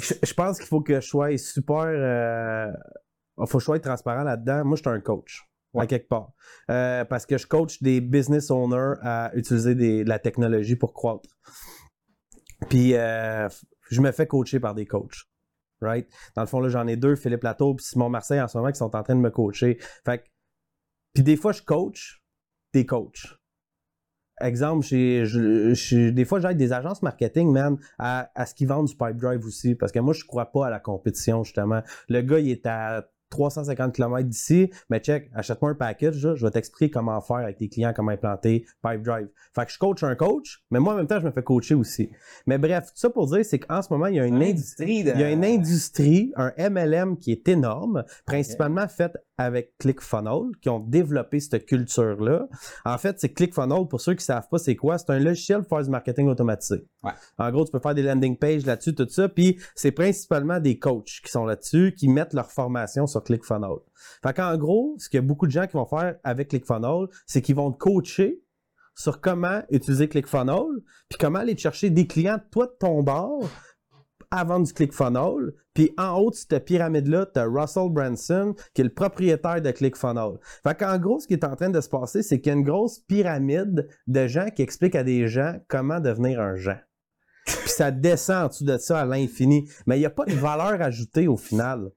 [0.00, 1.76] je, je pense qu'il faut que je sois super.
[1.86, 2.66] Euh,
[3.40, 4.64] il faut que je sois transparent là-dedans.
[4.64, 5.42] Moi, je suis un coach.
[5.74, 5.84] Ouais.
[5.84, 6.32] À quelque part.
[6.70, 10.94] Euh, parce que je coach des business owners à utiliser des- de la technologie pour
[10.94, 11.28] croître.
[12.68, 13.48] Puis, euh,
[13.90, 15.24] je me fais coacher par des coachs.
[15.80, 16.08] Right?
[16.34, 18.72] Dans le fond, là, j'en ai deux, Philippe Latour et Simon Marseille en ce moment,
[18.72, 19.78] qui sont en train de me coacher.
[20.04, 20.24] Fait que-
[21.14, 22.20] puis des fois, je coach
[22.72, 23.37] des coachs.
[24.40, 28.96] Exemple, j'ai- des fois, j'aide des agences marketing, man, à, à ce qu'ils vendent du
[28.96, 29.74] pipe drive aussi.
[29.74, 31.82] Parce que moi, je crois pas à la compétition, justement.
[32.08, 36.46] Le gars, il est à 350 km d'ici, mais check, achète-moi un package, là, je
[36.46, 39.28] vais t'expliquer comment faire avec tes clients, comment implanter Pipe Drive.
[39.54, 41.74] Fait que je coach un coach, mais moi, en même temps, je me fais coacher
[41.74, 42.08] aussi.
[42.46, 45.00] Mais bref, tout ça pour dire, c'est qu'en ce moment, il y a une industrie.
[45.00, 45.10] industrie de.
[45.10, 50.68] Il y a une industrie, un MLM qui est énorme, principalement faite avec ClickFunnels, qui
[50.68, 52.48] ont développé cette culture-là.
[52.84, 55.60] En fait, c'est ClickFunnels, pour ceux qui ne savent pas c'est quoi, c'est un logiciel
[55.60, 56.84] pour faire du marketing automatisé.
[57.02, 57.12] Ouais.
[57.38, 60.78] En gros, tu peux faire des landing pages là-dessus, tout ça, puis c'est principalement des
[60.78, 63.78] coachs qui sont là-dessus, qui mettent leur formation sur ClickFunnels.
[64.22, 67.06] Fait qu'en gros, ce qu'il y a beaucoup de gens qui vont faire avec ClickFunnels,
[67.26, 68.42] c'est qu'ils vont te coacher
[68.98, 73.48] sur comment utiliser ClickFunnels, puis comment aller te chercher des clients, toi, de ton bord,
[74.32, 75.52] vendre du ClickFunnels.
[75.74, 79.70] Puis en haut de cette pyramide-là, tu as Russell Branson, qui est le propriétaire de
[79.70, 80.38] ClickFunnels.
[80.62, 82.58] Fait qu'en gros, ce qui est en train de se passer, c'est qu'il y a
[82.58, 86.78] une grosse pyramide de gens qui expliquent à des gens comment devenir un Jean.
[87.46, 89.70] Puis ça descend en dessous de ça à l'infini.
[89.86, 91.90] Mais il n'y a pas de valeur ajoutée au final.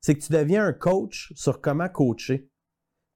[0.00, 2.48] C'est que tu deviens un coach sur comment coacher.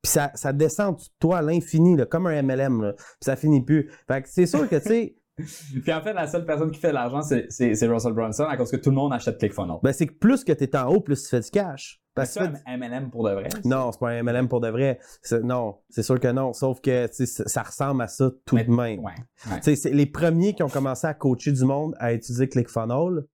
[0.03, 2.95] Puis ça, ça descend de toi à l'infini, comme un MLM.
[2.97, 3.91] Puis ça finit plus.
[4.09, 6.89] Fait que c'est sûr que, tu sais, Puis en fait, la seule personne qui fait
[6.89, 9.79] de l'argent, c'est, c'est, c'est Russell Brunson à cause que tout le monde achète ClickFunnels.
[9.83, 12.01] ben, c'est que plus que tu es en haut, plus tu fais du cash.
[12.15, 13.49] Parce c'est que un MLM pour de vrai?
[13.65, 14.99] Non, c'est pas un MLM pour de vrai.
[15.23, 16.53] C'est- Non, c'est sûr que non.
[16.53, 19.01] Sauf que ça ressemble à ça tout Mais- de même.
[19.01, 19.13] Ouais.
[19.51, 19.75] ouais.
[19.77, 23.25] C'est les premiers qui ont commencé à coacher du monde à utiliser ClickFunnels,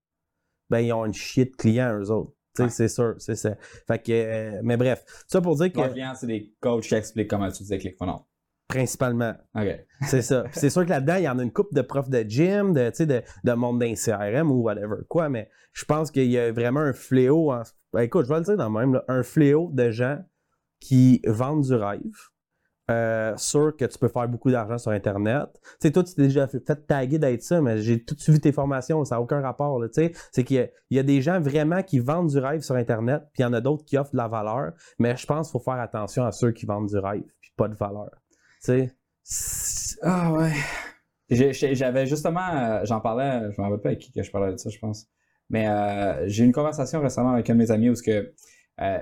[0.70, 2.32] ben ils ont une chier de clients eux autres.
[2.60, 2.68] Ouais.
[2.70, 3.54] c'est sûr, c'est ça.
[3.86, 6.94] Fait que, euh, mais bref, ça pour dire que Leurs clients, c'est des coachs qui
[6.96, 8.18] expliquent comment utiliser ClickFunnels.
[8.68, 9.34] Principalement,
[10.06, 10.44] c'est ça.
[10.52, 12.92] C'est sûr que là-dedans, il y en a une couple de profs de gym, de,
[13.04, 15.28] de, de monde d'un CRM ou whatever, quoi.
[15.28, 17.50] Mais je pense qu'il y a vraiment un fléau.
[17.52, 17.62] En...
[17.92, 20.18] Ben, écoute, je vais le dire dans le même, là, un fléau de gens
[20.80, 22.00] qui vendent du rêve
[22.90, 25.48] euh, sûr que tu peux faire beaucoup d'argent sur Internet.
[25.62, 28.40] Tu sais, toi, tu t'es déjà fait, fait taguer d'être ça, mais j'ai tout suivi
[28.40, 29.78] tes formations, ça n'a aucun rapport.
[29.82, 32.38] Tu sais, c'est qu'il y, a- il y a des gens vraiment qui vendent du
[32.38, 34.72] rêve sur Internet, puis il y en a d'autres qui offrent de la valeur.
[34.98, 37.68] Mais je pense qu'il faut faire attention à ceux qui vendent du rêve, puis pas
[37.68, 38.10] de valeur.
[38.64, 38.90] Tu
[39.22, 40.52] sais, Ah ouais.
[41.30, 44.56] J'avais justement, euh, j'en parlais, je me rappelle pas avec qui que je parlais de
[44.56, 45.06] ça, je pense.
[45.50, 48.34] Mais euh, j'ai eu une conversation récemment avec un de mes amis où ce que
[48.80, 48.98] euh,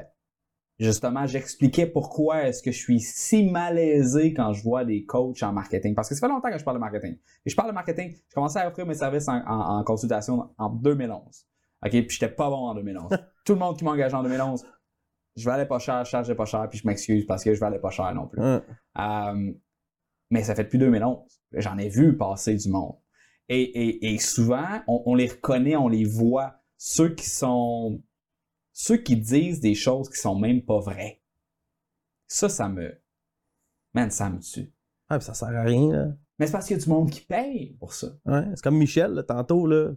[0.78, 5.52] justement j'expliquais pourquoi est-ce que je suis si malaisé quand je vois des coachs en
[5.52, 5.94] marketing.
[5.94, 7.16] Parce que ça fait longtemps que je parle de marketing.
[7.44, 10.50] Et je parle de marketing, j'ai commencé à offrir mes services en, en- en consultation
[10.58, 11.46] en 2011.
[11.84, 13.10] OK, puis j'étais pas bon en 2011.
[13.44, 14.64] Tout le monde qui m'engageait en 2011,
[15.36, 17.78] je valais pas cher, je chargeais pas cher, puis je m'excuse parce que je valais
[17.78, 18.40] pas cher non plus.
[18.98, 19.52] Euh,
[20.30, 21.20] mais ça fait depuis 2011.
[21.52, 22.96] J'en ai vu passer du monde.
[23.48, 26.56] Et, et- et souvent, on, on les reconnaît, on les voit.
[26.78, 28.02] Ceux qui sont.
[28.72, 31.22] Ceux qui disent des choses qui sont même pas vraies.
[32.26, 32.98] Ça, ça me.
[33.94, 34.72] Man, ça me tue.
[35.08, 35.92] Ah, puis ça sert à rien.
[35.92, 36.06] Là.
[36.38, 38.08] Mais c'est parce qu'il y a du monde qui paye pour ça.
[38.26, 39.66] Ouais, c'est comme Michel, là, tantôt.
[39.66, 39.92] Là.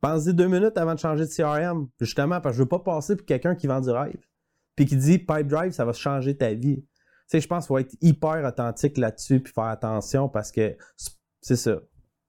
[0.00, 1.88] Pensez deux minutes avant de changer de CRM.
[2.00, 4.18] Justement, parce que je veux pas passer pour quelqu'un qui vend du rêve.
[4.76, 6.82] Puis qui dit Pipe Drive, ça va changer ta vie.
[6.82, 6.88] Tu
[7.26, 10.76] sais, je pense qu'il faut être hyper authentique là-dessus puis faire attention parce que
[11.42, 11.78] c'est- ça.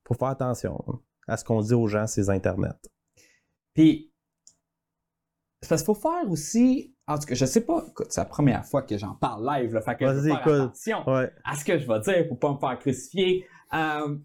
[0.07, 2.75] Faut faire attention hein, à ce qu'on dit aux gens sur Internet.
[3.73, 4.13] Puis,
[5.61, 6.93] c'est parce qu'il faut faire aussi.
[7.07, 7.83] En tout cas, je sais pas.
[7.89, 9.81] Écoute, c'est la première fois que j'en parle live, là.
[9.81, 10.53] Fait que je Vas-y, faire écoute.
[10.53, 11.31] attention Ouais.
[11.43, 13.45] à ce que je vais dire pour pas me faire crucifier.
[13.73, 14.17] Euh,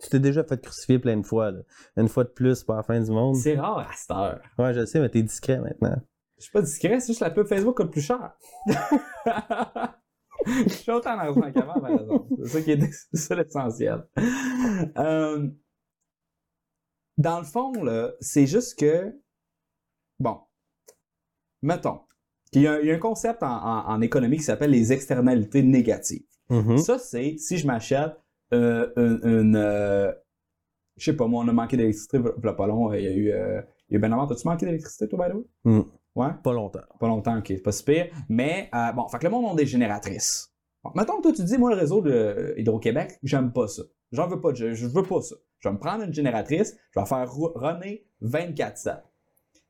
[0.00, 1.50] Tu t'es déjà fait crucifier plein de fois.
[1.50, 1.60] Là.
[1.96, 3.34] Une fois de plus, pas la fin du monde.
[3.34, 4.40] c'est rare à cette heure.
[4.56, 6.00] Ouais, je sais, mais t'es discret maintenant.
[6.38, 8.32] Je suis pas discret, c'est juste la pub Facebook coûte plus cher.
[10.46, 12.26] Je suis autant argent qu'avant, par exemple.
[12.44, 14.04] C'est ça qui est ça l'essentiel.
[14.96, 15.48] Euh,
[17.16, 19.12] dans le fond, là, c'est juste que,
[20.20, 20.38] bon,
[21.62, 22.00] mettons,
[22.52, 24.70] il y a, un- il y a un concept en, en- en économie qui s'appelle
[24.70, 26.24] les externalités négatives.
[26.50, 26.78] Mhm.
[26.78, 28.16] Ça, c'est si je m'achète
[28.54, 29.20] euh, une.
[29.28, 30.12] une, euh,
[30.96, 33.30] je sais pas, moi, on a manqué d'électricité, il pas long, il y a eu.
[33.32, 35.44] euh, il y a eu ben avant, t'as-tu manqué d'électricité, toi, by the way?
[35.64, 35.82] Mm.
[36.14, 36.30] Ouais?
[36.42, 36.80] Pas longtemps.
[36.98, 38.06] Pas longtemps, ok, c'est pas si pire.
[38.28, 40.52] Mais, euh, bon, fait que le monde a des génératrices.
[40.82, 43.82] Bon, mettons que toi, tu dis, moi, le réseau de euh, Hydro-Québec, j'aime pas ça.
[44.12, 45.36] J'en veux pas, je, je veux pas ça.
[45.60, 49.02] Je vais me prendre une génératrice, je vais faire ru- runner 24-7.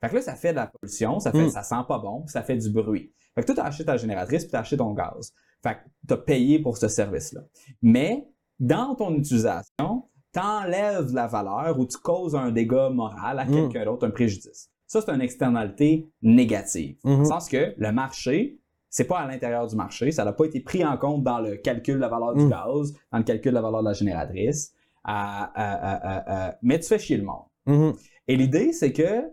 [0.01, 1.51] Fait que là, ça fait de la pollution, ça fait, Mm.
[1.51, 3.13] ça sent pas bon, ça fait du bruit.
[3.35, 5.33] Fait que toi, t'as acheté ta génératrice puis t'as acheté ton gaz.
[5.63, 7.41] Fait que t'as payé pour ce service-là.
[7.83, 8.29] Mais,
[8.61, 13.53] dans ton utilisation, t'enlèves la valeur ou tu causes un dégât moral à Mm.
[13.53, 14.71] quelqu'un d'autre, un préjudice.
[14.89, 16.97] Ça, c'est une externalité négative.
[17.05, 17.19] Dans Mhm.
[17.21, 18.59] le sens que le marché,
[18.91, 21.57] c'est pas à l'intérieur du marché, ça n'a pas été pris en compte dans le
[21.57, 22.51] calcul de la valeur du Mm.
[22.51, 24.73] gaz, dans le calcul de la valeur de la génératrice.
[25.07, 27.45] Euh, euh, euh, euh, euh, mais tu fais chier le monde.
[27.67, 27.93] Mhm.
[28.27, 29.25] Et l'idée, c'est que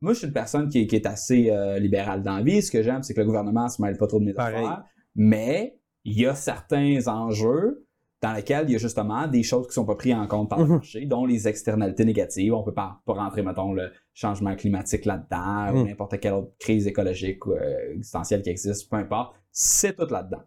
[0.00, 2.62] moi, je suis une personne qui, est- qui est assez euh, libérale dans la vie.
[2.62, 4.64] Ce que j'aime, c'est que le gouvernement se mêle pas trop de mes Pareil.
[4.64, 4.84] affaires.
[5.16, 7.84] Mais il y a certains enjeux
[8.20, 10.58] dans lesquels il y a justement des choses qui sont pas prises en compte par
[10.58, 10.70] le Mhm.
[10.74, 12.52] marché, dont les externalités négatives.
[12.52, 15.86] On peut pas, pas rentrer, mettons, le changement climatique là-dedans, ou Mhm.
[15.88, 19.34] n'importe quelle autre crise écologique ou euh, existentielle qui existe, peu importe.
[19.52, 20.42] C'est tout là-dedans.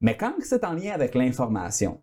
[0.00, 2.02] Mais quand c'est en lien avec l'information,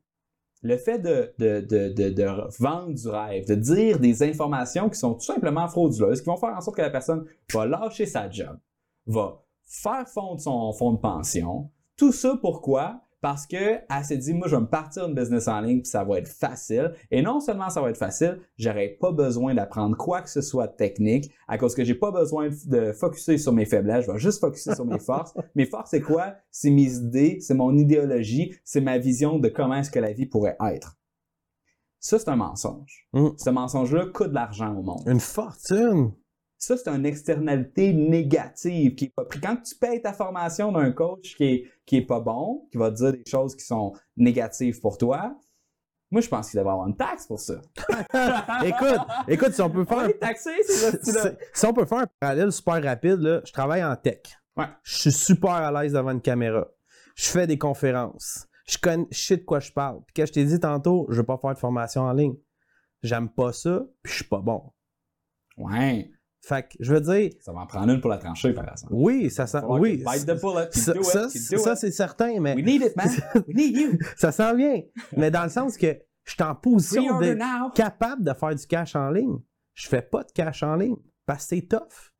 [0.63, 2.27] le fait de, de, de, de, de
[2.59, 6.55] vendre du rêve, de dire des informations qui sont tout simplement frauduleuses, qui vont faire
[6.55, 8.59] en sorte que la personne va lâcher sa job,
[9.07, 11.71] va faire fondre son fonds de pension.
[11.97, 13.01] Tout ça pourquoi?
[13.21, 15.89] Parce que elle s'est dit, moi, je vais me partir une business en ligne, puis
[15.89, 16.93] ça va être facile.
[17.11, 20.67] Et non seulement ça va être facile, j'aurai pas besoin d'apprendre quoi que ce soit
[20.67, 24.17] de technique, à cause que j'ai pas besoin de focuser sur mes faiblesses, je vais
[24.17, 25.33] juste focuser sur mes forces.
[25.55, 26.35] Mes forces, c'est quoi?
[26.49, 30.25] C'est mes idées, c'est mon idéologie, c'est ma vision de comment est-ce que la vie
[30.25, 30.97] pourrait être.
[31.99, 33.07] Ça, c'est un mensonge.
[33.13, 33.29] Mm.
[33.37, 35.03] Ce mensonge-là coûte de l'argent au monde.
[35.05, 36.13] Une fortune?
[36.61, 39.41] Ça, c'est une externalité négative qui est pas pris.
[39.41, 42.91] Quand tu payes ta formation d'un coach qui est, qui est pas bon, qui va
[42.91, 45.35] te dire des choses qui sont négatives pour toi,
[46.11, 47.55] moi, je pense qu'il devrait avoir une taxe pour ça.
[48.63, 50.07] écoute, écoute, si on peut faire.
[50.19, 50.51] taxé.
[50.67, 51.11] Si
[51.51, 54.19] si on peut faire un parallèle super rapide, là, je travaille en tech.
[54.55, 54.67] Ouais.
[54.83, 56.67] Je suis super à l'aise devant une caméra.
[57.15, 58.45] Je fais des conférences.
[58.67, 60.03] Je connais, je sais de quoi je parle.
[60.05, 62.35] Puis quand je t'ai dit tantôt, je veux pas faire de formation en ligne.
[63.01, 64.71] J'aime pas ça, puis je suis pas bon.
[65.57, 66.11] Ouais.
[66.43, 68.91] Fait que je veux dire, Ça va en prendre une pour la trancher, par exemple.
[68.95, 69.59] oui, ça sent.
[69.67, 70.69] Oui, Bite the bullet.
[70.95, 73.07] you ça, it, ça, c'est certain, mais We need it, man.
[73.47, 73.97] We need you.
[74.17, 74.81] ça sent bien.
[75.15, 78.95] mais dans le sens que je suis en position d'être capable de faire du cash
[78.95, 79.37] en ligne.
[79.75, 80.95] Je fais pas de cash en ligne
[81.25, 82.11] parce que c'est tough.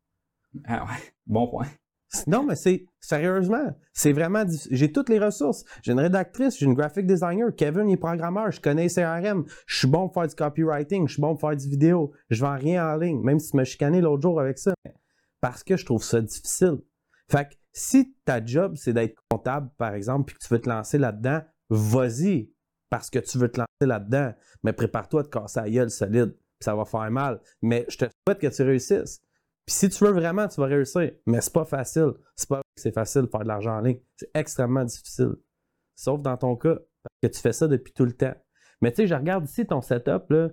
[0.66, 1.14] Ah ouais.
[1.26, 1.68] Bon point.
[2.28, 5.64] Non, mais c'est sérieusement, c'est vraiment diffi- J'ai toutes les ressources.
[5.82, 9.78] J'ai une rédactrice, j'ai une graphic designer, Kevin il est programmeur, je connais CRM, je
[9.80, 12.58] suis bon pour faire du copywriting, je suis bon pour faire du vidéo, je vends
[12.58, 14.74] rien en ligne, même si tu m'as chicané l'autre jour avec ça.
[15.40, 16.80] Parce que je trouve ça difficile.
[17.30, 20.70] Fait que si ta job, c'est d'être comptable, par exemple, puis que tu veux te
[20.70, 22.52] lancer là-dedans, vas-y,
[22.90, 24.34] parce que tu veux te lancer là-dedans.
[24.64, 27.40] Mais prépare-toi te casser la gueule solide, puis ça va faire mal.
[27.62, 29.22] Mais je te souhaite que tu réussisses.
[29.72, 31.12] Si tu veux vraiment, tu vas réussir.
[31.26, 32.12] Mais c'est pas facile.
[32.36, 34.00] C'est pas que c'est facile de faire de l'argent en ligne.
[34.18, 35.36] C'est extrêmement difficile.
[35.96, 38.34] Sauf dans ton cas, parce que tu fais ça depuis tout le temps.
[38.82, 40.50] Mais tu sais, je regarde ici ton setup, là.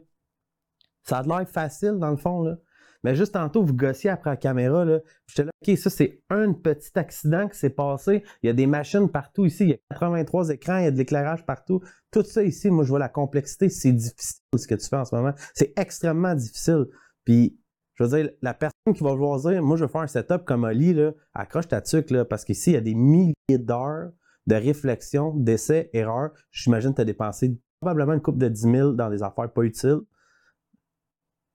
[1.03, 2.57] Ça a l'air facile dans le fond.
[3.03, 5.01] Mais juste tantôt, vous gossiez après la caméra, là.
[5.27, 8.23] J'étais là, OK, ça, c'est un petit accident qui s'est passé.
[8.43, 9.65] Il y a des machines partout ici.
[9.65, 11.81] Il y a 83 écrans, il y a de l'éclairage partout.
[12.13, 13.69] Tout ça ici, moi, je vois la complexité.
[13.69, 15.33] C'est difficile ce que tu fais en ce moment.
[15.55, 16.87] C'est extrêmement difficile.
[17.25, 17.59] Puis,
[17.99, 20.45] je veux dire, la personne qui va vouloir dire, moi, je veux faire un setup
[20.45, 24.11] comme Oli, là, accroche ta tuque, là, parce qu'ici, il y a des milliers d'heures
[24.47, 26.31] de réflexion, d'essais, erreurs.
[26.51, 29.63] J'imagine que tu as dépensé probablement une coupe de 10 000 dans des affaires pas
[29.63, 30.01] utiles.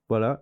[0.10, 0.41] Voilà.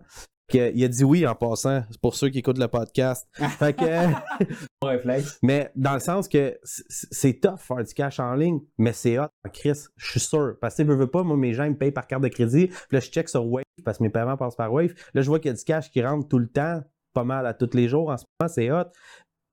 [0.54, 3.28] Il a dit oui en passant, c'est pour ceux qui écoutent le podcast.
[3.58, 5.38] fait que, réflexe.
[5.42, 9.28] mais dans le sens que c'est tough faire du cash en ligne, mais c'est hot
[9.52, 10.54] Chris, je suis sûr.
[10.60, 12.68] Parce que je veux pas, moi, mes gens ils me payent par carte de crédit.
[12.68, 14.94] Puis là, je check sur Wave parce que mes paiements passent par Wave.
[15.14, 17.46] Là, je vois qu'il y a du cash qui rentre tout le temps, pas mal
[17.46, 18.10] à tous les jours.
[18.10, 18.90] En ce moment, c'est hot.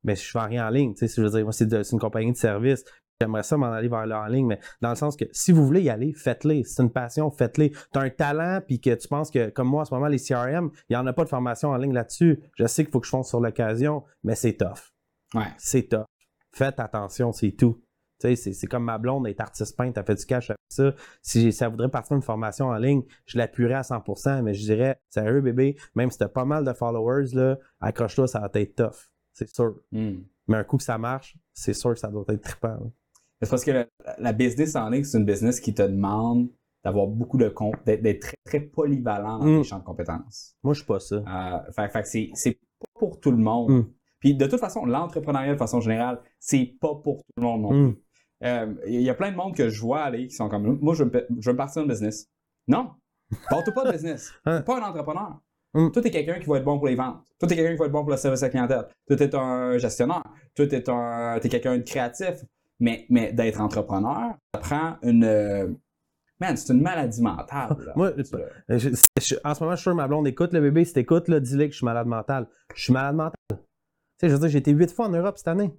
[0.04, 0.94] Mais je fais rien en ligne.
[0.94, 2.86] Tu sais, je veux dire, moi, c'est une compagnie de service.
[3.22, 5.66] J'aimerais ça m'en aller vers là en ligne, mais dans le sens que si vous
[5.66, 6.64] voulez y aller, faites-le.
[6.64, 7.72] C'est une passion, faites-le.
[7.72, 10.20] Tu as un talent, puis que tu penses que, comme moi en ce moment, les
[10.20, 12.40] CRM, il n'y en a pas de formation en ligne là-dessus.
[12.56, 14.94] Je sais qu'il faut que je fonce sur l'occasion, mais c'est tough.
[15.34, 15.48] Ouais.
[15.58, 16.06] C'est tough.
[16.54, 17.84] Faites attention, c'est tout.
[18.22, 20.94] Tu sais, c'est comme ma blonde est artiste peintre, elle fait du cash avec ça.
[21.22, 24.98] Si ça voudrait partir d'une formation en ligne, je l'appuierais à 100%, mais je dirais,
[25.10, 29.12] sérieux bébé, même si t'as pas mal de followers, là, accroche-toi, ça va être tough.
[29.34, 29.76] C'est sûr.
[29.91, 30.20] Hmm.
[30.48, 32.91] Mais un coup que ça marche, c'est sûr que ça doit être trippant.
[33.41, 33.88] C'est parce que
[34.18, 36.49] la, business en ligne, c'est une business qui te demande
[36.84, 39.64] d'avoir beaucoup de comptes, d'être très, très polyvalent dans tes mm.
[39.64, 40.56] champs de compétences.
[40.64, 41.16] Moi, je suis pas ça.
[41.16, 43.72] Euh, fait, fait c'est pas pour tout le monde.
[43.72, 43.86] Mm.
[44.20, 47.74] Puis de toute façon, l'entrepreneuriat de façon générale, c'est pas pour tout le monde non
[47.74, 47.94] mm.
[47.94, 48.03] plus.
[48.44, 50.94] Euh, il y a plein de monde que je vois aller qui sont comme moi,
[50.94, 52.30] je veux, me, partir un business.
[52.68, 52.91] Non,
[53.49, 54.32] porte pas de business.
[54.45, 54.61] Hein?
[54.61, 55.40] pas un entrepreneur.
[55.74, 57.24] Toi, t'es quelqu'un qui va être bon pour les ventes.
[57.38, 58.88] Toi, t'es quelqu'un qui va être bon pour le service à la clientèle.
[59.07, 60.24] Toi, t'es un gestionnaire.
[60.56, 62.44] Toi, un, es quelqu'un de créatif.
[62.80, 65.78] Mais, mais d'être entrepreneur, ça prend une.
[66.40, 67.76] Man, c'est une maladie mentale.
[67.96, 70.86] Moi, en ce moment, je suis sûr ma blonde écoute le bébé.
[70.86, 72.48] Si t'écoutes, dis-le que je suis malade mental.
[72.74, 73.34] Je suis malade mental.
[73.50, 73.58] Tu
[74.22, 75.74] sais, je veux dire, j'ai été huit fois en Europe cette année.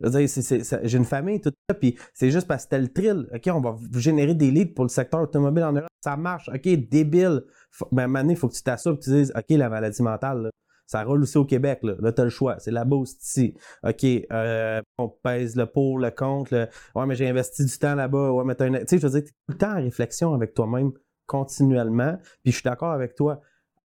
[0.00, 2.88] Je veux dire, j'ai une famille, tout ça, puis c'est juste parce que c'était le
[2.88, 3.28] thrill.
[3.34, 5.88] OK, on va générer des leads pour le secteur automobile en Europe.
[6.04, 6.50] Ça marche.
[6.50, 7.44] OK, débile.
[7.92, 10.50] Ben, à il faut que tu t'assures que tu dises, OK, la maladie mentale, là,
[10.86, 11.80] ça roule aussi au Québec.
[11.82, 12.58] Là, là tu as le choix.
[12.58, 13.54] C'est la boost ici.
[13.82, 16.68] OK, euh, on pèse le pour, le contre.
[16.94, 18.32] Ouais, mais j'ai investi du temps là-bas.
[18.32, 20.54] Ouais, mais Tu sais, je veux dire, tu es tout le temps en réflexion avec
[20.54, 20.92] toi-même
[21.26, 22.16] continuellement.
[22.42, 23.40] Puis je suis d'accord avec toi.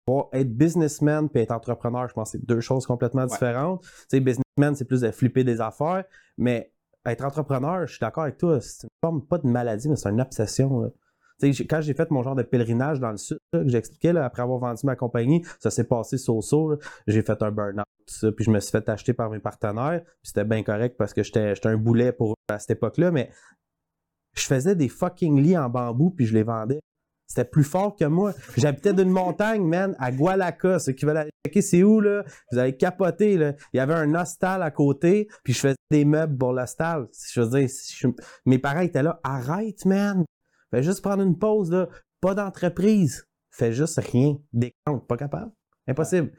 [0.05, 3.81] Pour être businessman puis être entrepreneur, je pense que c'est deux choses complètement différentes.
[3.83, 6.03] Tu sais, businessman, c'est plus de flipper des affaires.
[6.37, 6.73] Mais
[7.05, 8.59] être entrepreneur, je suis d'accord avec toi.
[8.59, 10.81] C'est une forme, pas de maladie, mais c'est une obsession.
[10.81, 10.89] Là
[11.41, 14.81] quand j'ai fait mon genre de pèlerinage dans le sud, que j'expliquais, après avoir vendu
[14.85, 17.85] ma compagnie, ça s'est passé saut J'ai fait un burn-out,
[18.35, 20.01] puis je me suis fait acheter par mes partenaires.
[20.03, 23.29] Puis c'était bien correct parce que j'étais un boulet pour à cette époque-là, mais
[24.35, 26.79] je faisais des fucking lits en bambou, puis je les vendais.
[27.27, 28.33] C'était plus fort que moi.
[28.57, 30.79] J'habitais d'une montagne, man, à Gualaca.
[30.79, 32.23] Ceux qui veulent aller checker, c'est où, là?
[32.51, 33.53] Vous allez capoter, là.
[33.71, 37.07] Il y avait un hostal à côté, puis je faisais des meubles pour l'hostal.
[37.31, 37.69] Je veux dire,
[38.47, 39.19] mes parents étaient là.
[39.23, 40.25] Arrête, man.
[40.71, 41.87] Fais juste prendre une pause, là.
[42.21, 43.27] Pas d'entreprise.
[43.49, 44.37] Fais juste rien.
[44.53, 45.07] Décompte.
[45.07, 45.51] Pas capable.
[45.87, 46.31] Impossible.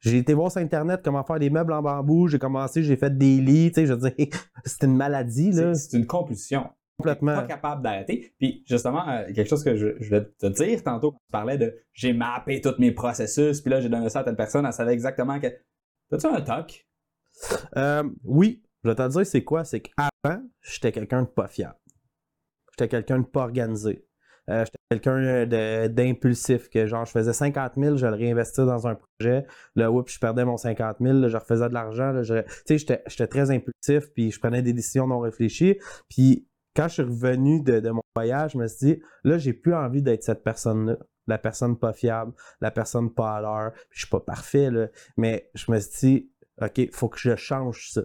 [0.00, 2.28] J'ai été voir sur Internet comment faire des meubles en bambou.
[2.28, 3.72] J'ai commencé, j'ai fait des lits.
[3.72, 4.26] Tu sais, je veux dire,
[4.64, 5.74] c'est une maladie, là.
[5.74, 6.68] C'est une compulsion.
[6.98, 7.34] Complètement.
[7.34, 8.34] Pas capable d'arrêter.
[8.38, 11.76] Puis, justement, euh, quelque chose que je, je, vais te dire tantôt, tu parlais de
[11.92, 14.94] j'ai mappé tous mes processus, puis là, j'ai donné ça à telle personne, elle savait
[14.94, 15.48] exactement que.
[16.10, 16.86] T'as-tu un toc?
[17.76, 18.62] Euh, oui.
[18.82, 19.64] Je vais te dire, c'est quoi?
[19.64, 21.76] C'est qu'avant, j'étais quelqu'un de pas fiable.
[22.78, 24.06] J'étais quelqu'un de pas organisé.
[24.48, 28.86] Euh, j'étais quelqu'un euh, d'impulsif, que genre, je faisais 50 000, je le réinvestir dans
[28.86, 29.46] un projet.
[29.74, 32.12] Là, oups, je perdais mon 50 000, je refaisais de l'argent.
[32.22, 35.78] Tu sais, j'étais très impulsif, puis je prenais des décisions non réfléchies.
[36.08, 36.46] Puis
[36.76, 40.02] quand je suis revenu de, mon voyage, je me suis dit, là, j'ai plus envie
[40.02, 40.98] d'être cette personne-là.
[41.26, 43.72] La personne pas fiable, la personne pas à l'heure.
[43.90, 44.88] Je suis pas parfait, là.
[45.16, 46.30] Mais je me suis dit,
[46.62, 48.02] OK, faut que je change ça.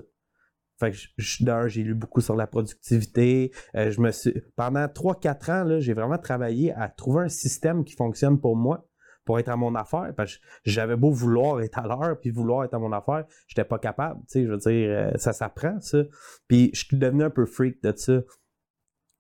[0.82, 3.52] Fait que d'un, j'ai lu beaucoup sur la productivité.
[3.76, 7.94] Euh, je me suis, pendant 3-4 ans, j'ai vraiment travaillé à trouver un système qui
[7.94, 8.88] fonctionne pour moi,
[9.24, 10.12] pour être à mon affaire.
[10.18, 13.64] Parce que j'avais beau vouloir être à l'heure, puis vouloir être à mon affaire, j'étais
[13.64, 14.22] pas capable.
[14.34, 16.00] Je veux dire, euh, ça s'apprend, ça.
[16.48, 18.22] Puis je suis devenu un peu freak de ça.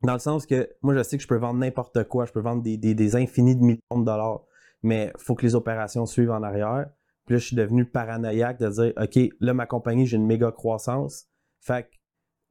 [0.02, 2.26] Dans le sens que moi, je sais que je peux vendre n'importe quoi.
[2.26, 4.42] Je peux vendre des, des, infinis de millions de dollars.
[4.82, 6.88] Mais il faut que les opérations suivent en arrière.
[7.28, 10.52] Puis là, je suis devenu paranoïaque de dire, OK, là, ma compagnie, j'ai une méga
[10.52, 11.28] croissance.
[11.62, 11.90] Fait que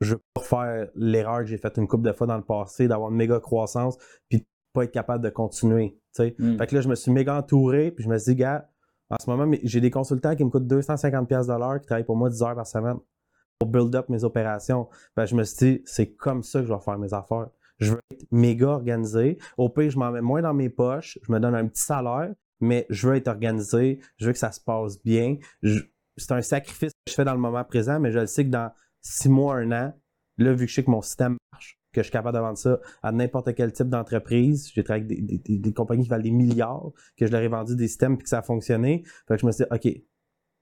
[0.01, 2.89] je veux pas faire l'erreur que j'ai faite une couple de fois dans le passé,
[2.89, 5.99] d'avoir une méga croissance, puis de pas être capable de continuer.
[6.19, 6.57] Mm.
[6.59, 8.71] Fait que là, je me suis méga entouré, puis je me suis dit, gars,
[9.11, 12.05] en ce moment, j'ai des consultants qui me coûtent 250$ piastres de l'heure, qui travaillent
[12.05, 12.99] pour moi 10 heures par semaine
[13.59, 14.89] pour build up mes opérations.
[15.15, 17.49] Fait que je me suis dit, c'est comme ça que je vais faire mes affaires.
[17.79, 19.39] Je veux être méga organisé.
[19.59, 22.33] Au pire, je m'en mets moins dans mes poches, je me donne un petit salaire,
[22.61, 25.37] mais je veux être organisé, je veux que ça se passe bien.
[25.63, 25.83] Je-
[26.17, 28.51] C'est un sacrifice que je fais dans le moment présent, mais je le sais que
[28.51, 28.71] dans
[29.03, 29.95] six mois, un an,
[30.39, 32.59] là, vu que je sais que mon système marche, que je suis capable de vendre
[32.59, 34.71] ça à n'importe quel type d'entreprise.
[34.75, 37.41] J'ai travaillé avec des, des- des- des compagnies qui valent des milliards, que je leur
[37.43, 39.03] ai vendu des systèmes puis que ça a fonctionné.
[39.27, 40.03] Fait que je me suis dit, OK,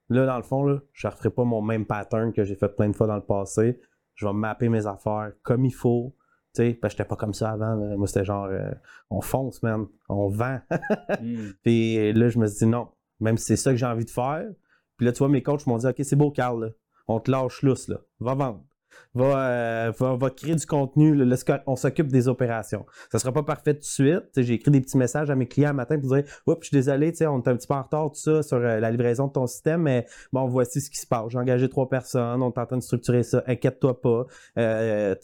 [0.08, 2.68] là, dans le fond, là, je ne referai pas mon même pattern que j'ai fait
[2.68, 3.78] plein de fois dans le passé.
[4.14, 6.14] Je vais mapper mes affaires comme il faut.
[6.54, 7.74] Tu sais, parce que j'étais pas comme ça avant.
[7.74, 7.94] là.
[7.96, 8.72] Moi, c'était genre, euh,
[9.10, 9.86] on fonce, man.
[10.08, 10.60] On vend.
[11.20, 11.50] Mm.
[11.62, 12.88] Puis là, je me suis dit non,
[13.20, 14.46] même si c'est ça que j'ai envie de faire.
[14.96, 16.70] Puis là, tu vois, mes coachs m'ont dit OK, c'est beau, Carl, là.
[17.08, 17.98] On te lâche lousse, là.
[18.20, 18.64] va vendre.
[19.14, 21.36] Va, euh, va, va créer du contenu, là.
[21.66, 22.84] On s'occupe des opérations.
[23.10, 24.30] Ça sera pas parfait tout de suite.
[24.36, 26.76] J'ai écrit des petits messages à mes clients un matin pour dire Oups, je suis
[26.76, 29.32] désolé, on est un petit peu en retard, tout ça, sur euh, la livraison de
[29.32, 31.30] ton système, mais bon, voici ce qui se passe.
[31.30, 34.26] J'ai engagé trois personnes, on est en train de structurer ça, inquiète-toi pas.
[34.58, 35.14] Euh,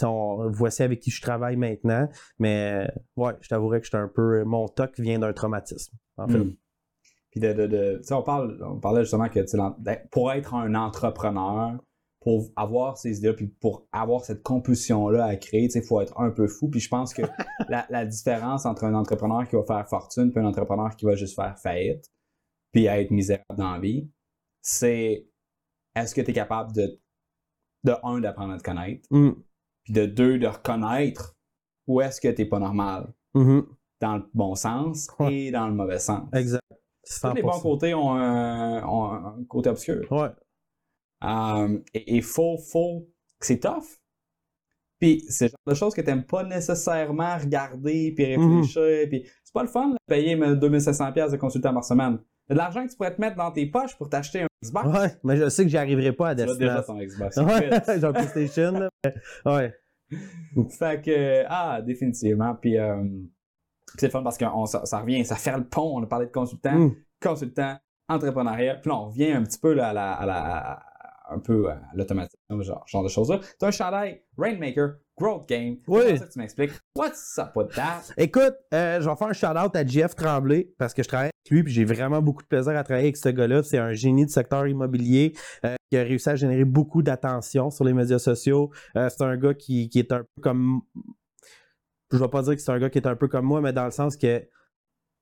[0.50, 2.08] voici avec qui je travaille maintenant.
[2.38, 4.44] Mais ouais, je t'avouerais que j'étais un peu.
[4.44, 6.38] Mon toc vient d'un traumatisme, en fait.
[6.38, 6.54] Mm.
[7.34, 9.40] Puis de, de, de- tu sais, on, parle, on parlait justement que
[9.80, 11.76] d'être- pour être un entrepreneur,
[12.20, 16.30] pour avoir ces idées puis pour avoir cette compulsion-là à créer, il faut être un
[16.30, 16.68] peu fou.
[16.70, 17.22] Puis je pense que
[17.68, 21.16] la, la différence entre un entrepreneur qui va faire fortune et un entrepreneur qui va
[21.16, 22.06] juste faire faillite,
[22.72, 24.08] puis être misérable dans la vie,
[24.62, 25.26] c'est
[25.96, 26.98] est-ce que tu es capable de,
[27.84, 29.32] de un, d'apprendre à te connaître, Mm.
[29.84, 31.36] puis de deux, de reconnaître
[31.86, 33.66] où est-ce que tu n'es pas normal, Mhm.
[34.00, 35.34] dans le bon sens Ouais.
[35.34, 36.26] et dans le mauvais sens?
[36.32, 36.62] Exact.
[37.20, 37.62] Tous les bons 100%.
[37.62, 40.10] côtés ont un, ont un côté obscur.
[40.10, 40.28] Ouais.
[41.24, 43.06] Euh, et il faut, faut,
[43.40, 43.84] c'est tough.
[45.00, 48.56] Puis c'est le genre de choses que tu n'aimes pas nécessairement regarder puis Mhm.
[48.60, 49.08] réfléchir.
[49.08, 52.18] Puis c'est pas le fun de payer mais, 2500$ piastres de consultant par semaine.
[52.48, 54.86] De l'argent que tu pourrais te mettre dans tes poches pour t'acheter un Xbox.
[54.86, 56.94] Ouais, mais je sais que j'y arriverai pas à Tu as déjà destination.
[56.94, 57.36] ton Xbox.
[57.38, 57.70] Ouais,
[58.12, 58.72] PlayStation.
[58.72, 59.14] là, mais-
[59.52, 59.74] Ouais.
[60.70, 62.54] fait que, ah, définitivement.
[62.54, 63.02] Puis euh,
[63.98, 65.98] c'est le fun parce que on- ça, ça revient, ça fait le pont.
[65.98, 66.94] On a parlé de consultant, Mm.
[67.22, 67.76] consultant,
[68.08, 68.76] entrepreneuriat.
[68.76, 70.82] Puis là, on revient un petit peu là, à la, à la- à-
[71.30, 73.40] un peu à l'automatisation, genre, genre de choses-là.
[73.58, 75.76] Tu as un chandail Rainmaker, Growth Game.
[75.88, 76.02] Oui.
[76.08, 76.70] C'est ça que tu m'expliques?
[76.98, 78.02] What's up with that?
[78.18, 81.50] Écoute, euh, je vais faire un shout-out à Jeff Tremblay parce que je travaille avec
[81.50, 83.62] lui puis j'ai vraiment beaucoup de plaisir à travailler avec ce gars-là.
[83.62, 85.32] C'est un génie du secteur immobilier
[85.64, 88.70] euh, qui a réussi à générer beaucoup d'attention sur les médias sociaux.
[88.96, 90.82] Euh, c'est un gars qui, qui est un peu comme...
[92.12, 93.72] Je vais pas dire que c'est un gars qui est un peu comme moi, mais
[93.72, 94.46] dans le sens que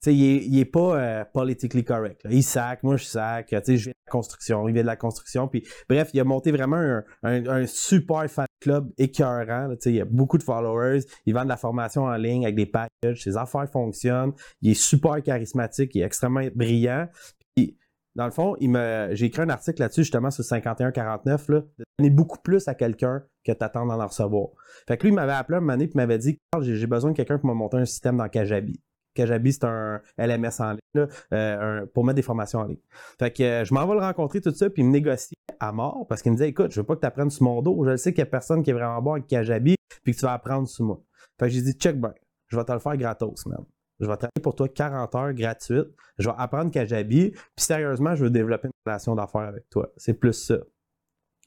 [0.03, 2.23] tu sais, il est, il est pas euh, politically correct.
[2.29, 3.47] Il sac, moi je sac.
[3.47, 5.47] Tu sais, je viens de la construction, il vient de la construction.
[5.47, 9.69] Puis bref, il a monté vraiment un, super fan club écœurant.
[9.71, 11.03] Tu sais, il a beaucoup de followers.
[11.25, 13.23] Il vend de la formation en ligne avec des packages.
[13.23, 14.33] Ses affaires fonctionnent.
[14.61, 15.95] Il est super charismatique.
[15.95, 17.09] Il est extrêmement brillant.
[17.55, 17.79] Puis,
[18.14, 22.39] dans le fond, j'ai écrit un article là-dessus justement sur 51-49, là, de donner beaucoup
[22.39, 24.48] plus à quelqu'un que t'attends d'en recevoir.
[24.86, 27.12] Fait que lui, il m'avait appelé un moment donné puis il m'avait dit j'ai besoin
[27.12, 28.80] de quelqu'un pour me monter un système dans Kajabi.
[29.14, 32.80] Kajabi, c'est un LMS en ligne euh, pour mettre des formations en ligne.
[33.18, 35.72] Fait que euh, je m'en vais le rencontrer tout ça, puis il me négocie à
[35.72, 37.84] mort parce qu'il me disait Écoute, je veux pas que tu apprennes sur mon dos.
[37.84, 40.24] Je sais qu'il y a personne qui est vraiment bon avec Kajabi, puis que tu
[40.24, 41.01] vas apprendre sur moi.
[41.39, 42.14] Fait que j'ai dit Check ben,
[42.48, 43.64] je vais te le faire gratos, man.
[44.01, 45.89] Je vais travailler pour toi 40 heures gratuites.
[46.19, 49.93] Je vais apprendre Kajabi, puis sérieusement, je veux développer une relation d'affaires avec toi.
[49.97, 50.56] C'est plus ça.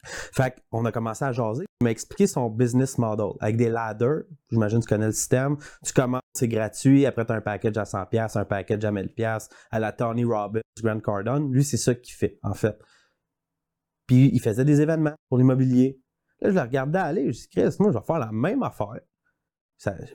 [0.06, 1.66] Fait qu'on a commencé à jaser.
[1.82, 4.24] Il m'a expliqué son business model avec des ladders.
[4.52, 5.58] J'imagine que tu connais le système.
[5.84, 7.06] Tu commences, c'est gratuit.
[7.06, 10.62] Après, tu as un package à 100$, un package à 1000$ à la Tony Robbins,
[10.82, 11.52] Grant Cardone.
[11.52, 12.78] Lui, c'est ça qu'il fait, en fait.
[14.08, 16.00] Puis, il faisait des événements pour l'immobilier.
[16.42, 17.34] Là, je le regardais aller.
[17.34, 19.00] Je dis, Chris, moi, je vais faire la même affaire.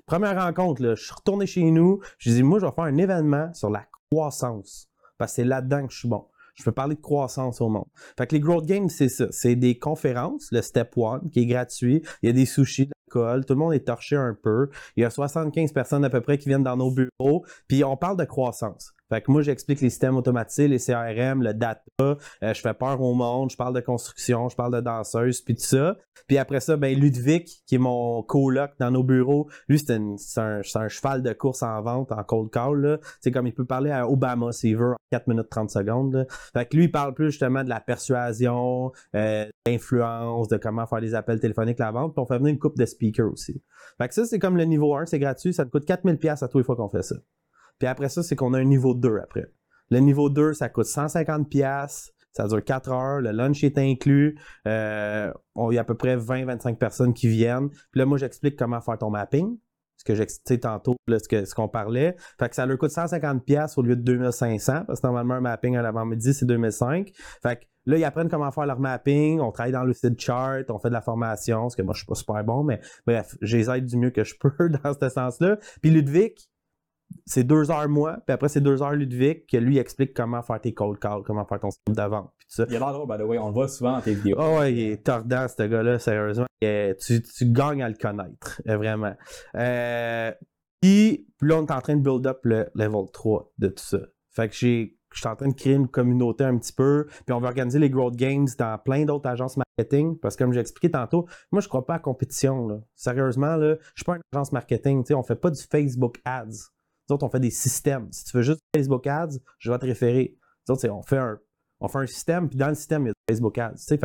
[0.06, 2.00] Première rencontre, je suis retourné chez nous.
[2.18, 4.88] Je dis, moi, je vais faire un événement sur la croissance.
[5.18, 6.26] Parce que c'est là-dedans que je suis bon.
[6.54, 7.86] Je peux parler de croissance au monde.
[8.18, 9.26] Fait que les Growth Games, c'est ça.
[9.30, 12.02] C'est des conférences, le Step One, qui est gratuit.
[12.22, 13.44] Il y a des sushis, de l'alcool.
[13.44, 14.68] Tout le monde est torché un peu.
[14.96, 17.44] Il y a 75 personnes à peu près qui viennent dans nos bureaux.
[17.68, 18.92] Puis on parle de croissance.
[19.10, 21.82] Fait que moi, j'explique les systèmes automatisés, les CRM, le data.
[22.00, 23.50] Euh, je fais peur au monde.
[23.50, 24.48] Je parle de construction.
[24.48, 25.96] Je parle de danseuse, puis tout ça.
[26.28, 30.14] Puis après ça, ben Ludwig, qui est mon coloc dans nos bureaux, lui, c'est un,
[30.36, 33.00] un cheval de course en vente, en cold call.
[33.20, 36.14] C'est comme il peut parler à Obama s'il veut en 4 minutes 30 secondes.
[36.14, 36.26] là.
[36.52, 41.00] Fait que lui, il parle plus justement de la persuasion, euh, d'influence, de comment faire
[41.00, 42.14] des appels téléphoniques, la vente.
[42.14, 43.60] Puis on fait venir une coupe de speakers aussi.
[43.98, 45.52] Fait que ça, c'est comme le niveau 1, c'est gratuit.
[45.52, 47.16] Ça te coûte 4000$ pièces à tous les fois qu'on fait ça.
[47.80, 49.46] Puis après ça, c'est qu'on a un niveau 2 après.
[49.90, 52.12] Le niveau 2, ça coûte 150 pièces.
[52.32, 53.20] Ça dure 4 heures.
[53.20, 54.38] Le lunch est inclus.
[54.68, 57.70] Euh, il y a à peu près 20-25 personnes qui viennent.
[57.70, 59.58] Puis là, moi, j'explique comment faire ton mapping.
[59.96, 62.16] Ce que j'expliquais tantôt, là, ce ce qu'on parlait.
[62.38, 65.40] Fait que ça leur coûte 150 pièces au lieu de 2500 parce que normalement, un
[65.40, 67.10] mapping à l'avant-midi, c'est 2005.
[67.42, 69.40] Fait que là, ils apprennent comment faire leur mapping.
[69.40, 70.70] On travaille dans le site chart.
[70.70, 71.68] On fait de la formation.
[71.68, 74.10] Ce que moi, je suis pas super bon, mais bref, je les aide du mieux
[74.10, 75.58] que je peux dans ce sens-là.
[75.82, 76.34] Puis Ludwig,
[77.26, 80.60] c'est deux heures moi, puis après c'est deux heures Ludwig, que lui explique comment faire
[80.60, 82.32] tes cold calls, comment faire ton script d'avant.
[82.58, 84.36] Il a l'air drôle, by the way, on le voit souvent dans tes vidéos.
[84.38, 86.46] Oh ouais, il est tordant, ce gars-là, sérieusement.
[86.60, 89.14] Tu, tu gagnes à le connaître, euh, vraiment.
[89.54, 90.32] Euh,
[90.80, 93.98] puis là, on est en train de build up le level 3 de tout ça.
[94.30, 94.96] Fait que j'ai.
[95.12, 97.80] Je suis en train de créer une communauté un petit peu, puis on va organiser
[97.80, 101.60] les Growth Games dans plein d'autres agences marketing, parce que comme j'ai expliqué tantôt, moi
[101.60, 102.68] je crois pas à la compétition.
[102.68, 102.78] Là.
[102.94, 106.70] Sérieusement, là, je suis pas une agence marketing, on fait pas du Facebook Ads.
[107.10, 108.08] Nous on fait des systèmes.
[108.12, 110.36] Si tu veux juste Facebook Ads, je vais te référer.
[110.68, 111.38] Nous autres, on fait un,
[111.80, 113.74] on fait un système, puis dans le système, il y a Facebook Ads.
[113.78, 113.96] Je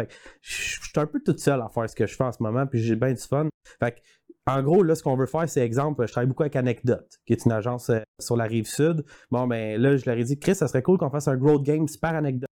[0.41, 2.80] suis un peu toute seule à faire ce que je fais en ce moment, puis
[2.80, 3.48] j'ai bien du fun.
[3.80, 3.99] Fait que,
[4.48, 7.34] en gros, là, ce qu'on veut faire, c'est exemple, je travaille beaucoup avec Anecdote, qui
[7.34, 9.03] est une agence euh, sur la rive sud.
[9.32, 11.64] Bon, ben là, je leur ai dit, Chris, ça serait cool qu'on fasse un growth
[11.64, 12.49] game super anecdote.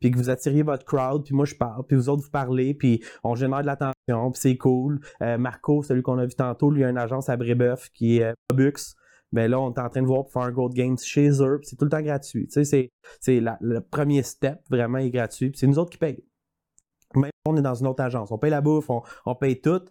[0.00, 2.72] Puis que vous attiriez votre crowd, puis moi je parle, puis vous autres vous parlez,
[2.72, 5.00] puis on génère de l'attention, puis c'est cool.
[5.22, 8.24] Euh, Marco, celui qu'on a vu tantôt, lui a une agence à Brébeuf qui est
[8.24, 8.94] euh, Bobux.
[9.32, 11.60] Ben là, on est en train de voir pour faire un growth game chez eux,
[11.62, 12.46] c'est tout le temps gratuit.
[12.46, 12.90] Tu sais, c'est,
[13.20, 16.22] c'est la- le premier step, vraiment, est gratuit, puis c'est nous autres qui payons.
[17.14, 18.30] Même si on est dans une autre agence.
[18.32, 19.82] On paye la bouffe, on, on paye tout.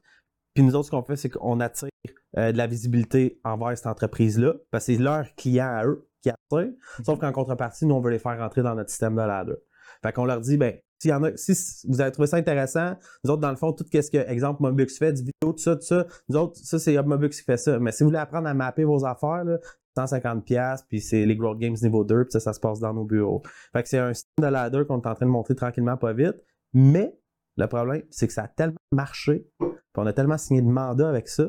[0.53, 1.89] Puis nous autres, ce qu'on fait, c'est qu'on attire
[2.37, 6.29] euh, de la visibilité envers cette entreprise-là, parce que c'est leur client à eux qui
[6.29, 6.73] attirent.
[7.05, 9.55] Sauf qu'en contrepartie, nous, on veut les faire rentrer dans notre système de ladder.
[10.03, 13.55] Fait qu'on leur dit, ben, si vous avez trouvé ça intéressant, nous autres, dans le
[13.55, 16.57] fond, tout ce que, exemple, Mobux fait, du vidéo, tout ça, tout ça, nous autres,
[16.57, 17.79] ça, c'est Mobux qui fait ça.
[17.79, 19.57] Mais si vous voulez apprendre à mapper vos affaires, là,
[19.97, 22.93] 150$, piastres, puis c'est les Growth Games niveau 2, puis ça, ça se passe dans
[22.93, 23.41] nos bureaux.
[23.73, 26.13] Fait que c'est un système de ladder qu'on est en train de montrer tranquillement, pas
[26.13, 26.35] vite.
[26.73, 27.17] Mais
[27.57, 31.09] le problème, c'est que ça a tellement marché, puis on a tellement signé de mandats
[31.09, 31.47] avec ça,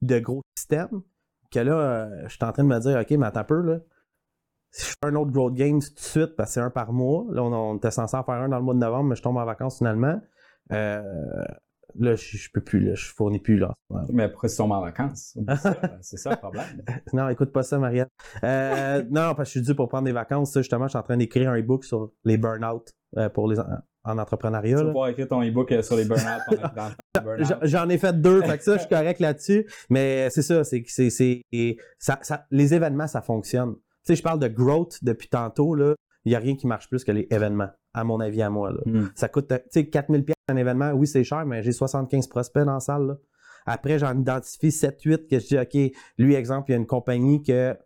[0.00, 1.02] de gros systèmes,
[1.50, 3.60] que là, euh, je suis en train de me dire, OK, mais attends un peu,
[3.60, 3.80] là.
[4.72, 6.92] Si je fais un autre Growth Games tout de suite, parce que c'est un par
[6.92, 9.16] mois, là, on, on était censé en faire un dans le mois de novembre, mais
[9.16, 10.20] je tombe en vacances finalement.
[10.72, 11.02] Euh,
[11.98, 13.74] là, je, je peux plus, là, je fournis plus, là.
[14.10, 15.36] Mais pourquoi ils sont en vacances?
[15.56, 16.64] Ça, C'est ça le problème.
[17.12, 18.06] Non, écoute pas ça, Marianne.
[18.44, 20.52] Euh, non, parce que je suis dû pour prendre des vacances.
[20.52, 23.58] Ça, justement, je suis en train d'écrire un e-book sur les burn-out euh, pour les
[23.58, 23.64] en,
[24.04, 24.76] en entrepreneuriat.
[24.78, 26.42] Tu vas pouvoir écrire ton e-book sur les burn-out
[27.24, 27.58] burn-out.
[27.62, 29.66] J'en- ai fait deux, fait que ça, je suis correct là-dessus.
[29.88, 30.84] Mais c'est ça, c'est
[31.98, 33.74] ça- les événements, ça fonctionne.
[34.10, 35.94] Sais, je parle de growth depuis tantôt, là.
[36.24, 38.72] Il n'y a rien qui marche plus que les événements, à mon avis, à moi,
[38.72, 38.80] là.
[38.84, 39.08] Hmm.
[39.14, 40.90] Ça coûte, tu sais, 4000 pièces un événement.
[40.90, 43.16] Oui, c'est cher, mais j'ai 75 prospects dans la salle, là.
[43.66, 47.40] Après, j'en identifie 7-8 que je dis, OK, lui, exemple, il y a une compagnie
[47.40, 47.78] que,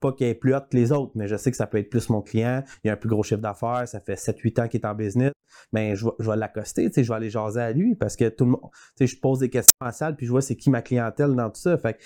[0.00, 1.90] pas qu'elle est plus haute que les autres, mais je sais que ça peut être
[1.90, 2.62] plus mon client.
[2.82, 3.86] Il y a un plus gros chiffre d'affaires.
[3.86, 5.32] Ça fait 7-8 ans qu'il est en business.
[5.74, 8.16] Mais je vais, je vais l'accoster, tu sais, je vais aller jaser à lui parce
[8.16, 10.40] que tout le monde, tu sais, je pose des questions en salle puis je vois
[10.40, 11.76] c'est qui ma clientèle dans tout ça.
[11.76, 11.98] Fait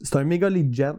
[0.00, 0.98] c'est un méga lead gen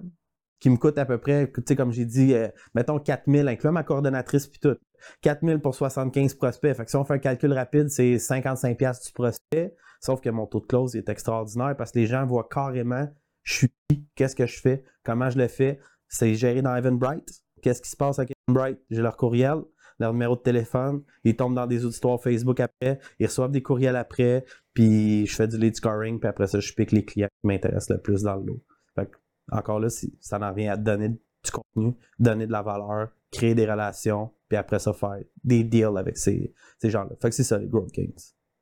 [0.64, 3.74] qui me coûte à peu près, tu sais, comme j'ai dit, euh, mettons 4000, incluant
[3.74, 4.78] ma coordonnatrice puis tout.
[5.20, 6.74] 4000 pour 75 prospects.
[6.74, 9.76] Fait que si on fait un calcul rapide, c'est 55 pièces du prospect.
[10.00, 13.10] Sauf que mon taux de close est extraordinaire parce que les gens voient carrément
[13.44, 15.82] je suis qui, qu'est-ce que je fais, comment je le fais.
[16.08, 17.44] C'est géré dans Eventbrite.
[17.62, 18.80] Qu'est-ce qui se passe avec Eventbrite?
[18.90, 19.64] J'ai leur courriel,
[20.00, 21.04] leur numéro de téléphone.
[21.26, 23.00] Ils tombent dans des auditoires Facebook après.
[23.20, 24.46] Ils reçoivent des courriels après.
[24.74, 26.22] Puis je fais du lead scoring.
[26.22, 28.64] Puis après ça, je pique les clients qui m'intéressent le plus dans le lot.
[28.96, 29.18] Fait que,
[29.52, 33.70] encore là, ça n'en vient à donner du contenu, donner de la valeur, créer des
[33.70, 34.32] relations.
[34.48, 37.16] Puis après ça, faire des deals avec ces, ces gens-là.
[37.22, 38.14] Fait que c'est ça, les growth games.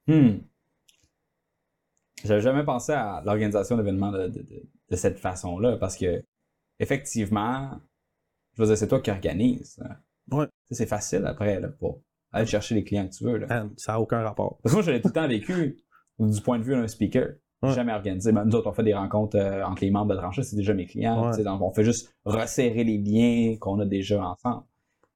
[0.07, 0.39] Hmm.
[2.23, 6.23] J'avais jamais pensé à l'organisation d'événements de, de- de- de cette façon-là parce que,
[6.79, 7.79] effectivement,
[8.53, 9.79] je veux dire, c'est toi qui organise.
[9.83, 9.95] hein.
[10.31, 10.47] Ouais.
[10.69, 12.01] C'est facile après là, pour
[12.31, 13.37] aller chercher les clients que tu veux.
[13.37, 13.47] Là.
[13.47, 14.59] Man, Ça n'a aucun rapport.
[14.61, 15.77] Parce que moi, je l'ai tout le temps vécu
[16.19, 17.33] du point de vue d'un speaker.
[17.63, 17.73] Ouais.
[17.73, 18.31] Jamais organisé.
[18.31, 20.73] Ben, nous autres, on fait des rencontres euh, entre les membres de tranchée, c'est déjà
[20.73, 21.29] mes clients.
[21.31, 21.43] Ouais.
[21.43, 24.63] Donc, on fait juste resserrer les liens qu'on a déjà ensemble.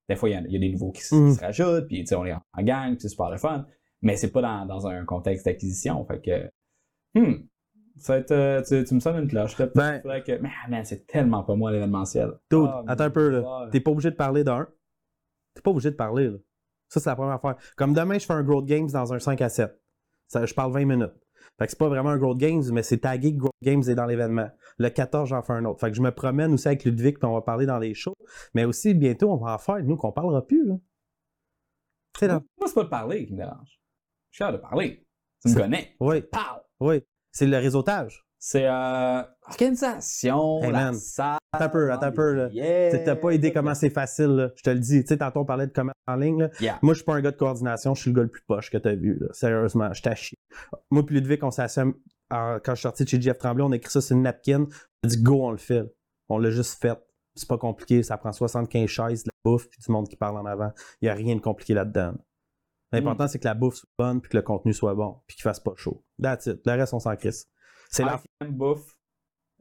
[0.08, 2.06] Des fois, il y, a- il y a des nouveaux qui, qui se rajoutent, puis
[2.16, 3.66] on est en en gang, puis c'est super le fun.
[4.04, 6.06] Mais c'est pas dans, dans un contexte d'acquisition.
[6.06, 7.48] Fait que, hmm,
[7.98, 9.58] ça va être, euh, tu, tu me sonnes une cloche.
[9.58, 12.34] Là, Ben- que, man, c'est tellement pas moi l'événementiel.
[12.52, 13.68] Dude, Ah, attends un peu, là.
[13.72, 14.68] T'es pas obligé de parler d'un.
[15.56, 16.38] T'es pas obligé de parler, là.
[16.90, 17.56] Ça, c'est la première affaire.
[17.76, 19.82] Comme demain, je fais un Growth Games dans un 5 à 7.
[20.28, 21.14] Ça, je parle 20 minutes.
[21.58, 23.96] Fait que c'est pas vraiment un Growth Games, mais c'est tagué que Growth Games est
[23.96, 24.50] dans l'événement.
[24.78, 25.80] Le 14, j'en fais un autre.
[25.80, 28.16] Fait que je me promène aussi avec Ludwig, puis on va parler dans les shows.
[28.54, 30.76] Mais aussi, bientôt, on va en faire, nous, qu'on parlera plus, là.
[32.20, 32.42] Sais, là.
[32.60, 33.80] Moi, c'est pas de parler qui me dérange.
[34.32, 35.06] Je suis de parler.
[35.42, 35.96] Tu me C'est- connais.
[36.02, 36.40] Oui, Pow!
[36.82, 37.02] oui.
[37.32, 38.25] C'est le réseautage.
[38.48, 41.40] C'est euh, organisation, Hey, la salle.
[41.52, 42.50] Attends un peu, attends un peu, là.
[42.52, 43.00] Yeah.
[43.04, 44.52] T'as pas idée comment c'est facile, là.
[44.56, 45.02] Je te le dis.
[45.02, 46.50] Tu sais, tantôt on parlait de commerce en ligne, là.
[46.60, 46.78] Yeah.
[46.84, 48.70] Moi, je suis pas un gars de coordination, je suis le gars le plus poche
[48.70, 49.30] que t'as vu, là.
[49.32, 50.38] Sérieusement, je t'achie.
[50.92, 53.78] Moi puis Ludovic, on en- quand je suis sorti de chez Jeff Tremblay, on a
[53.78, 54.68] écrit ça sur une napkin.
[55.04, 55.92] On a dit go, on le fait.
[56.30, 57.00] On l'a juste fait.
[57.34, 60.38] C'est pas compliqué, ça prend 75 chaises, de la bouffe, puis du monde qui parle
[60.38, 60.72] en avant.
[61.02, 62.14] Il y a rien de compliqué là-dedans.
[62.92, 65.42] L'important, c'est que la bouffe soit bonne, puis que le contenu soit bon, puis qu'il
[65.42, 66.04] fasse pas chaud.
[66.22, 66.62] That's it.
[66.64, 67.48] Le reste, on s'en crisse.
[67.90, 68.96] C'est la bouffe,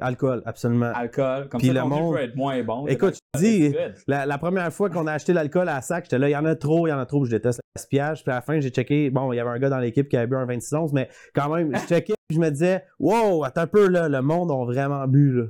[0.01, 0.93] alcool, absolument.
[0.95, 1.49] alcool.
[1.49, 2.87] Comme Puis ça, le monde- peut être moins bon.
[2.87, 3.77] Écoute, je te dis,
[4.07, 6.37] La, la première fois qu'on a acheté l'alcool à la sac, j'étais là, il y
[6.37, 8.25] en a trop, il y en a trop, je déteste le gaspillage.
[8.25, 10.17] Puis à la fin, j'ai checké, bon, il y avait un gars dans l'équipe qui
[10.17, 13.63] avait bu un 26-11, mais quand même, je checkais, puis je me disais, wow, attends
[13.63, 15.45] un peu, là, le monde a vraiment bu, là.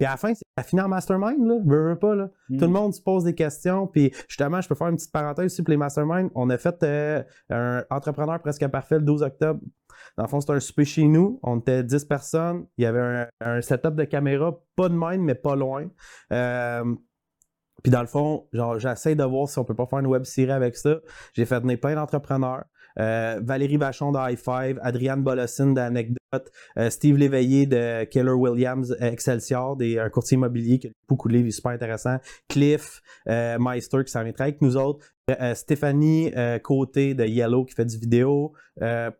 [0.00, 2.30] Puis à la fin, ça finit en mastermind, là, veux, veux pas, là.
[2.48, 2.56] Mm.
[2.56, 5.52] Tout le monde se pose des questions, puis justement, je peux faire une petite parenthèse
[5.52, 6.30] aussi pour les masterminds.
[6.34, 9.60] On a fait euh, un entrepreneur presque parfait le 12 octobre.
[10.16, 11.38] Dans le fond, c'était un souper chez nous.
[11.42, 12.64] On était 10 personnes.
[12.78, 15.86] Il y avait un, un setup de caméra, pas de même, mais pas loin.
[16.32, 16.94] Euh,
[17.82, 20.24] puis dans le fond, genre, j'essaie de voir si on peut pas faire une web
[20.24, 20.96] série avec ça.
[21.34, 22.64] J'ai fait venir plein d'entrepreneurs.
[22.98, 28.92] Euh, Valérie Vachon de High Five, Adriane Bolossine d'Anecdote, euh, Steve Léveillé de Keller Williams
[28.92, 32.18] euh, Excelsior, des, un courtier immobilier qui a beaucoup de livres, super intéressant.
[32.48, 35.04] Cliff Meister qui s'en vient avec nous autres.
[35.54, 36.32] Stéphanie
[36.64, 38.52] Côté de Yellow qui fait du vidéo.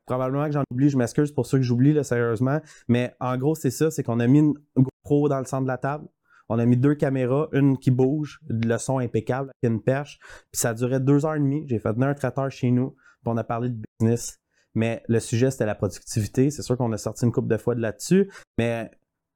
[0.07, 2.61] Probablement que j'en oublie, je m'excuse pour ceux que j'oublie, sérieusement.
[2.89, 5.69] Mais en gros, c'est ça, c'est qu'on a mis une GoPro dans le centre de
[5.69, 6.07] la table.
[6.49, 10.19] On a mis deux caméras, une qui bouge, le son impeccable, avec une perche.
[10.51, 11.65] Puis ça durait deux heures et demie.
[11.69, 14.39] J'ai fait venir un traiteur chez nous, on a parlé de business.
[14.75, 16.51] Mais le sujet, c'était la productivité.
[16.51, 18.91] C'est sûr qu'on a sorti une couple de fois de là-dessus, mais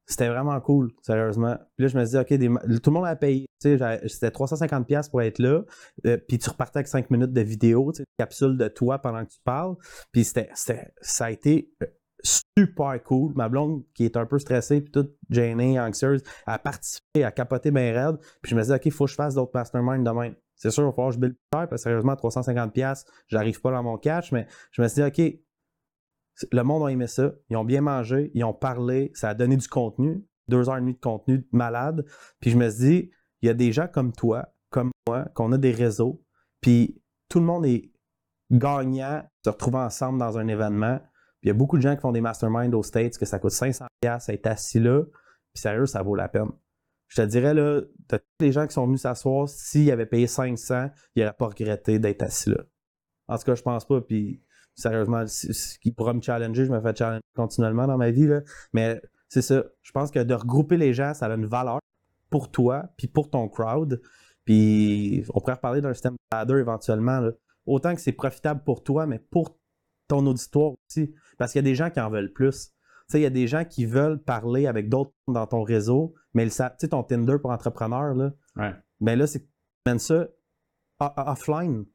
[0.07, 1.55] c'était vraiment cool, sérieusement.
[1.75, 3.45] Puis là, je me suis dit, OK, tout le monde a payé.
[3.59, 5.63] C'était 350$ piastres pour être là.
[6.05, 9.31] Euh, puis tu repartais avec 5 minutes de vidéo, une capsule de toi pendant que
[9.31, 9.75] tu parles.
[10.11, 11.87] Puis c'était, c'était- ça a été euh,
[12.23, 13.33] super cool.
[13.35, 17.71] Ma blonde, qui est un peu stressée, puis toute gênée, anxieuse, a participé, a capoté
[17.71, 18.17] bien raide.
[18.41, 20.33] Puis je me suis dit, OK, il faut que je fasse d'autres masterminds demain.
[20.55, 23.71] C'est sûr, il va falloir que je build parce que sérieusement, 350$, piastres, j'arrive pas
[23.71, 25.39] dans mon cash, mais je me suis dit, OK,
[26.51, 27.33] le monde a aimé ça.
[27.49, 30.81] Ils ont bien mangé, ils ont parlé, ça a donné du contenu, deux heures et
[30.81, 32.05] demie de contenu malade.
[32.39, 33.11] Puis je me suis dit,
[33.41, 36.23] il y a des gens comme toi, comme moi, qu'on a des réseaux,
[36.61, 37.91] puis tout le monde est
[38.51, 40.99] gagnant se retrouver ensemble dans un événement.
[40.99, 43.39] Puis il y a beaucoup de gens qui font des masterminds aux States que ça
[43.39, 45.03] coûte 500$ piastres, être assis là.
[45.53, 46.49] Puis sérieux, ça vaut la peine.
[47.15, 50.89] Je te dirais, là, tous les gens qui sont venus s'asseoir, s'ils avaient payé 500,
[51.15, 52.57] ils n'auraient pas regretté d'être assis là.
[53.27, 54.01] En tout cas, je pense pas.
[54.01, 54.41] Puis
[54.75, 58.27] sérieusement, si- qui pourra me challenger, je me fais challenger continuellement dans ma vie.
[58.27, 58.41] Là.
[58.73, 59.63] Mais c'est ça.
[59.81, 61.79] Je pense que de regrouper les gens, ça a une valeur
[62.29, 64.01] pour toi, puis pour ton crowd.
[64.43, 67.19] Puis on pourrait reparler d'un système de ladder éventuellement.
[67.21, 67.31] là.
[67.65, 69.57] Autant que c'est profitable pour toi, mais pour
[70.07, 71.15] ton auditoire aussi.
[71.37, 72.71] Parce qu'il y a des gens qui en veulent plus.
[73.07, 76.45] Sais, il y a des gens qui veulent parler avec d'autres dans ton réseau, mais
[76.45, 78.73] tu sais, ton Tinder pour entrepreneur, là, Ouais.
[78.99, 79.51] ben là, c'est que tu
[79.87, 80.27] mènes ça
[80.99, 81.85] offline.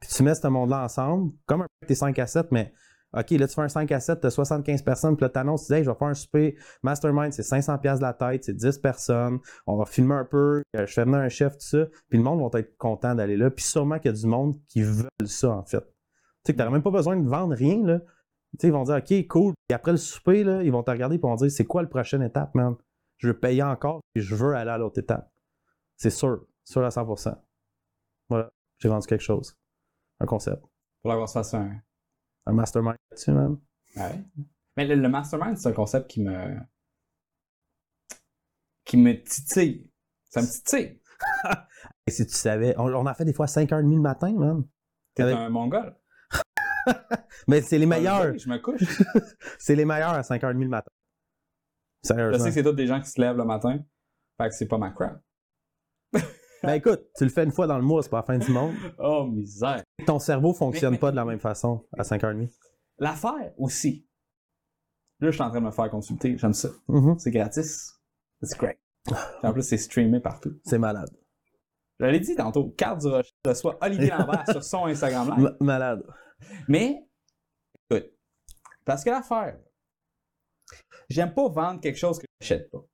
[0.00, 2.72] Puis tu mets ce monde-là ensemble, comme un peu tes 5 à 7, mais
[3.16, 5.38] OK, là, tu fais un 5 à 7, tu as 75 personnes, puis là, tu
[5.38, 8.12] annonces, tu dis, hey, je vais faire un souper mastermind, c'est 500$ piastres de la
[8.12, 11.54] tête, c'est 10 personnes, on va filmer un peu, euh, je fais venir un chef,
[11.54, 14.16] tout ça, puis le monde va être content d'aller là, puis sûrement qu'il y a
[14.16, 15.80] du monde qui veulent ça, en fait.
[15.80, 18.00] Tu sais, que tu même pas besoin de vendre rien, là.
[18.62, 21.20] Ils vont dire, OK, cool, puis après le souper, là, ils vont te regarder, ils
[21.20, 22.76] vont dire, c'est quoi la prochaine étape, man?
[23.18, 25.30] Je veux payer encore, puis je veux aller à l'autre étape.
[25.96, 27.36] C'est sûr, sûr à 100%.
[28.28, 29.56] Voilà, j'ai vendu quelque chose.
[30.20, 30.62] Un concept.
[31.02, 31.76] Pour l'avoir se fasse un.
[32.46, 33.58] Un mastermind là-dessus, man.
[33.96, 34.24] Ouais.
[34.76, 36.56] Mais le, le mastermind, c'est un concept qui me.
[38.84, 39.90] qui me titille.
[40.30, 41.00] Ça me titille.
[42.06, 44.64] Et si tu savais, on, on en fait des fois à 5h30 le matin, man.
[45.14, 45.94] T'es Avec- un mongol.
[47.48, 48.32] Mais c'est les meilleurs.
[48.32, 48.82] Oui, je me couche.
[49.58, 50.90] C'est les meilleurs à 5h30 le matin.
[52.04, 52.38] Je Sérieusement.
[52.44, 53.78] sais que c'est tous des gens qui se lèvent le matin.
[54.40, 55.20] Fait que c'est pas ma crap.
[56.62, 58.50] Ben écoute, tu le fais une fois dans le mois, c'est pas la fin du
[58.50, 58.74] monde.
[58.98, 59.80] Oh, misère.
[60.06, 62.50] Ton cerveau fonctionne Mais- mais- pas de la même façon à 5h30.
[62.98, 64.08] L'affaire aussi.
[65.20, 66.36] Là, je suis en train de me faire consulter.
[66.36, 66.68] J'aime ça.
[66.88, 67.16] Mhm.
[67.18, 67.92] C'est gratis.
[68.42, 68.78] C'est great.
[69.44, 70.52] En plus, c'est streamé partout.
[70.64, 71.10] C'est malade.
[72.00, 75.38] Je l'ai dit tantôt, Carte du Rocher reçoit Olivier Lambert sur son Instagram Live.
[75.60, 76.02] Ma- malade.
[76.68, 77.08] Mais,
[77.90, 78.10] écoute,
[78.84, 79.58] parce que l'affaire,
[81.08, 82.84] j'aime pas vendre quelque chose que j'achète pas.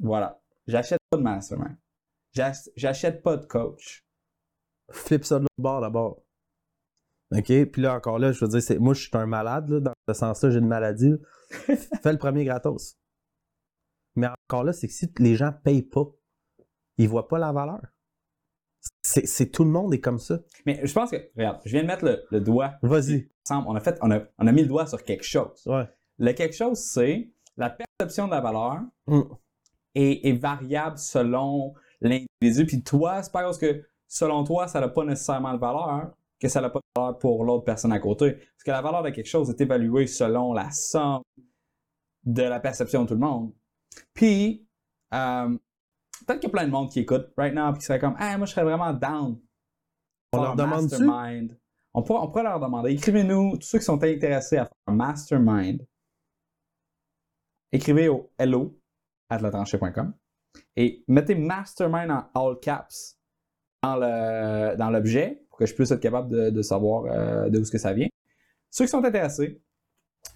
[0.00, 0.40] Voilà.
[0.66, 1.76] J'achète pas de mastermind.
[2.32, 4.04] J'ach- J'achète pas de coach.
[4.90, 6.22] Flip ça de l'autre bord d'abord.
[7.32, 7.46] OK?
[7.70, 9.92] Puis là, encore là, je veux dire, c'est, moi, je suis un malade, là, dans
[10.08, 11.12] ce sens-là, j'ai une maladie.
[12.02, 12.96] Fais le premier gratos.
[14.16, 16.04] Mais encore là, c'est que si les gens payent pas,
[16.98, 17.80] ils voient pas la valeur.
[19.02, 20.38] C'est tout le monde est comme ça.
[20.66, 23.28] Mais je pense que, regarde, je viens de mettre le, le doigt Vas-y.
[23.48, 23.68] ensemble.
[23.68, 25.62] On a fait, on a, on a mis le doigt sur quelque chose.
[25.66, 25.86] Ouais.
[26.18, 29.20] Le quelque chose, c'est la perception de la valeur Mm.
[29.94, 32.66] est, est variable selon l'individu.
[32.66, 36.48] Puis toi, c'est pas parce que selon toi, ça n'a pas nécessairement de valeur que
[36.48, 38.32] ça n'a pas de valeur pour l'autre personne à côté.
[38.32, 41.22] Parce que la valeur de quelque chose est évaluée selon la somme
[42.24, 43.52] de la perception de tout le monde.
[44.14, 44.66] Puis,
[45.12, 45.56] euh,
[46.26, 48.14] peut-être qu'il y a plein de monde qui écoute right now puis qui serait comme,
[48.18, 49.40] ah, moi, je serais vraiment down.
[50.32, 51.02] On leur un demande-tu?
[51.02, 51.58] mastermind.
[51.94, 54.94] On pourrait, on pourrait leur demander, écrivez-nous, tous ceux qui sont intéressés à faire un
[54.94, 55.86] mastermind,
[57.70, 58.76] écrivez au hello
[59.30, 59.40] at
[60.76, 63.18] et mettez mastermind en all caps
[63.82, 67.58] dans le dans l'objet pour que je puisse être capable de, de savoir euh, de
[67.58, 68.08] où ce que ça vient.
[68.70, 69.60] Ceux qui sont intéressés,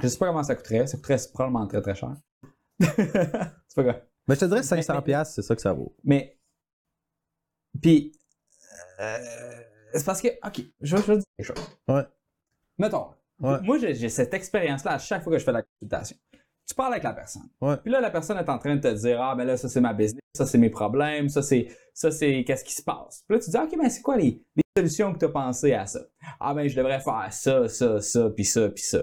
[0.01, 2.15] je sais pas comment ça coûterait, ça coûterait probablement très très cher.
[2.81, 4.08] c'est pas grave.
[4.29, 5.97] Mais je te dirais Mais- 500 mais- pièces, c'est ça que ça vaut.
[6.05, 6.39] Mais
[7.83, 8.13] puis
[9.01, 9.17] euh,
[9.95, 11.79] c'est parce que ok, je vais je vais dire quelque chose.
[11.89, 12.03] Ouais.
[12.79, 13.09] Mettons,
[13.41, 13.61] Ouais.
[13.63, 16.17] moi j'ai j'ai cette expérience-là à chaque fois que je fais la consultation.
[16.69, 17.49] Tu parles avec la personne.
[17.63, 17.79] Ouais.
[17.79, 19.81] Puis là, la personne est en train de te dire Ah, ben là, ça c'est
[19.81, 23.25] ma business, ça c'est mes problèmes, ça c'est ça c'est qu'est-ce qui se passe.
[23.27, 25.73] Puis là, tu dis Ok, ben c'est quoi les, les solutions que tu as pensées
[25.73, 26.01] à ça?
[26.41, 29.03] Ah, ben je devrais faire ça, ça, ça, puis ça, puis ça.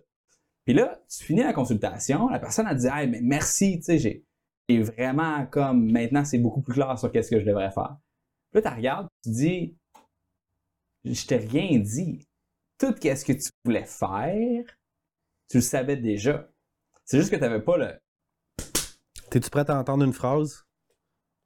[0.66, 3.98] Puis là, tu finis la consultation, la personne a dit Hey, mais merci, tu sais,
[3.98, 4.26] j'ai
[4.68, 7.98] j'ai vraiment comme maintenant c'est beaucoup plus clair sur qu'est-ce que je devrais faire.
[8.52, 9.78] Puis là, tu regardes, tu dis
[11.04, 12.28] Je t'ai rien dit.
[12.78, 14.66] Tout ce que tu voulais faire,
[15.50, 16.50] tu le savais déjà.
[17.06, 17.94] C'est juste que tu n'avais pas le.
[19.30, 20.66] T'es-tu prêt à entendre une phrase?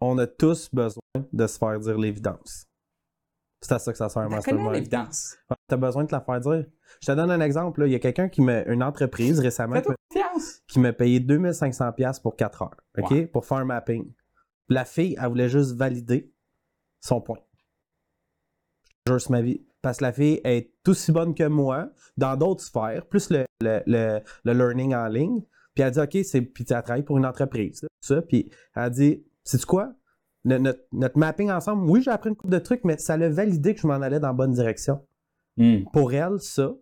[0.02, 1.02] On a tous besoin
[1.34, 2.66] de se faire dire l'évidence.
[3.62, 4.72] C'est à ça que ça sert un mastermind.
[4.72, 5.38] l'évidence.
[5.68, 6.66] T'as besoin de te la faire dire.
[7.02, 7.82] Je te donne un exemple.
[7.82, 7.88] là.
[7.88, 9.96] Il y a quelqu'un qui m'a une entreprise récemment Fais-toi.
[10.68, 13.28] Qui m'a payé 2500 pièces pour 4 heures, OK?
[13.28, 14.12] Pour faire un mapping.
[14.68, 16.32] La fille, elle voulait juste valider
[17.00, 17.40] son point.
[19.06, 19.66] Je jure sur ma vie.
[19.82, 23.82] Parce que la fille est aussi bonne que moi dans d'autres sphères, plus le, le,
[23.86, 25.42] le, le learning en ligne.
[25.74, 28.22] Puis elle dit, OK, c'est, puis elle travaille pour une entreprise, ça.
[28.22, 29.94] Puis elle a dit, sais-tu quoi?
[30.44, 33.82] Notre mapping ensemble, oui, j'ai appris une couple de trucs, mais ça l'a validé que
[33.82, 35.06] je m'en allais dans la bonne direction.
[35.58, 35.84] Hmm.
[35.94, 36.74] Pour elle, ça,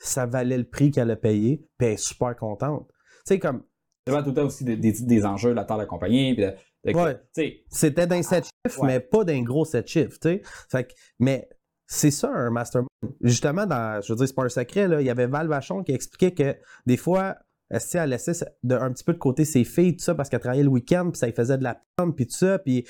[0.00, 2.88] ça valait le prix qu'elle a payé, puis elle est super contente.
[2.88, 3.62] Tu sais, comme,
[4.08, 6.34] C'est tout le temps aussi des, des, des enjeux de la la compagnie.
[6.34, 7.20] Puis de, de- Ouais.
[7.68, 8.86] C'était d'un 7 chiffres, ouais.
[8.86, 10.42] mais pas d'un gros 7 chiffres, tu sais.
[10.70, 11.48] Fait que, mais
[11.86, 12.88] c'est ça un mastermind.
[13.20, 15.82] Justement, dans, je veux dire, c'est pas un secret, là, il y avait Val Vachon
[15.82, 16.56] qui expliquait que
[16.86, 17.36] des fois,
[17.68, 18.32] elle laissait
[18.62, 21.10] de, un petit peu de côté ses filles, tout ça, parce qu'elle travaillait le week-end,
[21.12, 22.58] puis ça lui faisait de la peine, puis tout ça.
[22.58, 22.88] Puis, tu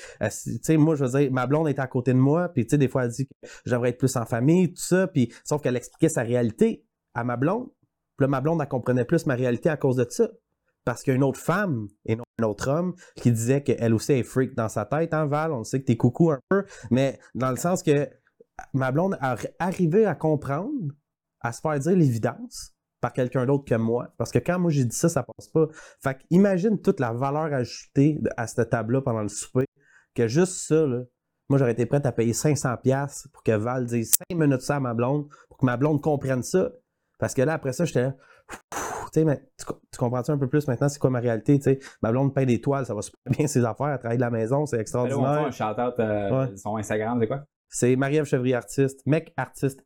[0.63, 2.77] sais, moi, je veux dire, ma blonde était à côté de moi, puis tu sais,
[2.77, 3.33] des fois, elle dit que
[3.65, 5.07] j'aimerais être plus en famille, tout ça.
[5.07, 7.69] Puis, sauf qu'elle expliquait sa réalité à ma blonde.
[8.17, 10.29] Puis là, ma blonde, elle comprenait plus ma réalité à cause de ça.
[10.83, 14.55] Parce qu'il autre femme et non un autre homme qui disait qu'elle aussi est freak
[14.55, 15.51] dans sa tête, hein, Val?
[15.51, 18.09] On sait que t'es coucou un peu, mais dans le sens que
[18.73, 20.91] ma blonde a arrivé à comprendre,
[21.39, 24.13] à se faire dire l'évidence par quelqu'un d'autre que moi.
[24.17, 25.67] Parce que quand moi j'ai dit ça, ça passe pas.
[26.01, 29.65] Fait que imagine toute la valeur ajoutée à cette table-là pendant le souper,
[30.15, 31.03] que juste ça, là,
[31.49, 34.79] moi j'aurais été prête à payer 500$ pour que Val dise 5 minutes ça à
[34.79, 36.71] ma blonde, pour que ma blonde comprenne ça.
[37.21, 38.15] Parce que là, après ça, j'étais là,
[38.49, 41.57] tu sais, mais tu, co- tu comprends-tu un peu plus maintenant c'est quoi ma réalité,
[41.57, 41.79] tu sais?
[42.01, 44.29] Ma blonde peint des toiles, ça va super bien ses affaires, elle travaille de la
[44.31, 45.29] maison, c'est là, on extraordinaire.
[45.45, 46.57] un shout-out euh, Ouais.
[46.57, 47.43] son Instagram, c'est quoi?
[47.73, 49.79] C'est Marie-Ève Chevrier Artiste, mec artiste,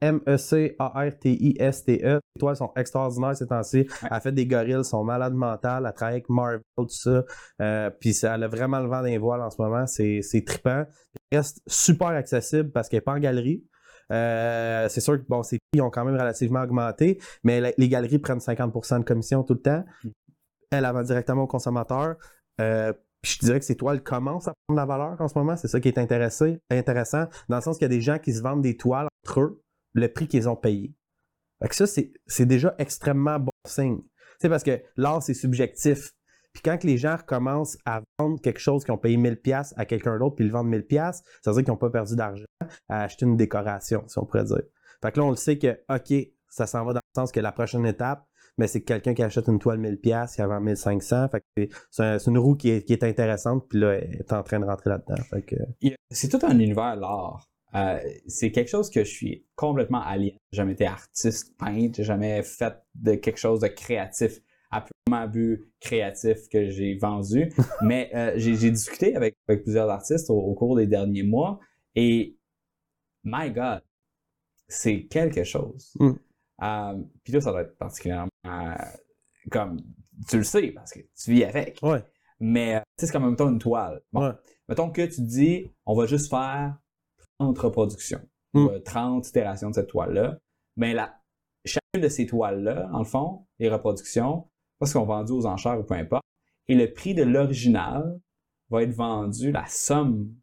[0.95, 2.19] M-E-C-A-R-T-I-S-T-E.
[2.35, 3.87] Les toiles sont extraordinaires ces temps-ci.
[4.01, 7.23] Elle a fait des gorilles, sont malades mentales, elle travaille avec Marvel, tout ça.
[7.61, 10.85] Euh, puis elle a vraiment le vent d'un voile en ce moment, c'est c'est trippant.
[11.31, 13.63] Elle reste super accessible parce qu'elle n'est pas en galerie.
[14.11, 18.19] Euh, c'est sûr que bon, ses prix ont quand même relativement augmenté, mais les galeries
[18.19, 19.83] prennent 50% de commission tout le temps.
[20.71, 22.15] Elle, elle vend directement au consommateur.
[22.61, 25.55] Euh, je dirais que ces toiles commencent à prendre la valeur en ce moment.
[25.55, 26.55] C'est ça qui est intéressant,
[27.49, 29.63] dans le sens qu'il y a des gens qui se vendent des toiles entre eux,
[29.93, 30.93] le prix qu'ils ont payé.
[31.61, 34.01] Fait que ça, c'est c'est déjà extrêmement bon signe.
[34.39, 36.11] Sais, parce que l'art, c'est subjectif.
[36.55, 39.83] Puis quand les gens recommencent à vendre quelque chose qu'ils ont payé 1000 pièces à
[39.85, 42.15] quelqu'un d'autre, puis ils le vendent 1000 pièces, ça veut dire qu'ils n'ont pas perdu
[42.15, 42.45] d'argent
[42.87, 44.61] à acheter une décoration, si on pourrait dire.
[45.03, 46.13] Fait que là, on le sait que, OK,
[46.47, 48.25] ça s'en va dans le sens que la prochaine étape,
[48.57, 51.27] mais c'est quelqu'un qui achète une toile 1000 pièces, il vend 1500.
[51.27, 54.31] Fait que c'est- c'est un- c'est une roue qui est, intéressante, puis là, elle est
[54.31, 55.21] en train de rentrer là-dedans.
[55.45, 55.57] Que,
[56.09, 57.45] C'est tout un univers, l'art.
[57.75, 60.37] Euh, c'est quelque chose que je suis complètement allié.
[60.53, 64.39] J'ai jamais été artiste, peintre, j'ai jamais fait de quelque chose de créatif,
[65.05, 67.51] purement but créatif que j'ai vendu.
[67.81, 71.59] Mais euh, j'ai discuté avec, avec plusieurs artistes au, au cours des derniers mois
[71.95, 72.37] et
[73.23, 73.81] my God,
[74.67, 75.93] c'est quelque chose.
[75.99, 76.11] Mm.
[76.63, 78.73] Euh, Puis là, ça doit être particulièrement euh,
[79.51, 79.79] comme
[80.27, 81.79] tu le sais parce que tu vis avec.
[81.83, 82.03] ouais,
[82.39, 84.01] Mais c'est comme en même temps une toile.
[84.11, 84.33] Bon, ouais.
[84.69, 86.77] Mettons que tu dis, on va juste faire
[87.39, 88.21] 30 reproductions,
[88.53, 88.67] Mm.
[88.69, 90.39] euh, 30 itérations de cette toile-là,
[90.77, 91.13] mais la,
[91.65, 94.47] chacune de ces toiles-là, en le fond, les reproductions,
[94.79, 96.23] parce qu'on vendu aux enchères ou peu importe,
[96.67, 98.19] et le prix de l'original
[98.69, 100.33] va être vendu, la somme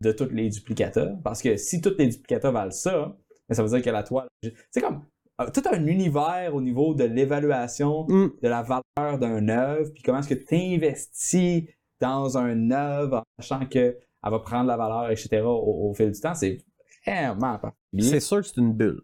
[0.00, 3.16] de tous les duplicata, parce que si tous les duplicata valent ça,
[3.48, 4.28] ben, ça veut dire que la toile,
[4.70, 5.04] c'est comme
[5.40, 8.30] euh, tout un univers au niveau de l'évaluation Mm.
[8.42, 11.64] de la valeur d'un œuvre, puis comment est-ce que tu investis
[12.00, 15.42] dans un œuvre en sachant qu'elle va prendre la valeur, etc.
[15.42, 16.58] au, au fil du temps, c'est
[17.06, 18.02] vraiment particulier.
[18.02, 19.02] C'est sûr que c'est une bulle.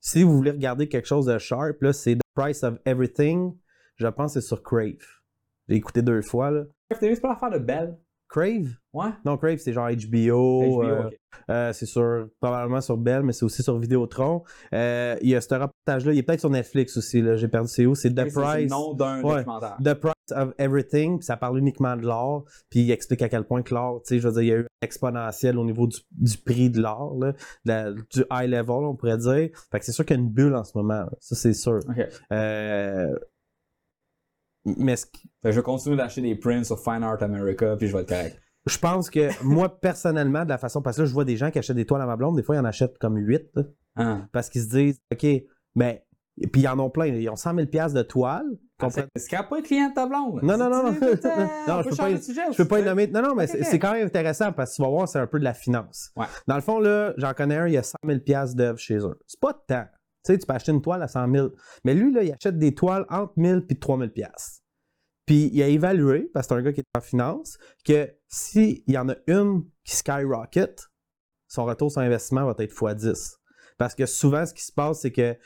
[0.00, 3.56] Si vous voulez regarder quelque chose de sharp, là, c'est The Price of Everything.
[3.98, 4.94] Je pense que c'est sur Crave.
[5.68, 6.50] J'ai écouté deux fois.
[6.50, 6.62] Là.
[6.98, 7.98] C'est pas l'affaire de Belle?
[8.30, 8.68] Crave?
[8.92, 9.08] Ouais.
[9.24, 10.60] Non, Crave, c'est genre HBO.
[10.60, 11.10] HBO, euh,
[11.50, 14.42] euh, c'est sur, probablement sur Bell, mais c'est aussi sur Vidéotron.
[14.74, 16.12] Euh, il y a ce reportage-là.
[16.12, 17.22] Il est peut-être sur Netflix aussi.
[17.22, 17.36] là.
[17.36, 17.94] J'ai perdu c'est où.
[17.94, 18.62] C'est The Ok, c'est- Price.
[18.64, 19.36] le nom d'un Ouais.
[19.36, 19.78] documentaire.
[19.82, 23.44] The Price of Everything, puis ça parle uniquement de l'art, puis il explique à quel
[23.44, 25.64] point que l'art, tu sais, je veux dire, il y a eu un exponentiel au
[25.64, 29.48] niveau du, du prix de la- du high level, on pourrait dire.
[29.72, 31.10] Fait que c'est sûr qu'il y a une bulle en ce moment, là.
[31.20, 31.80] ça c'est sûr.
[34.64, 37.76] Mais ce qui- Fait que je vais continuer d'acheter des prints sur Fine Art America,
[37.76, 38.38] puis je vais être correct.
[38.66, 41.50] je pense que moi, personnellement, de la façon, parce que là, je vois des gens
[41.50, 43.50] qui achètent des toiles à ma blonde, des fois, ils en achètent comme 8,
[43.96, 44.28] Hein.
[44.32, 45.26] parce qu'ils se disent, OK,
[45.74, 45.98] ben,
[46.52, 48.44] puis ils en ont plein, ils ont 100 000 piastres de toiles.
[48.80, 50.40] qu'on C'est pourrait- scrape pas le client de ta blonde.
[50.44, 50.92] Non, non, non, non.
[51.00, 51.00] Je
[51.88, 52.16] peux pas- de
[52.52, 53.08] Je peux pas y nommer.
[53.08, 55.40] Non, non, mais c'est quand même intéressant parce que tu vas voir, c'est un peu
[55.40, 56.12] de la finance.
[56.16, 56.26] Ouais.
[56.46, 58.98] Dans le fond, là, j'en connais un, il y a 100 000 piastres d'œuvres chez
[58.98, 59.18] eux.
[59.26, 59.84] C'est pas de temps.
[60.24, 61.48] Tu sais, tu peux acheter une toile à 100 000.
[61.84, 64.62] Mais lui, là, il achète des toiles entre 1000 et 3000 piastres.
[65.26, 68.82] Puis il a évalué, parce que c'est un gars qui est en finance, que s'il
[68.86, 70.88] y en a une qui skyrocket,
[71.48, 73.36] son retour sur investissement va être x10.
[73.78, 75.36] Parce que souvent, ce qui se passe, c'est qu'un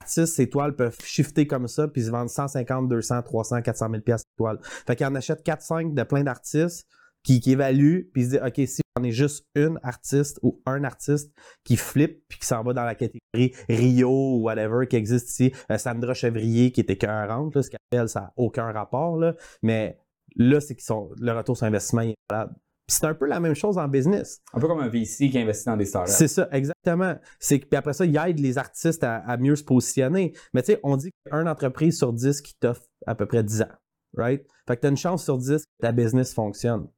[0.00, 4.02] artiste, ses toiles peuvent shifter comme ça, puis se vendent 150, 200, 300, 400 000
[4.02, 4.58] piastres de toiles.
[4.62, 6.86] Fait qu'il en achète 4-5 de plein d'artistes
[7.28, 10.62] qui, qui évaluent, puis il se dit, OK, si j'en ai juste une artiste ou
[10.64, 11.30] un artiste
[11.62, 15.52] qui flippe, puis qui s'en va dans la catégorie Rio ou whatever qui existe ici,
[15.70, 19.34] euh, Sandra Chevrier qui était écœurante, là, ce qu'elle appelle, ça n'a aucun rapport, là,
[19.62, 19.98] mais
[20.36, 22.16] là, c'est qu'ils sont, le retour sur investissement il est.
[22.30, 24.40] Puis c'est un peu la même chose en business.
[24.54, 26.10] Un peu comme un VC qui investit dans des startups.
[26.10, 27.14] C'est ça, exactement.
[27.38, 30.32] C'est puis après ça, il aide les artistes à, à mieux se positionner.
[30.54, 33.60] Mais tu sais, on dit qu'une entreprise sur 10 qui t'offre à peu près 10
[33.60, 33.72] ans.
[34.16, 34.46] Right?
[34.66, 36.88] Fait que tu as une chance sur 10 que ta business fonctionne.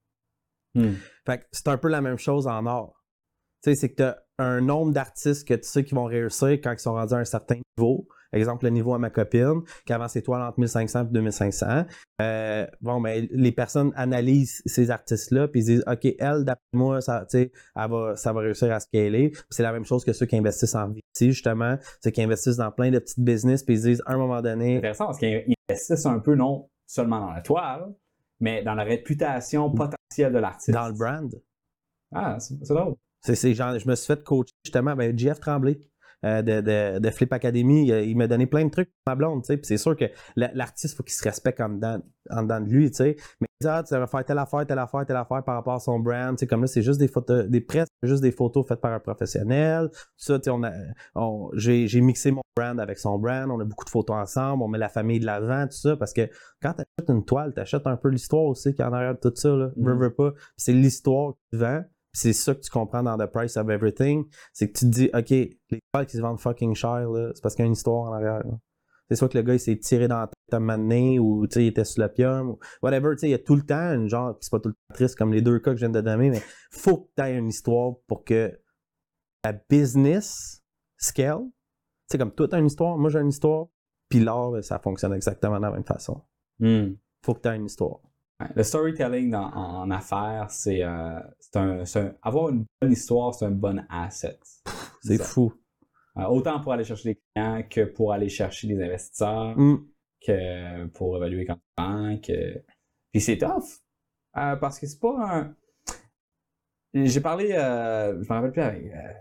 [0.74, 0.94] Hmm.
[1.26, 2.92] Fait que c'est un peu la même chose en art.
[3.62, 6.48] Tu sais, c'est que tu as un nombre d'artistes que tu sais qui vont réussir
[6.48, 8.09] quand ils sont rendus à un certain niveau.
[8.32, 11.84] Exemple, le niveau à ma copine, qui avance ses toiles entre 1500 et 2500.
[12.22, 17.01] Euh, bon, ben, les personnes analysent ces artistes-là, puis ils disent, OK, elle, d'après moi,
[17.01, 19.32] ça, elle va, ça va réussir à scaler.
[19.51, 22.70] C'est la même chose que ceux qui investissent en VC, justement, ceux qui investissent dans
[22.70, 25.55] plein de petites business, puis ils disent, à un moment C'est donné, intéressant parce qu'ils
[25.68, 27.92] investissent un peu, non seulement dans la toile,
[28.38, 30.70] mais dans la réputation potentielle de l'artiste.
[30.70, 31.31] dans le brand.
[32.12, 32.95] Ah, c'est drôle.
[33.23, 35.78] C'est, genre, je me suis fait coacher justement, ben, JF Tremblay
[36.24, 39.43] euh, de, de, de Flip Academy, il, m'a donné plein de trucs pour ma blonde,
[39.43, 40.07] tu sais, puis c'est sûr que
[40.37, 43.47] la- l'artiste, faut qu'il se respecte en dedans, en dedans de lui, tu sais, mais
[43.66, 46.37] ah, tu vas faire telle affaire, telle affaire, telle affaire par rapport à son brand,
[46.37, 48.93] tu sais, comme là, c'est juste des photos, des presses, juste des photos faites par
[48.93, 50.70] un professionnel, ça, tu sais,
[51.15, 54.69] on j'ai, mixé mon brand avec son brand, on a beaucoup de photos ensemble, on
[54.69, 56.28] met la famille de l'avant, tout ça, parce que
[56.62, 59.15] quand tu achètes une toile, tu achètes un peu l'histoire aussi qui est en arrière
[59.15, 59.85] de tout ça, là, Mhm.
[59.87, 61.82] veux, veux pas, Puis c'est l'histoire qui te vend,
[62.12, 64.91] puis c'est ça que tu comprends dans The Price of Everything, c'est que tu te
[64.91, 67.73] dis, OK, les toiles qui se vendent fucking cher, c'est parce qu'il y a une
[67.74, 68.39] histoire en arrière.
[68.39, 68.59] là.
[69.11, 71.19] C'est soit que le gars, il s'est tiré dans la tête à un moment donné,
[71.19, 73.93] ou tu il était sous l'opium, ou whatever, tu il y a tout le temps
[73.93, 75.91] une genre, c'est pas tout le temps triste comme les deux cas que je viens
[75.91, 78.57] de donner, mais faut que tu aies une histoire pour que
[79.45, 80.62] la business
[80.97, 81.53] scale, tu
[82.12, 83.66] sais, comme toi, t'as une histoire, moi j'ai une histoire,
[84.09, 86.23] puis l'art, ça fonctionne exactement de la même façon.
[86.61, 86.93] Hmm.
[87.24, 87.99] Faut que tu aies une histoire.
[88.55, 93.35] Le storytelling en, en affaires, c'est euh, c'est un, c'est un- avoir une bonne histoire,
[93.35, 94.39] c'est un bon asset.
[95.03, 95.53] C'est fou.
[96.19, 99.87] Euh, autant pour aller chercher des clients que pour aller chercher des investisseurs, Mm.
[100.27, 101.59] que pour évaluer quand
[102.20, 102.62] que...
[103.12, 103.81] Puis c'est tough.
[104.37, 105.55] euh, parce que c'est pas un...
[106.93, 108.85] J'ai parlé, euh, je me rappelle plus avec...
[108.87, 109.12] euh,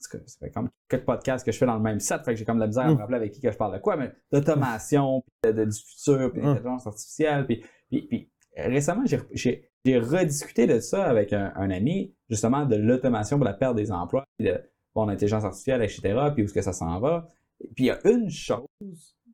[0.00, 2.44] ça fait comme quelques podcasts que je fais dans le même set, fait que j'ai
[2.44, 2.98] comme de la misère à me Mm.
[2.98, 6.32] rappeler avec qui que je parle de quoi, mais d'automation, puis de, de- du futur,
[6.32, 6.44] puis Mm.
[6.44, 12.66] d'intelligence artificielle, puis, puis, puis récemment, j'ai- rediscuté de ça avec un, un ami, justement,
[12.66, 14.60] de l'automation pour la perte des emplois, puis de
[14.96, 16.00] bon, l'intelligence artificielle, etc.,
[16.32, 17.28] puis où est-ce que ça s'en va.
[17.74, 18.66] Puis il y a une chose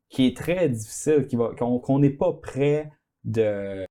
[0.09, 2.91] qui est très difficile, qui va, qu'on n'est pas prêt
[3.25, 3.87] de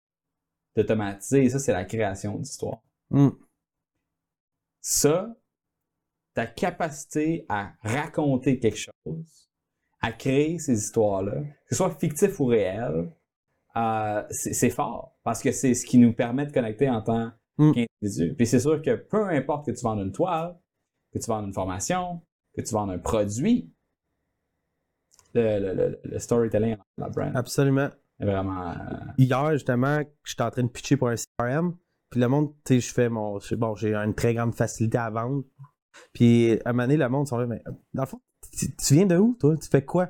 [0.76, 2.82] d'automatiser, et ça, c'est la création d'histoire.
[3.10, 3.30] Mm.
[4.82, 5.36] Ça,
[6.34, 9.50] ta capacité à raconter quelque chose,
[10.02, 13.12] à créer ces histoires-là, que ce soit fictif ou réel,
[13.76, 17.32] euh, c'est c'est fort parce que c'est ce qui nous permet de connecter en tant
[17.58, 17.72] Mm.
[17.74, 18.34] qu'individu.
[18.36, 20.58] Puis c'est sûr que peu importe que tu vendes une toile,
[21.14, 22.22] que tu vendes une formation,
[22.56, 23.74] que tu vendes un produit,
[25.34, 27.90] le, le- le- le storytelling, la brand, Absolument.
[28.20, 28.72] vraiment.
[28.72, 28.76] euh,
[29.18, 31.76] Hier, justement, j'étais en train de pitcher pour un CRM.
[32.10, 33.40] Puis le monde, tu sais, je fais mon.
[33.58, 35.44] Bon, j'ai une très grande facilité à vendre.
[36.14, 37.64] Puis à un moment donné, le monde sont là, mais
[37.94, 38.22] dans le fond,
[38.58, 39.56] tu, tu viens de où, toi?
[39.58, 40.08] Tu fais quoi?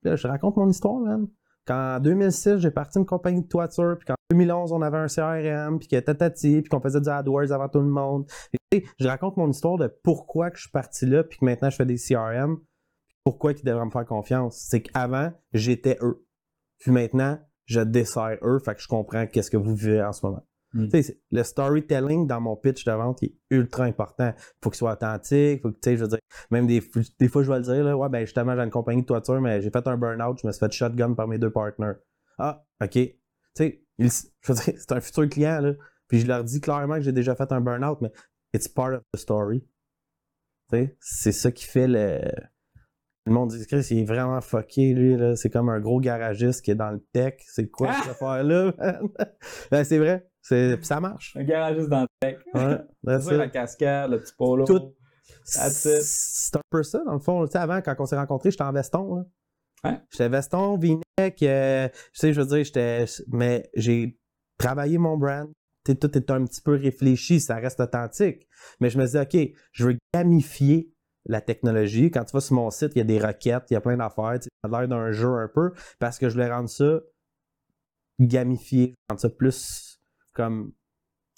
[0.00, 1.28] Puis là, je raconte mon histoire, man.
[1.66, 5.06] Quand en 2006, j'ai parti une compagnie de toiture, puis qu'en 2011, on avait un
[5.06, 8.26] CRM, puis que tatati, puis qu'on faisait du AdWords avant tout le monde.
[8.72, 11.76] Je raconte mon histoire de pourquoi que je suis parti là, puis que maintenant je
[11.76, 12.58] fais des CRM,
[13.24, 14.56] pourquoi ils devraient me faire confiance.
[14.68, 16.26] C'est qu'avant, j'étais eux.
[16.78, 20.26] Puis maintenant, je dessert eux, fait que je comprends qu'est-ce que vous vivez en ce
[20.26, 20.44] moment.
[20.74, 20.88] Mm.
[21.32, 24.32] Le storytelling dans mon pitch de vente il est ultra important.
[24.62, 26.18] Faut qu'il soit authentique, faut que, je veux dire,
[26.50, 26.82] même des,
[27.18, 29.40] des fois, je vais le dire, là, ouais, ben justement, j'ai une compagnie de toiture,
[29.40, 31.92] mais j'ai fait un burn-out, je me suis fait shotgun par mes deux partners.
[32.38, 32.90] Ah, OK.
[32.92, 33.14] Tu
[33.54, 34.08] sais, il-
[34.40, 35.72] je veux dire, c'est un futur client, là.
[36.08, 38.10] Puis je leur dis clairement que j'ai déjà fait un burn-out, mais
[38.54, 39.66] it's part of the story.
[41.00, 42.20] C'est ça qui fait le.
[43.24, 45.36] Le monde dit, Chris, il est vraiment fucké, lui, là.
[45.36, 47.34] C'est comme un gros garagiste qui est dans le tech.
[47.46, 48.00] C'est quoi Ah!
[48.02, 48.72] cette affaire-là?
[49.70, 50.28] ben, c'est vrai.
[50.42, 50.76] C'est...
[50.76, 51.36] puis ça marche.
[51.36, 52.38] Un garagiste dans le tech.
[52.52, 52.78] Ouais,
[53.20, 54.64] C'est la cascade, le petit polo.
[54.64, 54.94] Tout.
[55.44, 57.46] C'est un peu ça, dans le fond.
[57.46, 59.16] Tu sais, avant, quand on s'est rencontrés, j'étais en veston.
[59.16, 59.24] Là.
[59.84, 60.00] Ouais.
[60.10, 63.04] J'étais veston, v-neck, euh, tu sais, je veux dire, j'étais.
[63.28, 64.18] Mais j'ai
[64.58, 65.48] travaillé mon brand.
[65.84, 68.46] Tu sais, tout est un petit peu réfléchi, ça reste authentique.
[68.80, 70.92] Mais je me dis, OK, je veux gamifier
[71.26, 72.10] la technologie.
[72.10, 73.96] Quand tu vas sur mon site, il y a des requêtes, il y a plein
[73.96, 74.38] d'affaires.
[74.42, 77.00] Ça a l'air d'un jeu un peu, parce que je voulais rendre ça
[78.20, 79.91] gamifié, rendre ça plus
[80.32, 80.72] comme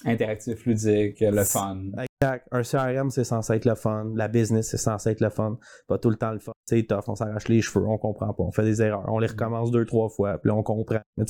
[0.04, 1.80] Interactif, ludique, le fun.
[2.20, 2.48] Exact.
[2.50, 4.12] Un CRM, c'est censé être le fun.
[4.16, 5.58] La business, c'est censé être le fun.
[5.86, 6.52] Pas tout le temps le fun.
[6.66, 9.28] C'est tough, on s'arrache les cheveux, on comprend pas, on fait des erreurs, on les
[9.28, 11.00] recommence deux, trois fois, puis là, on comprend.
[11.16, 11.24] Mais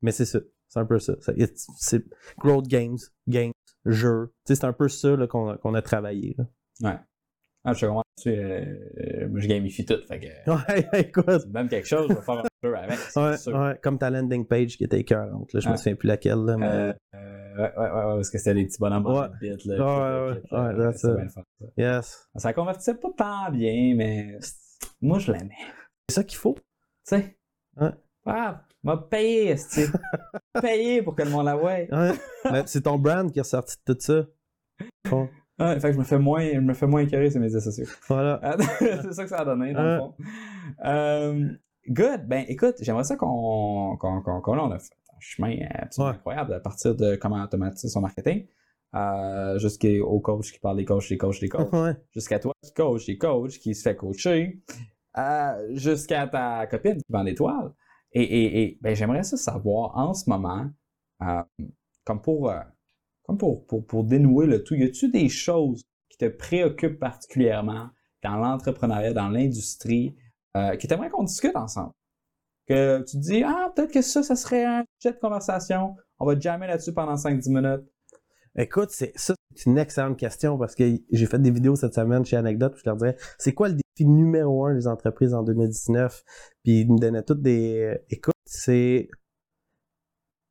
[0.00, 0.38] mais c'est ça.
[0.68, 1.14] C'est un peu ça.
[1.78, 2.04] C'est
[2.38, 3.52] growth games, games,
[3.84, 4.32] jeux.
[4.44, 6.36] C'est un peu ça qu'on a, a travaillé.
[6.38, 6.44] là.
[6.82, 6.98] Ouais.
[7.64, 8.02] Ah, je comprends.
[8.26, 9.98] Euh, moi, je gamifie tout.
[10.08, 11.46] Fait que, Ouais, écoute.
[11.52, 12.98] même quelque chose, je vais faire un jeu avec.
[12.98, 13.56] c'est Ouais, sûr.
[13.58, 15.52] ouais, comme ta landing page qui était écœurante.
[15.52, 15.76] Là, je me Ouais.
[15.78, 16.44] souviens plus laquelle.
[16.44, 16.66] Là, mais...
[16.66, 19.28] Euh, euh, ouais, ouais, ouais, parce que c'était des petits bonhommes en Ouais.
[19.40, 19.76] bit, là.
[19.76, 21.06] Ouais, ouais, euh, ouais, it.
[21.16, 21.66] bien fun, ça.
[21.76, 22.28] Yes.
[22.36, 24.38] Ça convertissait pas tant bien, mais
[25.00, 25.54] moi, je l'aimais.
[26.08, 26.54] C'est ça qu'il faut.
[26.54, 27.36] Tu sais?
[27.76, 27.90] Ouais.
[28.26, 29.80] Ah, m'a payé, tu
[30.60, 31.72] payé pour que le monde la voie.
[31.90, 32.12] Ouais.
[32.50, 34.24] Mais c'est ton brand qui est ressorti de tout ça.
[35.10, 35.28] Bon,
[35.58, 37.60] Ouais, fait que je me fais moins, je me fais moins écœurer sur mes médias
[37.60, 37.86] sociaux.
[38.08, 38.38] voilà.
[38.42, 39.98] Ah, c'est ça que ça a donné, dans le Ouais.
[39.98, 40.14] fond.
[40.84, 41.48] Euh,
[41.88, 42.26] good.
[42.28, 46.10] Ben, écoute, j'aimerais ça qu'on, qu'on, qu'on, qu'on- là, on a fait un chemin absolument
[46.12, 46.16] Ouais.
[46.16, 48.46] incroyable à partir de comment automatiser son marketing,
[48.94, 51.96] euh, jusqu'au coach qui parle des coachs, des coachs, des coachs, Ouais.
[52.12, 54.62] jusqu'à toi qui coach, des coachs, qui se fait coacher,
[55.18, 57.72] euh, jusqu'à ta copine qui vend des toiles.
[58.12, 60.66] Et, et, et ben, j'aimerais ça savoir en ce moment,
[61.22, 61.42] euh,
[62.04, 62.50] comme pour,
[63.28, 67.90] comme pour, pour, pour dénouer le tout, y a-tu des choses qui te préoccupent particulièrement
[68.24, 70.16] dans l'entrepreneuriat, dans l'industrie,
[70.56, 71.92] euh, que tu aimerais qu'on discute ensemble?
[72.66, 75.94] Que tu te dis, ah, peut-être que ça, ça serait un sujet de conversation.
[76.18, 77.86] On va jamais là-dessus pendant 5-10 minutes.
[78.56, 82.24] Écoute, c'est ça, c'est une excellente question parce que j'ai fait des vidéos cette semaine
[82.24, 85.42] chez Anecdote, puis je leur disais, c'est quoi le défi numéro un des entreprises en
[85.42, 86.24] 2019?
[86.64, 87.98] Puis ils me donnaient toutes des.
[88.08, 89.10] Écoute, c'est.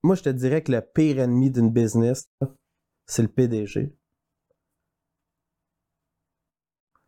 [0.03, 2.29] Moi, je te dirais que le pire ennemi d'une business,
[3.07, 3.93] c'est le PDG.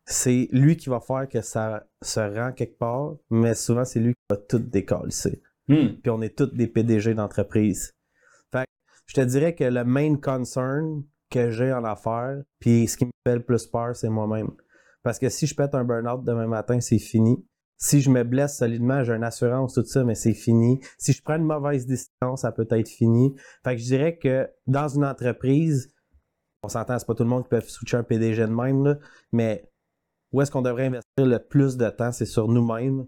[0.06, 4.14] C'est lui qui va faire que ça se rend quelque part, mais souvent, c'est lui
[4.14, 5.40] qui va tout décalisser
[5.70, 6.00] Hmm.
[6.02, 7.94] puis on est tous des PDG d'entreprise.
[8.50, 12.96] Fait que je te dirais que le main concern que j'ai en affaires, puis ce
[12.96, 14.50] qui me fait le plus peur, c'est moi-même.
[15.04, 17.46] Parce que si je pète un burn-out demain matin, c'est fini.
[17.82, 20.80] Si je me blesse solidement, j'ai une assurance, tout ça, mais c'est fini.
[20.98, 23.34] Si je prends une mauvaise décision, ça peut être fini.
[23.64, 25.92] Fait que je dirais que dans une entreprise,
[26.62, 28.98] on s'entend, c'est pas tout le monde qui peut switcher un PDG de même, là,
[29.32, 29.68] mais
[30.32, 33.06] où est-ce qu'on devrait investir le plus de temps, c'est sur nous-mêmes.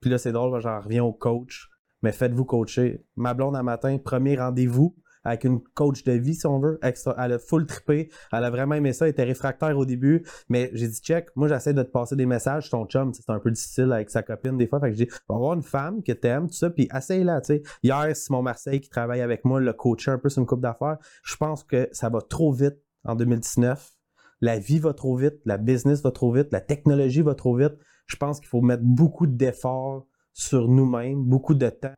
[0.00, 1.68] Puis là, c'est drôle, j'en reviens au coach
[2.04, 3.02] mais faites-vous coacher.
[3.16, 6.78] Ma blonde, un matin, premier rendez-vous avec une coach de vie, si on veut.
[6.82, 8.10] Elle a full trippé.
[8.32, 9.06] Elle a vraiment aimé ça.
[9.06, 10.24] Elle était réfractaire au début.
[10.48, 12.70] Mais j'ai dit, check, moi, j'essaie de te passer des messages.
[12.70, 14.80] Ton chum, c'est un peu difficile avec sa copine des fois.
[14.80, 17.54] Fait que j'ai dit, va avoir une femme que t'aimes, tout ça, puis essaye-la, tu
[17.54, 17.62] sais.
[17.82, 20.98] Hier, Simon Marseille, qui travaille avec moi, l'a coaché un peu sur une coupe d'affaires.
[21.22, 23.92] Je pense que ça va trop vite en 2019.
[24.40, 25.40] La vie va trop vite.
[25.44, 26.52] La business va trop vite.
[26.52, 27.74] La technologie va trop vite.
[28.06, 31.94] Je pense qu'il faut mettre beaucoup d'efforts sur nous-mêmes, beaucoup de temps.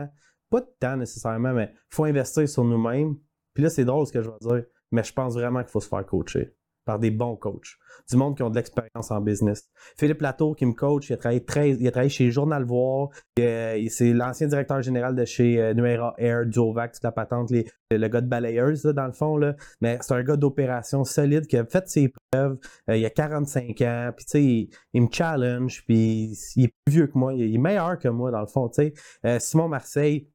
[0.51, 3.17] Pas de temps nécessairement, mais il faut investir sur nous-mêmes.
[3.55, 5.81] Puis là, c'est drôle ce que je vais dire, mais je pense vraiment qu'il faut
[5.81, 6.55] se faire coacher.
[6.85, 7.77] par des bons coachs,
[8.09, 9.69] du monde qui ont de l'expérience en business.
[9.99, 11.43] Philippe Latour qui me coach, il a travaillé,
[11.81, 13.09] il a travaillé chez Journal Voir,
[13.41, 17.67] euh, c'est l'ancien directeur général de chez euh, Nuera Air, Duovac, toute la patente, les,
[17.91, 19.57] le gars de balayeuse là, dans le fond, là.
[19.81, 22.57] mais c'est un gars d'opération solide qui a fait ses preuves,
[22.89, 26.93] euh, il a 45 ans, puis tu sais, il, me challenge, puis il est plus
[26.93, 28.93] vieux que moi, il est meilleur que moi dans le fond, tu
[29.25, 29.41] sais.
[29.41, 30.29] Simon Marseille,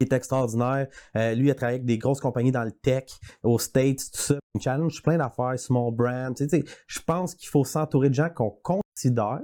[0.00, 0.88] est extraordinaire.
[1.16, 3.04] Euh, lui, il a travaillé avec des grosses compagnies dans le tech,
[3.42, 4.38] aux States, tout ça.
[4.54, 6.34] Il challenge plein d'affaires, small brand.
[6.36, 9.40] Tu sais, je pense qu'il faut s'entourer de gens qu'on considère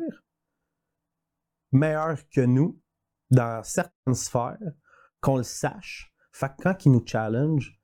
[1.72, 2.80] meilleurs que nous
[3.30, 4.58] dans certaines sphères,
[5.20, 6.12] qu'on le sache.
[6.32, 7.78] Fait que quand ils nous challenge,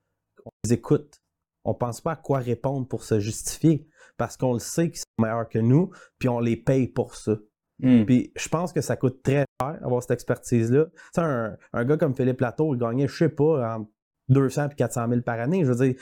[0.44, 1.20] on les écoute.
[1.64, 3.86] On pense pas à quoi répondre pour se justifier
[4.16, 7.36] parce qu'on le sait qu'ils sont meilleurs que nous, puis on les paye pour ça.
[7.78, 8.04] Mm.
[8.04, 10.86] Puis je pense que ça coûte très avoir cette expertise-là.
[11.16, 13.90] Un, un, gars comme Philippe Plateau, il gagnait, je sais pas, entre
[14.30, 15.64] 200 et 400 000 par année.
[15.64, 15.94] Je veux dire,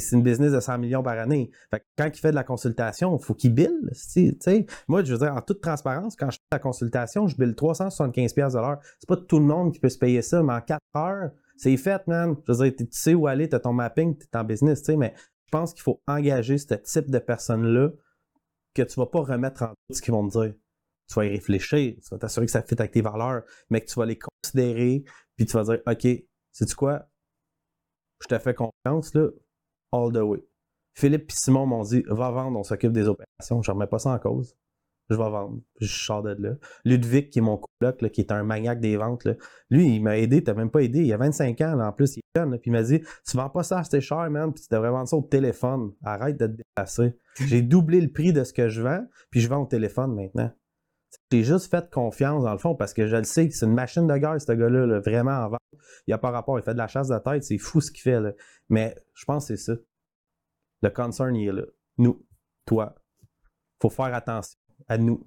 [0.00, 1.50] c'est une business de 100 millions par année.
[1.70, 3.90] Fait que quand il fait de la consultation, il faut qu'il bill.
[4.12, 7.36] Tu sais, moi, je veux dire, en toute transparence, quand je fais la consultation, je
[7.36, 8.78] bill 375 de l'heure.
[8.98, 11.76] C'est pas tout le monde qui peut se payer ça, mais en 4 heures, c'est
[11.76, 12.36] fait, man.
[12.46, 14.80] Je veux dire, tu sais où aller, tu as ton mapping, tu es en business,
[14.80, 17.90] tu sais, mais je pense qu'il faut engager ce type de personnes-là
[18.74, 20.54] que tu vas pas remettre en doute ce qu'ils vont te dire
[21.12, 23.86] tu vas y réfléchir, tu vas t'assurer que ça fit avec tes valeurs, mais que
[23.86, 25.04] tu vas les considérer,
[25.36, 26.06] puis tu vas dire, OK,
[26.52, 27.08] sais-tu quoi?
[28.22, 29.28] Je te fais confiance, là,
[29.92, 30.44] all the way.
[30.94, 33.62] Philippe et Simon m'ont dit, va vendre, on s'occupe des opérations.
[33.62, 34.56] Je ne remets pas ça en cause.
[35.10, 35.60] Je vais vendre.
[35.80, 36.54] Je sors de là.
[36.84, 39.34] Ludwig, qui est mon coloc, là, qui est un maniaque des ventes, là,
[39.68, 41.00] lui, il m'a aidé, t'as même pas aidé.
[41.00, 43.50] Il a 25 ans, en plus, il est jeune, puis il m'a dit Tu vends
[43.50, 45.92] pas ça assez cher, man, puis tu devrais vendre ça au téléphone.
[46.02, 47.18] Arrête de te déplacer.
[47.46, 50.52] J'ai doublé le prix de ce que je vends, puis je vends au téléphone maintenant.
[51.30, 53.74] J'ai juste fait confiance dans le fond parce que je le sais que c'est une
[53.74, 55.60] machine de guerre, ce gars-là, vraiment en vente.
[55.72, 57.90] Il n'y a pas rapport, il fait de la chasse de tête, c'est fou ce
[57.90, 58.20] qu'il fait.
[58.20, 58.32] Là.
[58.68, 59.80] Mais je pense que c'est ça.
[60.82, 61.62] Le concern, il est là.
[61.98, 62.24] Nous,
[62.66, 62.94] toi.
[63.80, 64.58] faut faire attention
[64.88, 65.26] à nous.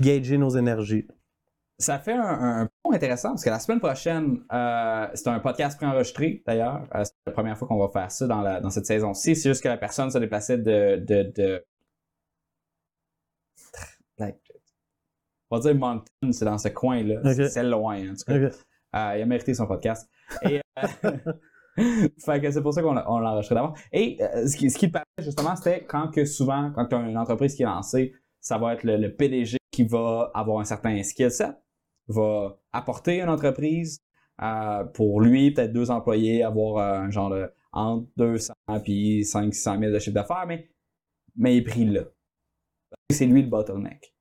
[0.00, 1.06] Gager nos énergies.
[1.78, 5.76] Ça fait un, un, point intéressant parce que la semaine prochaine, euh, c'est un podcast
[5.76, 6.86] préenregistré d'ailleurs.
[6.94, 9.34] Euh, c'est la première fois qu'on va faire ça dans, la, dans cette saison-ci.
[9.34, 11.64] C'est juste que la personne se déplaçait de, de, de
[15.54, 17.48] on va dire Moncton, c'est dans ce coin-là.
[17.48, 18.34] C'est loin, en tout cas.
[18.34, 20.08] Euh, il a mérité son podcast.
[20.42, 21.12] Et, euh,
[22.24, 23.76] fait que c'est pour ça qu'on l'a enregistré d'abord.
[23.92, 27.00] Et euh, ce, qui, ce qui paraît justement, c'était quand que souvent, quand tu as
[27.00, 31.02] une entreprise qui est lancée, ça va être le, PDG qui va avoir un certain
[31.02, 31.56] skill set,
[32.06, 34.00] va apporter une entreprise
[34.92, 38.52] pour lui, peut-être deux employés, avoir un genre de entre 200
[38.86, 40.70] et 500 000 de chiffre d'affaires, mais,
[41.34, 42.02] mais il est pris là.
[43.10, 44.13] C'est lui le bottleneck.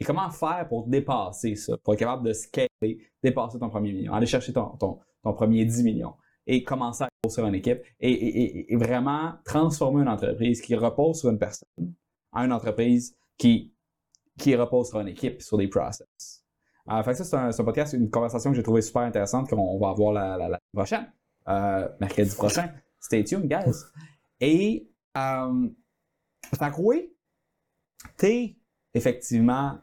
[0.00, 4.14] Et comment faire pour dépasser ça, pour être capable de scaler, dépasser ton premier million,
[4.14, 6.14] aller chercher ton, ton, ton premier 10 millions
[6.46, 11.38] et commencer à construire une équipe et, vraiment transformer une entreprise qui repose sur une
[11.38, 11.94] personne
[12.32, 13.72] en une entreprise qui,
[14.38, 16.42] qui repose sur une équipe, sur des process.
[16.90, 19.90] Euh, fait ça, c'est un, podcast, une conversation que j'ai trouvé super intéressante qu'on va
[19.90, 21.12] avoir la, prochaine,
[21.48, 22.72] euh, mercredi prochain.
[22.98, 23.84] Stay tuned, guys.
[24.40, 25.68] Et, euh,
[26.50, 27.10] que
[28.16, 28.56] t'es
[28.94, 29.78] effectivement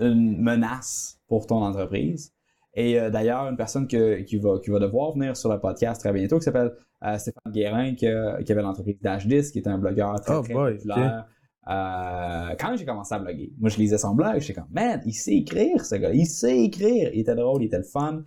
[0.00, 2.32] une menace pour ton entreprise.
[2.74, 6.00] Et euh, d'ailleurs, une personne que, qui, va, qui va devoir venir sur le podcast
[6.00, 6.72] très bientôt, qui s'appelle
[7.04, 8.06] euh, Stéphane Guérin, qui,
[8.44, 11.26] qui avait l'entreprise Dash10, qui est un blogueur très, oh très populaire.
[11.68, 15.12] Euh, quand j'ai commencé à bloguer, moi je lisais son blog, j'étais comme, man, il
[15.12, 18.22] sait écrire ce gars, il sait écrire, il était drôle, il était le fun.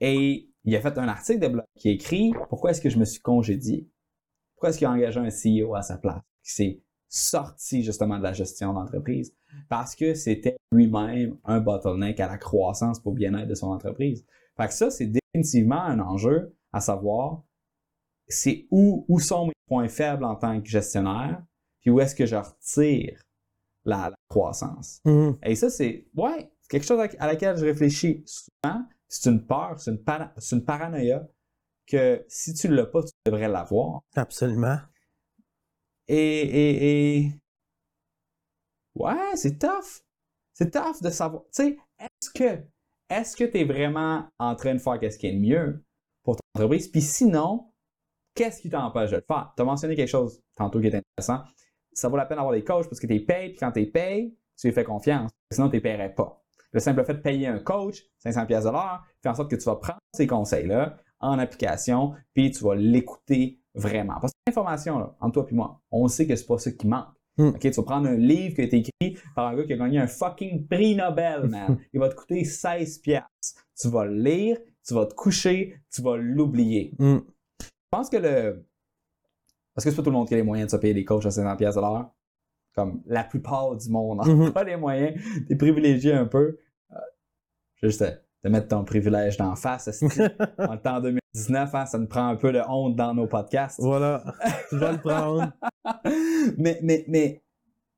[0.00, 3.04] Et il a fait un article de blog qui écrit Pourquoi est-ce que je me
[3.04, 3.88] suis congédié?
[4.54, 6.22] Pourquoi est-ce qu'il a engagé un CEO à sa place
[7.08, 9.34] sorti justement de la gestion d'entreprise
[9.68, 14.24] parce que c'était lui-même un bottleneck à la croissance pour le bien-être de son entreprise.
[14.56, 17.42] Fait que ça, c'est définitivement un enjeu à savoir
[18.28, 21.42] c'est où, où sont mes points faibles en tant que gestionnaire,
[21.80, 23.20] puis où est-ce que je retire
[23.84, 25.00] la, croissance.
[25.04, 25.36] Mm-hmm.
[25.44, 28.82] Et ça, c'est ouais, c'est quelque chose à, laquelle je réfléchis souvent.
[29.08, 30.02] C'est une peur, c'est une,
[30.52, 31.28] une paranoïa
[31.86, 34.00] que si tu ne l'as pas, tu devrais l'avoir.
[34.16, 34.78] Absolument.
[36.08, 37.30] Et,
[38.94, 40.02] ouais, c'est tough.
[40.52, 41.42] C'est tough de savoir.
[41.44, 42.62] Tu sais, est-ce que
[43.08, 45.84] est-ce que tu es vraiment en train de faire ce qui est le mieux
[46.24, 46.88] pour ton entreprise?
[46.88, 47.70] Puis sinon,
[48.34, 49.52] qu'est-ce qui t'empêche de le faire?
[49.56, 51.44] Tu as mentionné quelque chose tantôt qui est intéressant.
[51.92, 53.82] Ça vaut la peine d'avoir des coachs parce que tu es payé, puis quand tu
[53.82, 55.30] es payé, tu lui fais confiance.
[55.50, 56.42] Sinon, tu ne paierais pas.
[56.72, 58.70] Le simple fait de payer un coach, 500 pièces de
[59.22, 63.60] fait en sorte que tu vas prendre ces conseils-là en application, puis tu vas l'écouter
[63.76, 64.18] vraiment.
[64.20, 66.86] Parce que l'information, là, entre toi et moi, on sait que c'est pas ça qui
[66.86, 67.08] manque.
[67.38, 67.52] Hmm.
[67.60, 69.98] Tu vas prendre un livre qui a été écrit par un gars qui a gagné
[69.98, 71.78] un fucking prix Nobel, man.
[71.92, 73.66] Il va te coûter 16 piastres.
[73.78, 76.94] Tu vas le lire, tu vas te coucher, tu vas l'oublier.
[76.98, 77.18] Hmm.
[77.60, 78.66] Je pense que le,
[79.74, 81.04] Parce que c'est pas tout le monde qui a les moyens de se payer des
[81.04, 82.10] coachs à 500 pièces à l'heure.
[82.74, 84.52] Comme la plupart du monde n'a Mhm.
[84.52, 85.18] pas les moyens.
[85.48, 86.58] T'es privilégié un peu.
[86.92, 86.96] Euh,
[87.82, 88.10] juste te,
[88.42, 89.88] te mettre ton privilège d'en face.
[90.58, 91.00] en le temps
[91.36, 93.80] 2019, hein, ça nous prend un peu de honte dans nos podcasts.
[93.80, 94.24] Voilà.
[94.72, 95.52] Je vais le prendre.
[96.56, 97.42] mais, mais, mais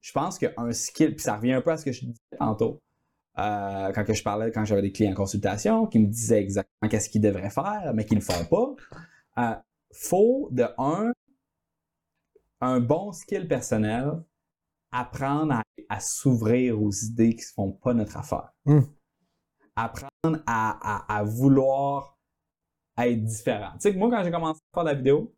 [0.01, 2.81] je pense qu'un skill, puis ça revient un peu à ce que je disais tantôt,
[3.39, 6.89] euh, quand que je parlais, quand j'avais des clients en consultation qui me disaient exactement
[6.89, 8.75] qu'est-ce qu'ils devraient faire, mais qu'ils ne font pas.
[9.43, 9.57] Euh,
[9.93, 11.13] faut, de un,
[12.61, 14.23] un bon skill personnel,
[14.93, 18.53] apprendre à, à s'ouvrir aux idées qui ne font pas notre affaire.
[18.65, 18.81] Mm.
[19.77, 22.18] Apprendre à, à, à vouloir
[23.07, 23.71] être différent.
[23.75, 25.35] Tu sais, que moi, quand j'ai commencé à faire de la vidéo,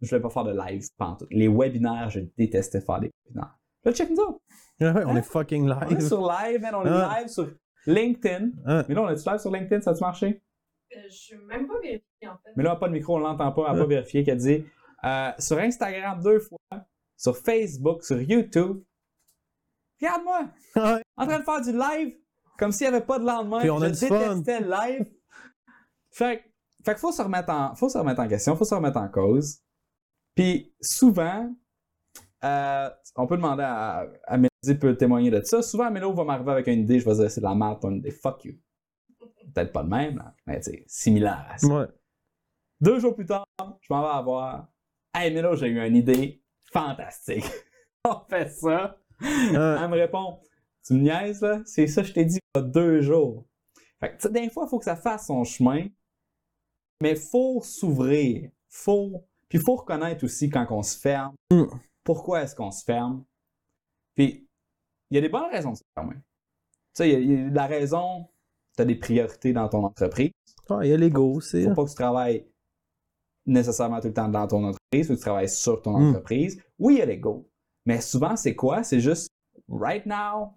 [0.00, 1.28] je voulais pas faire de live pantoute.
[1.30, 3.58] Les webinaires, je détestais faire des webinaires.
[3.84, 4.40] Là, check nous autres.
[4.80, 6.00] Ouais, on est fucking On est live.
[6.06, 6.74] sur live, man.
[6.74, 7.18] On est Ah.
[7.20, 7.48] live sur
[7.86, 8.50] LinkedIn.
[8.66, 8.84] Ah.
[8.88, 10.42] Mais là, on est live sur LinkedIn, ça a-tu marché?
[10.96, 12.50] Euh, je suis même pas vérifiée, en fait.
[12.56, 14.64] Mais là, pas de micro, on l'entend pas, on n'a pas vérifié qu'elle dit.
[15.04, 16.58] Euh, sur Instagram deux fois,
[17.16, 18.82] sur Facebook, sur YouTube.
[20.00, 20.48] Regarde-moi,
[21.16, 22.16] en train de faire du live,
[22.58, 23.60] comme s'il n'y avait pas de lendemain.
[23.60, 24.18] Puis on a je du fun.
[24.34, 25.06] détestais le live.
[26.10, 26.48] fait, que-
[26.84, 29.08] fait qu'il faut se remettre en, faut se remettre en question, faut se remettre en
[29.08, 29.60] cause.
[30.34, 31.50] Puis souvent,
[32.44, 35.62] euh, on peut demander à, à Mélodie peut témoigner de ça.
[35.62, 37.92] Souvent, Mélo va m'arriver avec une idée, je vais dire c'est de la merde, ton
[37.92, 38.54] idée, fuck you.
[39.54, 41.66] Peut-être pas le même, là, mais sais, similaire à ça.
[41.66, 41.86] Ouais.
[42.80, 43.46] Deux jours plus tard,
[43.80, 44.68] je m'en vais avoir.
[45.14, 46.42] Hey, Mélo, j'ai eu une idée
[46.72, 47.44] fantastique.
[48.04, 48.98] on fait ça.
[49.22, 49.78] Ah.
[49.82, 50.40] Elle me répond
[50.84, 51.62] Tu me niaises, là?
[51.64, 53.46] C'est ça, je t'ai dit il y a deux jours.
[54.00, 55.86] Fait que, tu sais, des fois, il faut que ça fasse son chemin,
[57.00, 58.50] mais il faut s'ouvrir.
[58.68, 59.24] Faut...
[59.48, 61.34] Puis il faut reconnaître aussi quand on se ferme.
[61.50, 61.64] Mm.
[62.02, 63.24] Pourquoi est-ce qu'on se ferme?
[64.14, 64.48] Puis
[65.10, 66.16] il y a des bonnes raisons de se fermer.
[66.16, 66.22] Tu
[66.94, 68.28] sais, il y a- il y, a la raison,
[68.76, 70.30] tu as des priorités dans ton entreprise.
[70.70, 71.64] Ouais, il y a l'ego aussi.
[71.64, 72.46] Faut pas que tu travailles
[73.46, 76.08] nécessairement tout le temps dans ton entreprise, faut que tu travailles sur ton Mm.
[76.10, 76.62] entreprise.
[76.78, 77.48] Oui, il y a l'ego.
[77.86, 78.82] Mais souvent, c'est quoi?
[78.82, 79.28] C'est juste,
[79.68, 80.54] right now,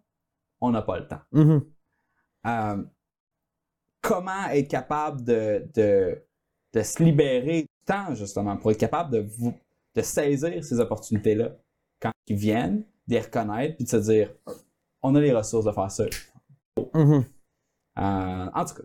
[0.61, 1.22] on n'a pas le temps.
[1.34, 1.65] Mhm.
[2.47, 2.84] Euh,
[4.01, 6.23] comment être capable de, de,
[6.73, 9.53] de se libérer du temps, justement, pour être capable de, vous,
[9.95, 11.52] de saisir ces opportunités-là
[12.02, 14.34] quand ils viennent, de les reconnaître, puis de se dire,
[15.02, 16.06] on a les ressources de faire ça.
[16.94, 17.23] Mhm.
[17.98, 18.84] Euh, en tout cas,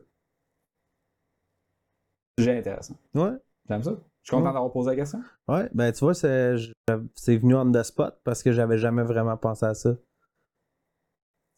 [2.38, 2.96] sujet intéressant.
[3.14, 3.32] Ouais.
[3.68, 3.90] J'aime ça.
[4.22, 4.52] Je suis content Ouais.
[4.54, 5.20] d'avoir posé la question.
[5.48, 6.72] Ouais, ben tu vois, c'est je-
[7.14, 9.96] c'est venu on the spot parce que j'avais jamais vraiment pensé à ça.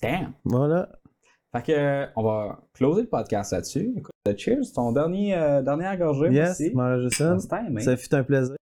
[0.02, 0.32] Damn!
[0.44, 0.88] Voilà.
[1.54, 3.92] Fait que, on va closer le podcast là-dessus.
[3.96, 6.32] Écoute, cheers, ton dernier, euh, dernière gorgée.
[6.32, 6.60] Yes,
[7.20, 7.38] hein?
[7.80, 8.56] Ça fut un plaisir.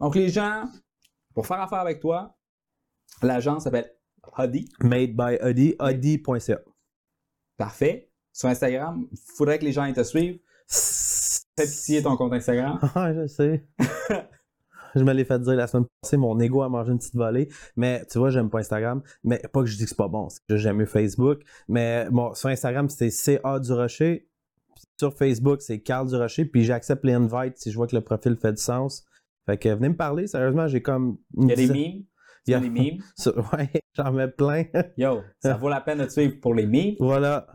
[0.00, 0.64] Donc, les gens,
[1.34, 2.36] pour faire affaire avec toi,
[3.22, 3.90] l'agence s'appelle
[4.36, 4.68] Huddy.
[4.82, 6.60] Made by Audi, Audi.ca.
[7.56, 8.10] Parfait.
[8.32, 10.40] Sur Instagram, il faudrait que les gens aient te suivent.
[10.68, 12.78] Fais pitié ton compte Instagram.
[12.94, 13.66] Ah, je sais.
[15.00, 17.48] je me l'ai fait dire la semaine passée, mon ego a mangé une petite volée.
[17.76, 19.02] Mais tu vois, j'aime pas Instagram.
[19.22, 21.40] Mais pas que je dis que c'est pas bon, c'est que j'aime mieux Facebook.
[21.68, 24.28] Mais bon, sur Instagram, c'est CA du Rocher.
[24.98, 26.44] Sur Facebook, c'est Carl du Rocher.
[26.44, 29.04] Puis j'accepte les invites si je vois que le profil fait du sens.
[29.46, 31.18] Fait que venez me parler, sérieusement, j'ai comme.
[31.36, 32.02] Il y a des memes.
[32.46, 32.98] Il y a- des memes.
[33.16, 34.64] Sur- Ouais, j'en mets plein.
[34.96, 36.94] Yo, ça vaut la peine de te suivre pour les memes.
[36.98, 37.46] voilà.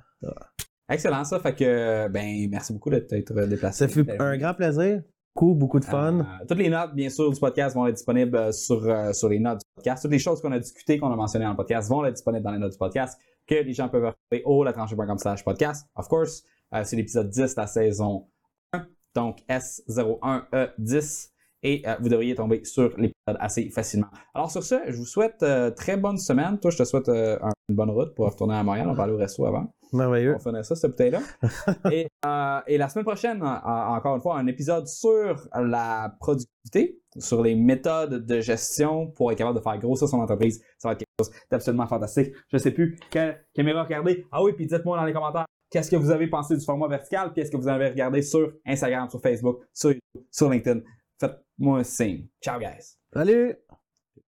[0.91, 1.39] Excellent, ça.
[1.39, 3.87] Fait que, ben, merci beaucoup de t'être déplacé.
[3.87, 5.01] Ça fait un grand plaisir.
[5.39, 6.19] Beaucoup, beaucoup de fun.
[6.19, 9.29] Euh, toutes les notes, bien sûr, du podcast vont être disponibles euh, sur, euh, sur
[9.29, 10.01] les notes du podcast.
[10.03, 12.43] Toutes les choses qu'on a discutées, qu'on a mentionnées dans le podcast, vont être disponibles
[12.43, 13.17] dans les notes du podcast,
[13.47, 15.87] que les gens peuvent retrouver au latranchée.com slash podcast.
[15.95, 16.43] Of course,
[16.73, 18.27] euh, c'est l'épisode 10 de la saison
[18.73, 18.85] 1,
[19.15, 21.29] donc S01E10,
[21.63, 24.07] et vous devriez tomber sur l'épisode assez facilement.
[24.33, 25.45] Alors sur ce, je vous souhaite
[25.77, 26.59] très bonne semaine.
[26.59, 28.87] Toi, je te souhaite un- une bonne route pour retourner à Montréal.
[28.89, 29.71] On va aller au resto avant.
[29.93, 30.35] Merveilleux.
[30.35, 31.19] On finit ça, cette bouteille-là.
[31.91, 36.15] et, euh, et la semaine prochaine, en- en- encore une fois, un épisode sur la
[36.19, 40.61] productivité, sur les méthodes de gestion pour être capable de faire grossir son entreprise.
[40.77, 42.33] Ça va être quelque chose d'absolument fantastique.
[42.51, 44.25] Je sais plus quelle caméra regarder.
[44.31, 47.31] Ah oui, puis dites-moi dans les commentaires qu'est-ce que vous avez pensé du format vertical,
[47.31, 50.81] puis est-ce que vous avez regardé sur Instagram, sur Facebook, sur YouTube, sur LinkedIn?
[51.19, 52.27] Faites-moi un signe.
[52.41, 52.97] Ciao, guys!
[53.13, 53.78] Salut!